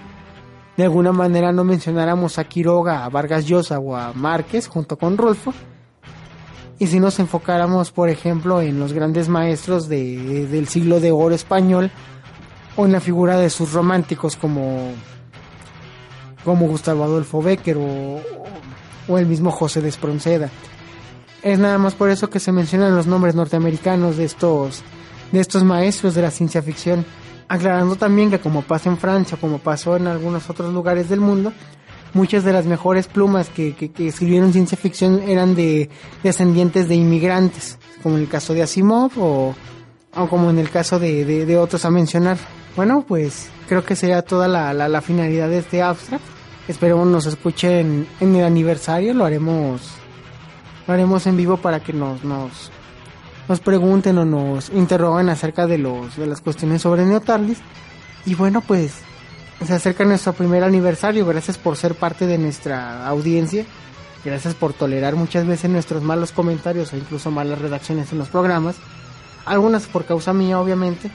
de 0.80 0.86
alguna 0.86 1.12
manera 1.12 1.52
no 1.52 1.66
mencionáramos 1.66 2.40
a 2.40 2.46
Quiroga, 2.46 3.04
a 3.04 3.10
Vargas 3.10 3.46
Llosa 3.46 3.80
o 3.80 3.98
a 3.98 4.14
Márquez 4.14 4.70
junto 4.70 4.98
con 4.98 5.18
Rolfo. 5.18 5.54
Y 6.78 6.88
si 6.88 7.02
nos 7.02 7.20
enfocáramos, 7.20 7.92
por 7.92 8.08
ejemplo, 8.08 8.62
en 8.62 8.80
los 8.80 8.94
grandes 8.94 9.28
maestros 9.28 9.90
de, 9.90 10.48
del 10.48 10.70
siglo 10.70 11.02
de 11.02 11.12
oro 11.12 11.36
español 11.36 11.92
o 12.78 12.86
en 12.86 12.94
la 12.94 13.02
figura 13.02 13.36
de 13.36 13.50
sus 13.50 13.74
románticos 13.74 14.38
como, 14.38 14.94
como 16.46 16.66
Gustavo 16.70 17.04
Adolfo 17.04 17.42
Becker 17.42 17.76
o, 17.76 18.22
o 19.10 19.18
el 19.18 19.26
mismo 19.26 19.52
José 19.52 19.82
de 19.82 19.90
Espronceda. 19.90 20.50
Es 21.44 21.60
nada 21.60 21.78
más 21.78 21.94
por 21.94 22.10
eso 22.10 22.30
que 22.30 22.40
se 22.40 22.54
mencionan 22.54 22.96
los 22.96 23.06
nombres 23.06 23.36
norteamericanos 23.36 24.16
de 24.16 24.24
estos, 24.24 24.82
de 25.34 25.42
estos 25.42 25.66
maestros 25.66 26.16
de 26.16 26.22
la 26.22 26.32
ciencia 26.32 26.62
ficción, 26.62 27.06
aclarando 27.50 27.96
también 27.96 28.30
que 28.30 28.40
como 28.40 28.62
pasa 28.62 28.90
en 28.90 28.98
Francia, 28.98 29.38
como 29.40 29.58
pasó 29.58 29.98
en 29.98 30.08
algunos 30.08 30.50
otros 30.50 30.74
lugares 30.74 31.10
del 31.10 31.20
mundo, 31.20 31.52
muchas 32.14 32.44
de 32.44 32.54
las 32.54 32.66
mejores 32.66 33.08
plumas 33.08 33.50
que, 33.50 33.76
que, 33.76 33.92
que 33.92 34.08
escribieron 34.08 34.54
ciencia 34.54 34.78
ficción 34.78 35.22
eran 35.24 35.56
de 35.56 35.90
descendientes 36.24 36.88
de 36.88 36.96
inmigrantes, 36.96 37.78
como 38.02 38.16
en 38.16 38.22
el 38.22 38.30
caso 38.30 38.54
de 38.54 38.64
Asimov 38.64 39.12
o, 39.18 39.56
o 40.16 40.30
como 40.30 40.50
en 40.50 40.60
el 40.60 40.70
caso 40.70 41.00
de, 41.00 41.58
otros 41.58 41.84
a 41.86 41.90
mencionar. 41.90 42.38
Bueno, 42.76 43.04
pues 43.08 43.50
creo 43.68 43.84
que 43.84 43.96
sería 43.96 44.22
toda 44.22 44.48
la, 44.48 44.74
la, 44.74 44.88
la 44.88 45.02
finalidad 45.02 45.50
de 45.50 45.60
este 45.60 45.82
abstract. 45.82 46.24
Esperemos 46.68 47.08
nos 47.08 47.26
escuchen 47.26 48.08
en 48.20 48.36
el 48.36 48.46
aniversario, 48.46 49.14
lo 49.14 49.26
haremos 49.26 49.82
lo 50.88 50.94
haremos 50.94 51.28
en 51.28 51.38
vivo 51.38 51.58
para 51.58 51.80
que 51.82 51.94
nos, 51.94 52.24
nos, 52.24 52.72
nos 53.50 53.60
pregunten 53.60 54.18
o 54.20 54.26
nos 54.26 54.70
interroguen 54.70 55.28
acerca 55.28 55.66
de, 55.66 55.80
los, 55.80 56.16
de 56.16 56.28
las 56.28 56.40
cuestiones 56.40 56.84
sobre 56.84 57.04
Neotardis. 57.04 57.58
Y 58.26 58.36
bueno, 58.36 58.62
pues 58.62 58.94
se 59.66 59.74
acerca 59.74 60.06
nuestro 60.06 60.34
primer 60.34 60.64
aniversario. 60.64 61.26
Gracias 61.26 61.58
por 61.58 61.76
ser 61.76 61.96
parte 61.96 62.28
de 62.28 62.38
nuestra 62.38 63.08
audiencia. 63.08 63.66
Gracias 64.24 64.54
por 64.54 64.74
tolerar 64.74 65.16
muchas 65.16 65.48
veces 65.48 65.70
nuestros 65.72 66.04
malos 66.04 66.32
comentarios 66.32 66.94
o 66.94 66.98
incluso 66.98 67.32
malas 67.32 67.60
redacciones 67.60 68.12
en 68.12 68.20
los 68.20 68.30
programas. 68.30 68.76
Algunas 69.46 69.88
por 69.88 70.06
causa 70.06 70.32
mía, 70.32 70.60
obviamente. 70.60 71.10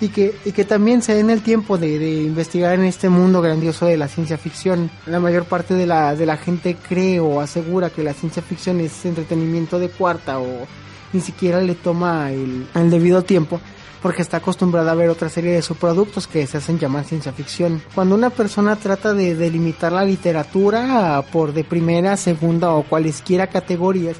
y 0.00 0.08
que, 0.08 0.34
y 0.44 0.52
que 0.52 0.64
también 0.64 1.02
se 1.02 1.14
den 1.14 1.30
el 1.30 1.42
tiempo 1.42 1.78
de, 1.78 1.98
de 1.98 2.22
investigar 2.22 2.74
en 2.74 2.84
este 2.84 3.08
mundo 3.08 3.40
grandioso 3.40 3.86
de 3.86 3.96
la 3.96 4.08
ciencia 4.08 4.38
ficción. 4.38 4.90
La 5.06 5.20
mayor 5.20 5.44
parte 5.44 5.74
de 5.74 5.86
la, 5.86 6.16
de 6.16 6.26
la 6.26 6.36
gente 6.36 6.76
cree 6.76 7.20
o 7.20 7.40
asegura 7.40 7.90
que 7.90 8.02
la 8.02 8.12
ciencia 8.12 8.42
ficción 8.42 8.80
es 8.80 9.04
entretenimiento 9.04 9.78
de 9.78 9.88
cuarta 9.88 10.40
o 10.40 10.66
ni 11.12 11.20
siquiera 11.20 11.60
le 11.60 11.74
toma 11.74 12.30
el, 12.32 12.66
debido 12.90 13.22
tiempo 13.22 13.60
porque 14.02 14.22
está 14.22 14.36
acostumbrada 14.36 14.92
a 14.92 14.94
ver 14.94 15.08
otra 15.08 15.28
serie 15.28 15.52
de 15.52 15.62
subproductos 15.62 16.28
que 16.28 16.46
se 16.46 16.58
hacen 16.58 16.78
llamar 16.78 17.04
ciencia 17.04 17.32
ficción. 17.32 17.82
Cuando 17.94 18.14
una 18.14 18.30
persona 18.30 18.76
trata 18.76 19.14
de 19.14 19.34
delimitar 19.34 19.90
la 19.90 20.04
literatura 20.04 21.24
por 21.32 21.52
de 21.52 21.64
primera, 21.64 22.16
segunda 22.16 22.72
o 22.72 22.84
cualesquiera 22.84 23.48
categorías, 23.48 24.16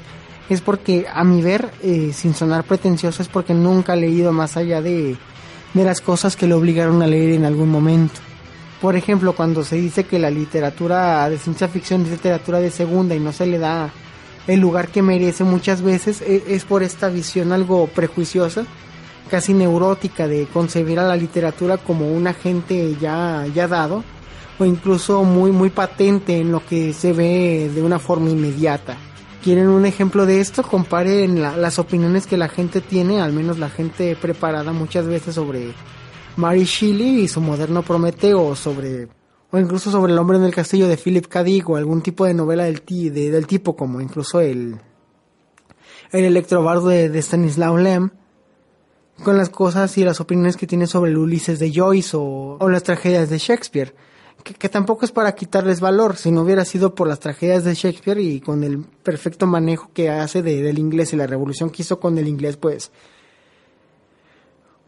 es 0.49 0.61
porque 0.61 1.05
a 1.11 1.23
mi 1.23 1.41
ver, 1.41 1.71
eh, 1.83 2.11
sin 2.13 2.33
sonar 2.33 2.63
pretencioso, 2.63 3.21
es 3.21 3.29
porque 3.29 3.53
nunca 3.53 3.93
ha 3.93 3.97
leído 3.97 4.33
más 4.33 4.57
allá 4.57 4.81
de, 4.81 5.15
de 5.73 5.83
las 5.83 6.01
cosas 6.01 6.35
que 6.35 6.47
le 6.47 6.53
obligaron 6.53 7.01
a 7.01 7.07
leer 7.07 7.31
en 7.33 7.45
algún 7.45 7.69
momento. 7.69 8.19
Por 8.81 8.95
ejemplo, 8.95 9.33
cuando 9.33 9.63
se 9.63 9.77
dice 9.77 10.03
que 10.03 10.19
la 10.19 10.29
literatura 10.29 11.29
de 11.29 11.37
ciencia 11.37 11.67
ficción 11.67 12.01
es 12.03 12.11
literatura 12.11 12.59
de 12.59 12.71
segunda 12.71 13.15
y 13.15 13.19
no 13.19 13.31
se 13.31 13.47
le 13.47 13.57
da 13.57 13.89
el 14.47 14.59
lugar 14.59 14.87
que 14.89 15.01
merece 15.01 15.43
muchas 15.43 15.81
veces, 15.81 16.21
e, 16.21 16.43
es 16.47 16.63
por 16.65 16.83
esta 16.83 17.09
visión 17.09 17.51
algo 17.51 17.87
prejuiciosa, 17.87 18.65
casi 19.29 19.53
neurótica 19.53 20.27
de 20.27 20.45
concebir 20.53 20.99
a 20.99 21.07
la 21.07 21.15
literatura 21.17 21.77
como 21.77 22.09
un 22.11 22.27
agente 22.27 22.95
ya, 22.99 23.45
ya 23.53 23.67
dado, 23.67 24.03
o 24.59 24.65
incluso 24.65 25.23
muy, 25.23 25.51
muy 25.51 25.69
patente 25.69 26.39
en 26.39 26.51
lo 26.51 26.65
que 26.65 26.93
se 26.93 27.13
ve 27.13 27.69
de 27.73 27.81
una 27.83 27.99
forma 27.99 28.29
inmediata. 28.29 28.95
¿Quieren 29.43 29.67
un 29.67 29.85
ejemplo 29.85 30.25
de 30.25 30.39
esto? 30.41 30.63
Comparen 30.63 31.41
la- 31.41 31.55
las 31.55 31.77
opiniones 31.77 32.25
que 32.25 32.37
la 32.37 32.47
gente 32.49 32.81
tiene, 32.81 33.21
al 33.21 33.33
menos 33.33 33.59
la 33.59 33.69
gente 33.69 34.15
preparada 34.15 34.73
muchas 34.73 35.05
veces 35.05 35.35
sobre 35.35 35.73
Mary 36.37 36.63
Shelley 36.63 37.21
y 37.21 37.27
su 37.27 37.39
moderno 37.41 37.83
Prometeo, 37.83 38.55
sobre 38.55 39.07
o 39.57 39.61
incluso 39.61 39.91
sobre 39.91 40.13
el 40.13 40.19
hombre 40.19 40.37
en 40.37 40.43
el 40.43 40.53
castillo 40.53 40.87
de 40.87 40.97
Philip 40.97 41.27
K. 41.27 41.43
O 41.65 41.75
algún 41.75 42.01
tipo 42.01 42.25
de 42.25 42.33
novela 42.33 42.63
del, 42.65 42.81
ti- 42.81 43.09
de- 43.09 43.31
del 43.31 43.47
tipo 43.47 43.75
como 43.75 43.99
incluso 44.01 44.39
el 44.39 44.77
el 46.11 46.23
electrobardo 46.23 46.87
de, 46.87 47.09
de 47.09 47.19
Stanislaw 47.21 47.77
Lem 47.77 48.09
con 49.23 49.35
las 49.35 49.49
cosas 49.49 49.97
y 49.97 50.03
las 50.05 50.21
opiniones 50.21 50.55
que 50.55 50.67
tiene 50.67 50.87
sobre 50.87 51.11
el 51.11 51.17
Ulises 51.17 51.59
de 51.59 51.71
Joyce 51.73 52.15
o, 52.15 52.57
o 52.59 52.69
las 52.69 52.83
tragedias 52.83 53.29
de 53.29 53.37
Shakespeare. 53.39 53.93
Que, 54.43 54.69
tampoco 54.69 55.03
es 55.03 55.11
para 55.11 55.33
quitarles 55.33 55.81
valor, 55.81 56.15
si 56.15 56.31
no 56.31 56.43
hubiera 56.43 56.63
sido 56.63 56.93
por 56.95 57.07
las 57.07 57.19
tragedias 57.19 57.63
de 57.65 57.73
Shakespeare 57.73 58.19
y 58.21 58.39
con 58.39 58.63
el 58.63 58.85
perfecto 59.03 59.47
manejo 59.47 59.89
que 59.93 60.09
hace 60.09 60.41
de- 60.43 60.61
del 60.61 60.79
inglés 60.79 61.11
y 61.11 61.17
la 61.17 61.27
revolución 61.27 61.71
que 61.71 61.81
hizo 61.81 61.99
con 61.99 62.17
el 62.17 62.27
inglés, 62.27 62.55
pues 62.55 62.91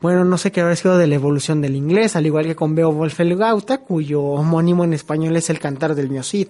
bueno, 0.01 0.23
no 0.23 0.37
sé 0.37 0.51
qué 0.51 0.61
habrá 0.61 0.75
sido 0.75 0.97
de 0.97 1.07
la 1.07 1.15
evolución 1.15 1.61
del 1.61 1.75
inglés, 1.75 2.15
al 2.15 2.25
igual 2.25 2.45
que 2.45 2.55
con 2.55 2.75
Beowulf 2.75 3.19
el 3.19 3.35
Gauta, 3.35 3.79
cuyo 3.79 4.21
homónimo 4.21 4.83
en 4.83 4.93
español 4.93 5.35
es 5.35 5.49
el 5.49 5.59
cantar 5.59 5.95
del 5.95 6.09
Miocid. 6.09 6.47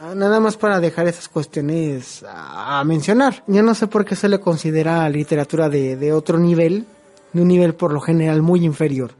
Ah, 0.00 0.14
Nada 0.14 0.40
más 0.40 0.56
para 0.56 0.80
dejar 0.80 1.06
esas 1.06 1.28
cuestiones 1.28 2.24
a, 2.28 2.82
mencionar. 2.84 3.42
Yo 3.46 3.62
no 3.62 3.74
sé 3.74 3.86
por 3.86 4.04
qué 4.04 4.16
se 4.16 4.28
le 4.28 4.40
considera 4.40 5.08
literatura 5.08 5.68
de 5.68 6.12
otro 6.12 6.38
nivel, 6.38 6.86
de 7.32 7.42
un 7.42 7.48
nivel 7.48 7.74
por 7.74 7.92
lo 7.92 8.00
general 8.00 8.42
muy 8.42 8.64
inferior. 8.64 9.12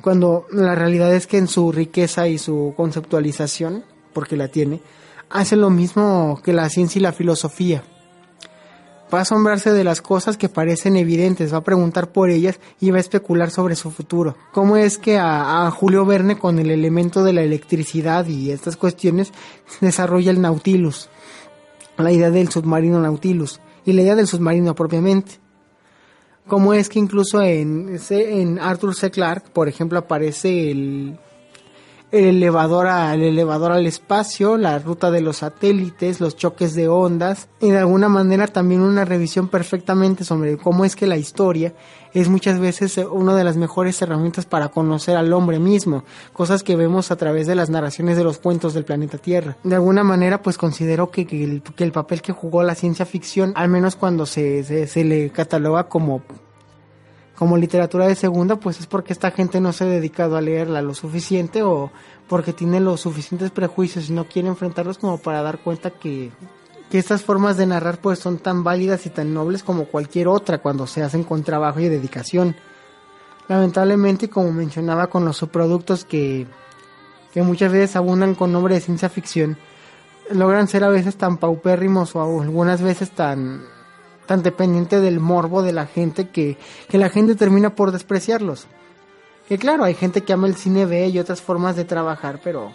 Cuando 0.00 0.46
la 0.50 0.74
realidad 0.74 1.14
es 1.14 1.26
que 1.26 1.38
en 1.38 1.48
su 1.48 1.72
riqueza 1.72 2.26
y 2.26 2.38
su 2.38 2.72
conceptualización, 2.76 3.84
porque 4.12 4.36
la 4.36 4.48
tiene, 4.48 4.80
hace 5.28 5.56
lo 5.56 5.68
mismo 5.68 6.40
que 6.42 6.52
la 6.52 6.68
ciencia 6.70 6.98
y 6.98 7.02
la 7.02 7.12
filosofía 7.12 7.82
va 9.12 9.18
a 9.18 9.22
asombrarse 9.22 9.72
de 9.72 9.84
las 9.84 10.00
cosas 10.00 10.36
que 10.36 10.48
parecen 10.48 10.96
evidentes, 10.96 11.52
va 11.52 11.58
a 11.58 11.64
preguntar 11.64 12.12
por 12.12 12.30
ellas 12.30 12.60
y 12.80 12.90
va 12.90 12.98
a 12.98 13.00
especular 13.00 13.50
sobre 13.50 13.76
su 13.76 13.90
futuro. 13.90 14.36
¿Cómo 14.52 14.76
es 14.76 14.98
que 14.98 15.18
a, 15.18 15.70
Julio 15.70 16.04
Verne 16.04 16.38
con 16.38 16.58
el 16.58 16.70
elemento 16.70 17.24
de 17.24 17.32
la 17.32 17.42
electricidad 17.42 18.26
y 18.26 18.50
estas 18.50 18.76
cuestiones 18.76 19.32
desarrolla 19.80 20.30
el 20.30 20.40
Nautilus? 20.40 21.08
La 21.96 22.12
idea 22.12 22.30
del 22.30 22.50
submarino 22.50 23.00
Nautilus 23.00 23.60
y 23.84 23.92
la 23.92 24.02
idea 24.02 24.16
del 24.16 24.26
submarino 24.26 24.74
propiamente. 24.74 25.32
¿Cómo 26.46 26.74
es 26.74 26.88
que 26.88 26.98
incluso 26.98 27.42
en, 27.42 27.98
en 28.10 28.58
Arthur 28.58 28.94
C. 28.94 29.10
Clarke, 29.10 29.50
por 29.50 29.68
ejemplo, 29.68 29.98
aparece 29.98 30.70
el, 30.70 31.18
el 32.12 32.24
elevador, 32.36 32.86
a- 32.88 33.14
el 33.14 33.22
elevador 33.22 33.72
al 33.72 33.86
espacio, 33.86 34.56
la 34.56 34.78
ruta 34.78 35.10
de 35.10 35.20
los 35.20 35.38
satélites, 35.38 36.20
los 36.20 36.36
choques 36.36 36.74
de 36.74 36.88
ondas 36.88 37.48
y 37.60 37.70
de 37.70 37.78
alguna 37.78 38.08
manera 38.08 38.46
también 38.48 38.80
una 38.80 39.04
revisión 39.04 39.48
perfectamente 39.48 40.24
sobre 40.24 40.56
cómo 40.56 40.84
es 40.84 40.96
que 40.96 41.06
la 41.06 41.16
historia 41.16 41.72
es 42.12 42.28
muchas 42.28 42.58
veces 42.58 42.98
una 43.12 43.36
de 43.36 43.44
las 43.44 43.56
mejores 43.56 44.02
herramientas 44.02 44.44
para 44.44 44.68
conocer 44.70 45.16
al 45.16 45.32
hombre 45.32 45.60
mismo, 45.60 46.02
cosas 46.32 46.64
que 46.64 46.74
vemos 46.74 47.12
a 47.12 47.16
través 47.16 47.46
de 47.46 47.54
las 47.54 47.70
narraciones 47.70 48.16
de 48.16 48.24
los 48.24 48.38
cuentos 48.38 48.74
del 48.74 48.84
planeta 48.84 49.16
Tierra. 49.18 49.56
De 49.62 49.76
alguna 49.76 50.02
manera 50.02 50.42
pues 50.42 50.58
considero 50.58 51.10
que, 51.12 51.26
que 51.26 51.62
el 51.84 51.92
papel 51.92 52.20
que 52.22 52.32
jugó 52.32 52.64
la 52.64 52.74
ciencia 52.74 53.06
ficción, 53.06 53.52
al 53.54 53.68
menos 53.68 53.94
cuando 53.94 54.26
se, 54.26 54.64
se, 54.64 54.88
se 54.88 55.04
le 55.04 55.30
cataloga 55.30 55.84
como 55.84 56.22
como 57.40 57.56
literatura 57.56 58.06
de 58.06 58.16
segunda, 58.16 58.56
pues 58.56 58.80
es 58.80 58.86
porque 58.86 59.14
esta 59.14 59.30
gente 59.30 59.62
no 59.62 59.72
se 59.72 59.84
ha 59.84 59.86
dedicado 59.86 60.36
a 60.36 60.42
leerla 60.42 60.82
lo 60.82 60.92
suficiente 60.92 61.62
o 61.62 61.90
porque 62.28 62.52
tiene 62.52 62.80
los 62.80 63.00
suficientes 63.00 63.50
prejuicios 63.50 64.10
y 64.10 64.12
no 64.12 64.26
quiere 64.26 64.48
enfrentarlos 64.48 64.98
como 64.98 65.16
para 65.16 65.40
dar 65.40 65.58
cuenta 65.60 65.90
que, 65.90 66.32
que 66.90 66.98
estas 66.98 67.22
formas 67.22 67.56
de 67.56 67.64
narrar 67.64 67.96
pues 67.96 68.18
son 68.18 68.36
tan 68.36 68.62
válidas 68.62 69.06
y 69.06 69.08
tan 69.08 69.32
nobles 69.32 69.62
como 69.62 69.86
cualquier 69.86 70.28
otra 70.28 70.58
cuando 70.58 70.86
se 70.86 71.02
hacen 71.02 71.24
con 71.24 71.42
trabajo 71.42 71.80
y 71.80 71.88
dedicación. 71.88 72.56
Lamentablemente, 73.48 74.28
como 74.28 74.52
mencionaba 74.52 75.06
con 75.06 75.24
los 75.24 75.38
subproductos 75.38 76.04
que, 76.04 76.46
que 77.32 77.40
muchas 77.40 77.72
veces 77.72 77.96
abundan 77.96 78.34
con 78.34 78.52
nombre 78.52 78.74
de 78.74 78.82
ciencia 78.82 79.08
ficción, 79.08 79.56
logran 80.30 80.68
ser 80.68 80.84
a 80.84 80.90
veces 80.90 81.16
tan 81.16 81.38
paupérrimos 81.38 82.14
o 82.14 82.42
algunas 82.42 82.82
veces 82.82 83.12
tan 83.12 83.62
tan 84.30 84.44
dependiente 84.44 85.00
del 85.00 85.18
morbo 85.18 85.60
de 85.60 85.72
la 85.72 85.86
gente 85.86 86.28
que, 86.28 86.56
que 86.88 86.98
la 86.98 87.08
gente 87.08 87.34
termina 87.34 87.74
por 87.74 87.90
despreciarlos. 87.90 88.68
Que 89.48 89.58
claro, 89.58 89.82
hay 89.82 89.94
gente 89.94 90.22
que 90.22 90.32
ama 90.32 90.46
el 90.46 90.54
cine 90.54 90.86
B 90.86 91.08
y 91.08 91.18
otras 91.18 91.42
formas 91.42 91.74
de 91.74 91.84
trabajar, 91.84 92.38
pero 92.44 92.72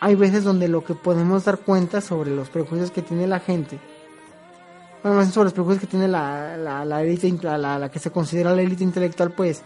hay 0.00 0.14
veces 0.14 0.42
donde 0.42 0.68
lo 0.68 0.82
que 0.82 0.94
podemos 0.94 1.44
dar 1.44 1.58
cuenta 1.58 2.00
sobre 2.00 2.30
los 2.30 2.48
prejuicios 2.48 2.90
que 2.90 3.02
tiene 3.02 3.26
la 3.26 3.40
gente, 3.40 3.78
bueno, 5.02 5.18
más 5.18 5.30
sobre 5.34 5.48
los 5.48 5.52
prejuicios 5.52 5.82
que 5.82 5.86
tiene 5.86 6.08
la, 6.08 6.56
la, 6.56 6.82
la 6.86 7.02
élite, 7.02 7.30
la, 7.42 7.58
la, 7.58 7.78
la 7.78 7.90
que 7.90 7.98
se 7.98 8.10
considera 8.10 8.54
la 8.54 8.62
élite 8.62 8.84
intelectual, 8.84 9.32
pues 9.32 9.60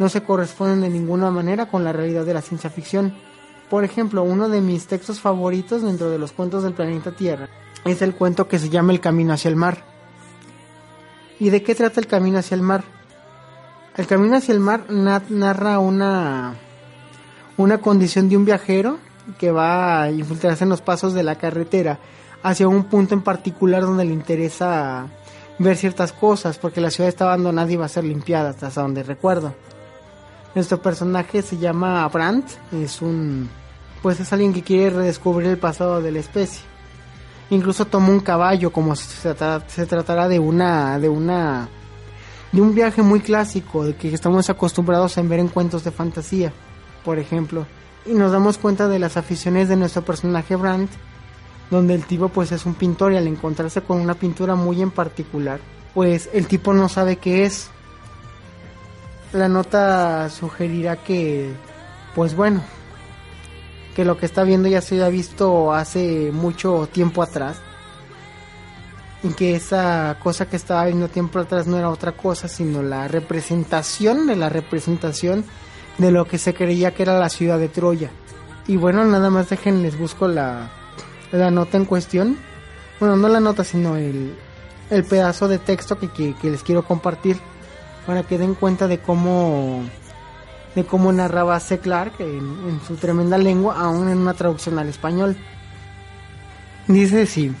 no 0.00 0.08
se 0.08 0.24
corresponden 0.24 0.80
de 0.80 0.88
ninguna 0.88 1.30
manera 1.30 1.66
con 1.66 1.84
la 1.84 1.92
realidad 1.92 2.24
de 2.24 2.34
la 2.34 2.42
ciencia 2.42 2.70
ficción. 2.70 3.14
Por 3.70 3.84
ejemplo, 3.84 4.24
uno 4.24 4.48
de 4.48 4.60
mis 4.60 4.88
textos 4.88 5.20
favoritos 5.20 5.82
dentro 5.82 6.10
de 6.10 6.18
los 6.18 6.32
cuentos 6.32 6.64
del 6.64 6.74
planeta 6.74 7.12
Tierra 7.12 7.48
es 7.84 8.02
el 8.02 8.16
cuento 8.16 8.48
que 8.48 8.58
se 8.58 8.68
llama 8.68 8.92
El 8.92 8.98
Camino 8.98 9.32
hacia 9.32 9.48
el 9.48 9.54
Mar. 9.54 9.89
¿Y 11.40 11.50
de 11.50 11.62
qué 11.62 11.74
trata 11.74 11.98
el 12.00 12.06
camino 12.06 12.38
hacia 12.38 12.54
el 12.54 12.62
mar? 12.62 12.84
El 13.96 14.06
camino 14.06 14.36
hacia 14.36 14.52
el 14.54 14.60
mar 14.60 14.84
na- 14.90 15.22
narra 15.28 15.78
una, 15.78 16.54
una 17.56 17.78
condición 17.78 18.28
de 18.28 18.36
un 18.36 18.44
viajero 18.44 18.98
que 19.38 19.50
va 19.50 20.02
a 20.02 20.10
infiltrarse 20.10 20.64
en 20.64 20.70
los 20.70 20.80
pasos 20.82 21.12
de 21.14 21.22
la 21.22 21.36
carretera 21.36 21.98
hacia 22.42 22.68
un 22.68 22.84
punto 22.84 23.14
en 23.14 23.22
particular 23.22 23.82
donde 23.82 24.04
le 24.04 24.12
interesa 24.12 25.06
ver 25.58 25.76
ciertas 25.76 26.12
cosas 26.12 26.58
porque 26.58 26.80
la 26.80 26.90
ciudad 26.90 27.08
está 27.08 27.24
abandonada 27.24 27.70
y 27.70 27.76
va 27.76 27.86
a 27.86 27.88
ser 27.88 28.04
limpiada 28.04 28.50
hasta 28.50 28.68
donde 28.80 29.02
recuerdo. 29.02 29.54
Nuestro 30.54 30.80
personaje 30.80 31.42
se 31.42 31.58
llama 31.58 32.06
Brandt, 32.08 32.46
es 32.72 33.02
un 33.02 33.48
pues 34.02 34.18
es 34.20 34.32
alguien 34.32 34.54
que 34.54 34.62
quiere 34.62 34.90
redescubrir 34.96 35.48
el 35.50 35.58
pasado 35.58 36.00
de 36.00 36.10
la 36.12 36.20
especie 36.20 36.62
incluso 37.50 37.84
toma 37.84 38.08
un 38.08 38.20
caballo 38.20 38.72
como 38.72 38.94
si 38.96 39.04
se, 39.08 39.34
trata- 39.34 39.68
se 39.68 39.86
tratara 39.86 40.28
de 40.28 40.38
una 40.38 40.98
de 40.98 41.08
una 41.08 41.68
de 42.52 42.60
un 42.60 42.74
viaje 42.74 43.02
muy 43.02 43.20
clásico 43.20 43.84
de 43.84 43.94
que 43.94 44.12
estamos 44.14 44.48
acostumbrados 44.50 45.16
a 45.18 45.22
ver 45.22 45.38
en 45.40 45.48
cuentos 45.48 45.84
de 45.84 45.90
fantasía 45.90 46.52
por 47.04 47.18
ejemplo. 47.18 47.66
Y 48.06 48.12
nos 48.14 48.32
damos 48.32 48.56
cuenta 48.58 48.88
de 48.88 48.98
las 48.98 49.16
aficiones 49.16 49.68
de 49.68 49.76
nuestro 49.76 50.02
personaje 50.02 50.56
Brandt 50.56 50.90
donde 51.70 51.94
el 51.94 52.04
tipo 52.04 52.28
pues 52.28 52.50
es 52.52 52.66
un 52.66 52.74
pintor 52.74 53.12
y 53.12 53.16
al 53.16 53.26
encontrarse 53.26 53.82
con 53.82 54.00
una 54.00 54.14
pintura 54.14 54.54
muy 54.54 54.80
en 54.82 54.90
particular 54.90 55.60
pues 55.94 56.28
el 56.32 56.46
tipo 56.46 56.72
no 56.72 56.88
sabe 56.88 57.16
qué 57.16 57.44
es. 57.44 57.68
La 59.32 59.48
nota 59.48 60.28
sugerirá 60.30 60.96
que 60.96 61.52
pues 62.14 62.34
bueno 62.34 62.62
que 63.94 64.04
lo 64.04 64.16
que 64.16 64.26
está 64.26 64.44
viendo 64.44 64.68
ya 64.68 64.80
se 64.80 64.94
había 64.94 65.08
visto 65.08 65.72
hace 65.72 66.30
mucho 66.32 66.88
tiempo 66.92 67.22
atrás 67.22 67.58
y 69.22 69.28
que 69.30 69.54
esa 69.54 70.16
cosa 70.22 70.46
que 70.46 70.56
estaba 70.56 70.86
viendo 70.86 71.08
tiempo 71.08 71.38
atrás 71.38 71.66
no 71.66 71.76
era 71.78 71.90
otra 71.90 72.12
cosa 72.12 72.48
sino 72.48 72.82
la 72.82 73.08
representación 73.08 74.26
de 74.26 74.36
la 74.36 74.48
representación 74.48 75.44
de 75.98 76.10
lo 76.10 76.24
que 76.24 76.38
se 76.38 76.54
creía 76.54 76.94
que 76.94 77.02
era 77.02 77.18
la 77.18 77.28
ciudad 77.28 77.58
de 77.58 77.68
Troya. 77.68 78.10
Y 78.66 78.76
bueno 78.76 79.04
nada 79.04 79.30
más 79.30 79.50
dejen 79.50 79.82
les 79.82 79.98
busco 79.98 80.28
la, 80.28 80.70
la 81.32 81.50
nota 81.50 81.76
en 81.76 81.84
cuestión. 81.84 82.38
Bueno 82.98 83.16
no 83.16 83.28
la 83.28 83.40
nota 83.40 83.64
sino 83.64 83.96
el, 83.96 84.34
el 84.90 85.04
pedazo 85.04 85.48
de 85.48 85.58
texto 85.58 85.98
que, 85.98 86.08
que, 86.08 86.34
que 86.34 86.50
les 86.50 86.62
quiero 86.62 86.84
compartir 86.84 87.38
para 88.06 88.22
que 88.22 88.38
den 88.38 88.54
cuenta 88.54 88.88
de 88.88 88.98
cómo 88.98 89.84
de 90.74 90.84
cómo 90.84 91.12
narraba 91.12 91.58
C. 91.60 91.78
Clark 91.78 92.14
en, 92.20 92.68
en 92.68 92.80
su 92.86 92.96
tremenda 92.96 93.38
lengua, 93.38 93.76
aún 93.78 94.08
en 94.08 94.18
una 94.18 94.34
traducción 94.34 94.78
al 94.78 94.88
español. 94.88 95.36
Dice 96.86 97.26
sí. 97.26 97.52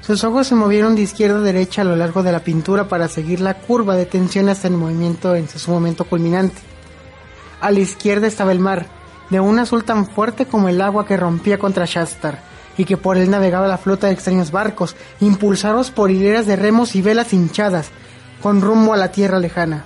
Sus 0.00 0.24
ojos 0.24 0.46
se 0.46 0.54
movieron 0.54 0.94
de 0.94 1.02
izquierda 1.02 1.38
a 1.38 1.42
derecha 1.42 1.82
a 1.82 1.84
lo 1.84 1.96
largo 1.96 2.22
de 2.22 2.32
la 2.32 2.40
pintura 2.40 2.88
para 2.88 3.08
seguir 3.08 3.40
la 3.40 3.54
curva 3.54 3.96
de 3.96 4.06
tensión 4.06 4.48
hasta 4.48 4.68
el 4.68 4.74
movimiento 4.74 5.34
en 5.34 5.48
su 5.48 5.70
momento 5.70 6.04
culminante. 6.04 6.62
A 7.60 7.70
la 7.70 7.80
izquierda 7.80 8.26
estaba 8.26 8.52
el 8.52 8.60
mar, 8.60 8.86
de 9.30 9.40
un 9.40 9.58
azul 9.58 9.84
tan 9.84 10.06
fuerte 10.06 10.46
como 10.46 10.68
el 10.68 10.80
agua 10.80 11.04
que 11.04 11.16
rompía 11.16 11.58
contra 11.58 11.84
Shastar, 11.84 12.40
y 12.78 12.84
que 12.84 12.96
por 12.96 13.18
él 13.18 13.30
navegaba 13.30 13.66
la 13.66 13.76
flota 13.76 14.06
de 14.06 14.14
extraños 14.14 14.50
barcos, 14.50 14.96
impulsados 15.20 15.90
por 15.90 16.10
hileras 16.10 16.46
de 16.46 16.56
remos 16.56 16.94
y 16.94 17.02
velas 17.02 17.32
hinchadas, 17.32 17.90
con 18.40 18.60
rumbo 18.60 18.94
a 18.94 18.96
la 18.96 19.10
tierra 19.10 19.40
lejana. 19.40 19.84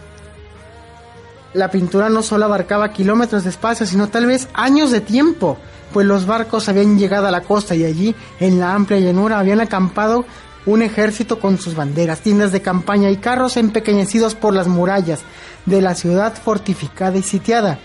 La 1.55 1.71
pintura 1.71 2.09
no 2.09 2.23
solo 2.23 2.47
abarcaba 2.47 2.93
kilómetros 2.93 3.45
de 3.45 3.51
espacio, 3.51 3.85
sino 3.85 4.09
tal 4.09 4.27
vez 4.27 4.49
años 4.55 4.91
de 4.91 5.01
tiempo, 5.01 5.59
pues 5.93 6.07
los 6.07 6.27
barcos 6.27 6.69
habían 6.69 6.99
llegado 6.99 7.27
a 7.27 7.31
la 7.31 7.43
costa 7.43 7.75
y 7.75 7.85
allí, 7.85 8.15
en 8.41 8.59
la 8.59 8.75
amplia 8.75 8.99
llanura, 8.99 9.39
habían 9.39 9.61
acampado 9.61 10.25
un 10.65 10.81
ejército 10.81 11.41
con 11.41 11.59
sus 11.59 11.75
banderas, 11.75 12.21
tiendas 12.21 12.53
de 12.53 12.63
campaña 12.63 13.11
y 13.11 13.17
carros 13.17 13.57
empequeñecidos 13.57 14.35
por 14.35 14.55
las 14.55 14.69
murallas 14.69 15.21
de 15.67 15.83
la 15.83 15.95
ciudad 15.95 16.35
fortificada 16.35 17.19
y 17.19 17.23
sitiada. 17.23 17.79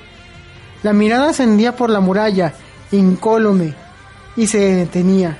La 0.84 0.94
mirada 0.94 1.30
ascendía 1.30 1.76
por 1.76 1.90
la 1.90 2.00
muralla, 2.00 2.54
incólume, 2.92 3.74
y 4.36 4.48
se 4.48 4.60
detenía, 4.60 5.38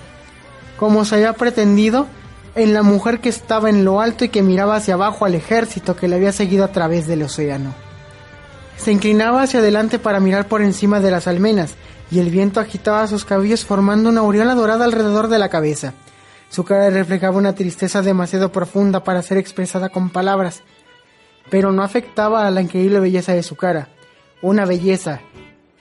como 0.78 1.06
se 1.06 1.16
había 1.16 1.34
pretendido, 1.34 2.08
en 2.56 2.74
la 2.74 2.82
mujer 2.82 3.20
que 3.20 3.30
estaba 3.30 3.70
en 3.70 3.86
lo 3.86 4.02
alto 4.02 4.26
y 4.26 4.30
que 4.30 4.42
miraba 4.42 4.76
hacia 4.76 4.96
abajo 4.96 5.26
al 5.26 5.36
ejército 5.36 5.96
que 5.96 6.08
le 6.08 6.16
había 6.16 6.32
seguido 6.32 6.66
a 6.66 6.72
través 6.72 7.06
del 7.06 7.22
océano. 7.22 7.87
Se 8.78 8.92
inclinaba 8.92 9.42
hacia 9.42 9.60
adelante 9.60 10.00
para 10.00 10.20
mirar 10.20 10.48
por 10.48 10.62
encima 10.62 11.00
de 11.00 11.12
las 11.12 11.28
almenas, 11.28 11.76
y 12.10 12.20
el 12.20 12.30
viento 12.30 12.60
agitaba 12.60 13.08
sus 13.08 13.26
cabellos 13.26 13.66
formando 13.66 14.10
una 14.10 14.22
aureola 14.22 14.56
dorada 14.56 14.86
alrededor 14.86 15.28
de 15.28 15.40
la 15.40 15.50
cabeza. 15.50 15.94
Su 16.50 16.64
cara 16.64 16.90
reflejaba 16.90 17.38
una 17.38 17.54
tristeza 17.54 18.02
demasiado 18.02 18.52
profunda 18.52 19.04
para 19.04 19.22
ser 19.22 19.38
expresada 19.38 19.90
con 19.90 20.10
palabras, 20.10 20.64
pero 21.50 21.72
no 21.72 21.84
afectaba 21.84 22.48
a 22.48 22.52
la 22.52 22.62
increíble 22.62 23.00
belleza 23.00 23.34
de 23.34 23.44
su 23.44 23.56
cara, 23.56 23.90
una 24.42 24.66
belleza 24.66 25.20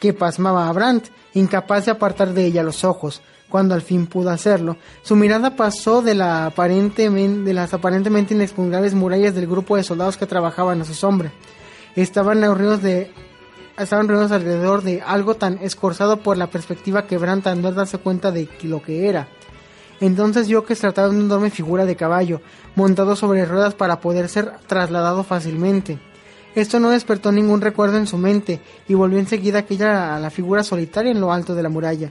que 0.00 0.12
pasmaba 0.12 0.68
a 0.68 0.72
Brandt, 0.72 1.08
incapaz 1.34 1.84
de 1.84 1.92
apartar 1.92 2.34
de 2.34 2.44
ella 2.44 2.62
los 2.62 2.84
ojos. 2.84 3.22
Cuando 3.48 3.74
al 3.74 3.82
fin 3.82 4.08
pudo 4.08 4.30
hacerlo, 4.30 4.76
su 5.02 5.14
mirada 5.14 5.54
pasó 5.54 6.02
de, 6.02 6.16
la 6.16 6.46
aparentemente, 6.46 7.42
de 7.42 7.54
las 7.54 7.72
aparentemente 7.72 8.34
inexpugnables 8.34 8.94
murallas 8.94 9.36
del 9.36 9.46
grupo 9.46 9.76
de 9.76 9.84
soldados 9.84 10.16
que 10.16 10.26
trabajaban 10.26 10.80
a 10.80 10.84
su 10.84 10.94
sombra. 10.94 11.30
Estaban 11.96 12.40
reunidos 12.40 12.82
de 12.82 13.10
estaban 13.78 14.08
reunidos 14.08 14.32
alrededor 14.32 14.82
de 14.82 15.02
algo 15.02 15.34
tan 15.34 15.58
escorzado 15.58 16.18
por 16.18 16.36
la 16.36 16.48
perspectiva 16.48 17.06
que 17.06 17.18
Brandt 17.18 17.46
andó 17.46 17.68
a 17.68 17.72
darse 17.72 17.98
cuenta 17.98 18.30
de 18.30 18.48
lo 18.62 18.82
que 18.82 19.08
era. 19.08 19.28
Entonces 20.00 20.48
vio 20.48 20.64
que 20.64 20.74
se 20.74 20.82
trataba 20.82 21.08
de 21.08 21.16
una 21.16 21.24
enorme 21.24 21.50
figura 21.50 21.84
de 21.84 21.96
caballo, 21.96 22.40
montado 22.74 23.16
sobre 23.16 23.46
ruedas 23.46 23.74
para 23.74 24.00
poder 24.00 24.28
ser 24.28 24.52
trasladado 24.66 25.24
fácilmente. 25.24 25.98
Esto 26.54 26.80
no 26.80 26.90
despertó 26.90 27.32
ningún 27.32 27.60
recuerdo 27.60 27.96
en 27.98 28.06
su 28.06 28.16
mente 28.18 28.60
y 28.88 28.94
volvió 28.94 29.18
enseguida 29.18 29.60
aquella 29.60 30.16
a 30.16 30.20
la 30.20 30.30
figura 30.30 30.62
solitaria 30.62 31.12
en 31.12 31.20
lo 31.20 31.32
alto 31.32 31.54
de 31.54 31.62
la 31.62 31.68
muralla. 31.68 32.10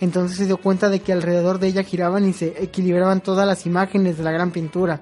Entonces 0.00 0.38
se 0.38 0.46
dio 0.46 0.56
cuenta 0.56 0.88
de 0.88 1.00
que 1.00 1.12
alrededor 1.12 1.58
de 1.58 1.68
ella 1.68 1.82
giraban 1.82 2.28
y 2.28 2.32
se 2.32 2.62
equilibraban 2.62 3.20
todas 3.20 3.46
las 3.46 3.66
imágenes 3.66 4.16
de 4.16 4.24
la 4.24 4.32
gran 4.32 4.50
pintura, 4.50 5.00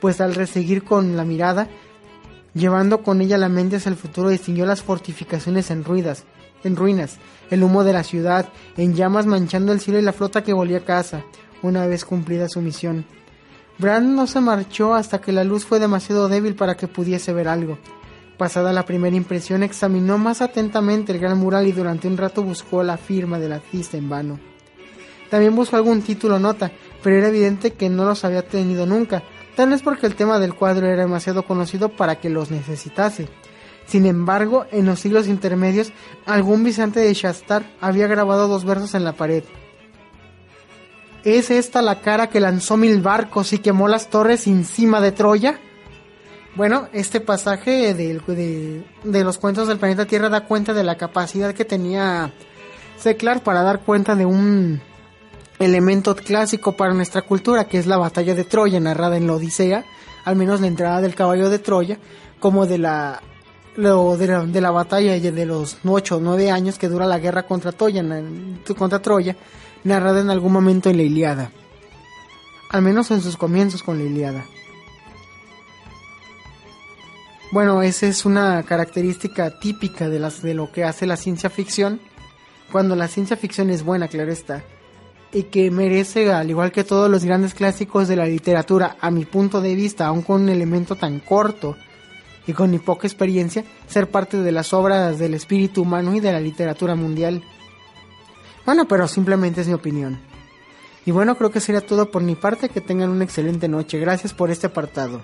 pues 0.00 0.20
al 0.20 0.34
reseguir 0.34 0.84
con 0.84 1.16
la 1.16 1.24
mirada, 1.24 1.68
llevando 2.54 3.02
con 3.02 3.20
ella 3.20 3.38
la 3.38 3.48
mente 3.48 3.76
hacia 3.76 3.90
el 3.90 3.96
futuro, 3.96 4.28
distinguió 4.28 4.66
las 4.66 4.82
fortificaciones 4.82 5.70
en 5.70 5.84
ruinas, 5.84 6.24
en 6.64 6.76
ruinas, 6.76 7.18
el 7.50 7.62
humo 7.62 7.84
de 7.84 7.92
la 7.92 8.04
ciudad, 8.04 8.48
en 8.76 8.94
llamas 8.94 9.26
manchando 9.26 9.72
el 9.72 9.80
cielo 9.80 9.98
y 9.98 10.02
la 10.02 10.12
flota 10.12 10.42
que 10.42 10.52
volvía 10.52 10.78
a 10.78 10.84
casa, 10.84 11.22
una 11.62 11.86
vez 11.86 12.04
cumplida 12.04 12.48
su 12.48 12.60
misión. 12.60 13.04
Brand 13.78 14.14
no 14.14 14.26
se 14.26 14.40
marchó 14.40 14.94
hasta 14.94 15.20
que 15.20 15.32
la 15.32 15.44
luz 15.44 15.64
fue 15.64 15.80
demasiado 15.80 16.28
débil 16.28 16.54
para 16.54 16.76
que 16.76 16.86
pudiese 16.86 17.32
ver 17.32 17.48
algo. 17.48 17.78
Pasada 18.36 18.72
la 18.72 18.84
primera 18.84 19.16
impresión, 19.16 19.62
examinó 19.62 20.18
más 20.18 20.42
atentamente 20.42 21.12
el 21.12 21.18
gran 21.18 21.38
mural 21.38 21.66
y 21.66 21.72
durante 21.72 22.08
un 22.08 22.16
rato 22.16 22.42
buscó 22.42 22.82
la 22.82 22.96
firma 22.96 23.38
del 23.38 23.52
artista 23.52 23.96
en 23.96 24.08
vano. 24.08 24.40
También 25.30 25.54
buscó 25.54 25.76
algún 25.76 26.02
título 26.02 26.36
o 26.36 26.38
nota, 26.38 26.70
pero 27.02 27.16
era 27.16 27.28
evidente 27.28 27.72
que 27.72 27.88
no 27.88 28.04
los 28.04 28.24
había 28.24 28.42
tenido 28.42 28.84
nunca, 28.84 29.22
tal 29.56 29.70
vez 29.70 29.82
porque 29.82 30.06
el 30.06 30.14
tema 30.14 30.38
del 30.38 30.54
cuadro 30.54 30.86
era 30.86 31.02
demasiado 31.02 31.44
conocido 31.44 31.90
para 31.90 32.16
que 32.16 32.30
los 32.30 32.50
necesitase. 32.50 33.28
Sin 33.86 34.06
embargo, 34.06 34.66
en 34.70 34.86
los 34.86 35.00
siglos 35.00 35.26
intermedios, 35.26 35.92
algún 36.24 36.62
visante 36.62 37.00
de 37.00 37.12
Shastar 37.12 37.64
había 37.80 38.06
grabado 38.06 38.46
dos 38.46 38.64
versos 38.64 38.94
en 38.94 39.04
la 39.04 39.14
pared. 39.14 39.42
¿Es 41.24 41.50
esta 41.50 41.82
la 41.82 42.00
cara 42.00 42.28
que 42.28 42.40
lanzó 42.40 42.76
mil 42.76 43.00
barcos 43.02 43.52
y 43.52 43.58
quemó 43.58 43.88
las 43.88 44.08
torres 44.08 44.46
encima 44.46 45.00
de 45.00 45.12
Troya? 45.12 45.58
Bueno, 46.54 46.88
este 46.92 47.20
pasaje 47.20 47.94
de, 47.94 48.20
de, 48.26 48.84
de, 49.04 49.24
los 49.24 49.38
cuentos 49.38 49.68
del 49.68 49.78
planeta 49.78 50.06
Tierra 50.06 50.28
da 50.28 50.46
cuenta 50.46 50.72
de 50.72 50.82
la 50.82 50.96
capacidad 50.96 51.54
que 51.54 51.64
tenía 51.64 52.32
Seclar 53.00 53.42
para 53.42 53.62
dar 53.62 53.80
cuenta 53.80 54.14
de 54.14 54.26
un 54.26 54.80
elemento 55.60 56.16
clásico 56.16 56.72
para 56.72 56.94
nuestra 56.94 57.22
cultura, 57.22 57.64
que 57.68 57.78
es 57.78 57.86
la 57.86 57.98
batalla 57.98 58.34
de 58.34 58.44
Troya, 58.44 58.80
narrada 58.80 59.18
en 59.18 59.26
la 59.26 59.34
Odisea, 59.34 59.84
al 60.24 60.34
menos 60.34 60.60
la 60.60 60.66
entrada 60.66 61.00
del 61.02 61.14
caballo 61.14 61.50
de 61.50 61.58
Troya, 61.58 61.98
como 62.40 62.66
de 62.66 62.78
la, 62.78 63.22
lo, 63.76 64.16
de 64.16 64.26
la, 64.26 64.46
de 64.46 64.60
la 64.60 64.70
batalla 64.70 65.20
de 65.20 65.46
los 65.46 65.76
8 65.84 66.16
o 66.16 66.20
9 66.20 66.50
años 66.50 66.78
que 66.78 66.88
dura 66.88 67.06
la 67.06 67.18
guerra 67.18 67.42
contra 67.44 67.72
Troya, 67.72 68.02
contra 68.76 69.02
Troya, 69.02 69.36
narrada 69.84 70.20
en 70.20 70.30
algún 70.30 70.52
momento 70.52 70.88
en 70.88 70.96
la 70.96 71.02
Iliada. 71.02 71.50
Al 72.70 72.80
menos 72.82 73.10
en 73.10 73.20
sus 73.20 73.36
comienzos 73.36 73.82
con 73.82 73.98
la 73.98 74.04
Iliada. 74.04 74.44
Bueno, 77.52 77.82
esa 77.82 78.06
es 78.06 78.24
una 78.24 78.62
característica 78.62 79.58
típica 79.58 80.08
de, 80.08 80.20
las, 80.20 80.40
de 80.40 80.54
lo 80.54 80.72
que 80.72 80.84
hace 80.84 81.04
la 81.04 81.16
ciencia 81.16 81.50
ficción. 81.50 82.00
Cuando 82.72 82.96
la 82.96 83.08
ciencia 83.08 83.36
ficción 83.36 83.68
es 83.68 83.82
buena, 83.82 84.08
claro 84.08 84.30
está. 84.30 84.62
Y 85.32 85.44
que 85.44 85.70
merece, 85.70 86.32
al 86.32 86.50
igual 86.50 86.72
que 86.72 86.84
todos 86.84 87.10
los 87.10 87.24
grandes 87.24 87.54
clásicos 87.54 88.08
de 88.08 88.16
la 88.16 88.26
literatura, 88.26 88.96
a 89.00 89.10
mi 89.10 89.24
punto 89.24 89.60
de 89.60 89.74
vista, 89.74 90.06
aun 90.06 90.22
con 90.22 90.42
un 90.42 90.48
elemento 90.48 90.96
tan 90.96 91.20
corto 91.20 91.76
y 92.46 92.52
con 92.52 92.70
mi 92.70 92.78
poca 92.78 93.06
experiencia, 93.06 93.64
ser 93.86 94.10
parte 94.10 94.38
de 94.38 94.50
las 94.50 94.72
obras 94.72 95.18
del 95.18 95.34
espíritu 95.34 95.82
humano 95.82 96.14
y 96.14 96.20
de 96.20 96.32
la 96.32 96.40
literatura 96.40 96.96
mundial. 96.96 97.42
Bueno, 98.66 98.86
pero 98.88 99.06
simplemente 99.06 99.60
es 99.60 99.68
mi 99.68 99.74
opinión. 99.74 100.18
Y 101.06 101.12
bueno, 101.12 101.36
creo 101.36 101.50
que 101.50 101.60
sería 101.60 101.80
todo 101.80 102.10
por 102.10 102.22
mi 102.22 102.34
parte. 102.34 102.68
Que 102.68 102.80
tengan 102.80 103.10
una 103.10 103.24
excelente 103.24 103.68
noche. 103.68 103.98
Gracias 103.98 104.34
por 104.34 104.50
este 104.50 104.66
apartado. 104.66 105.22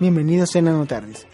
Bienvenidos 0.00 0.54
a 0.56 0.62
Nanotardes. 0.62 1.26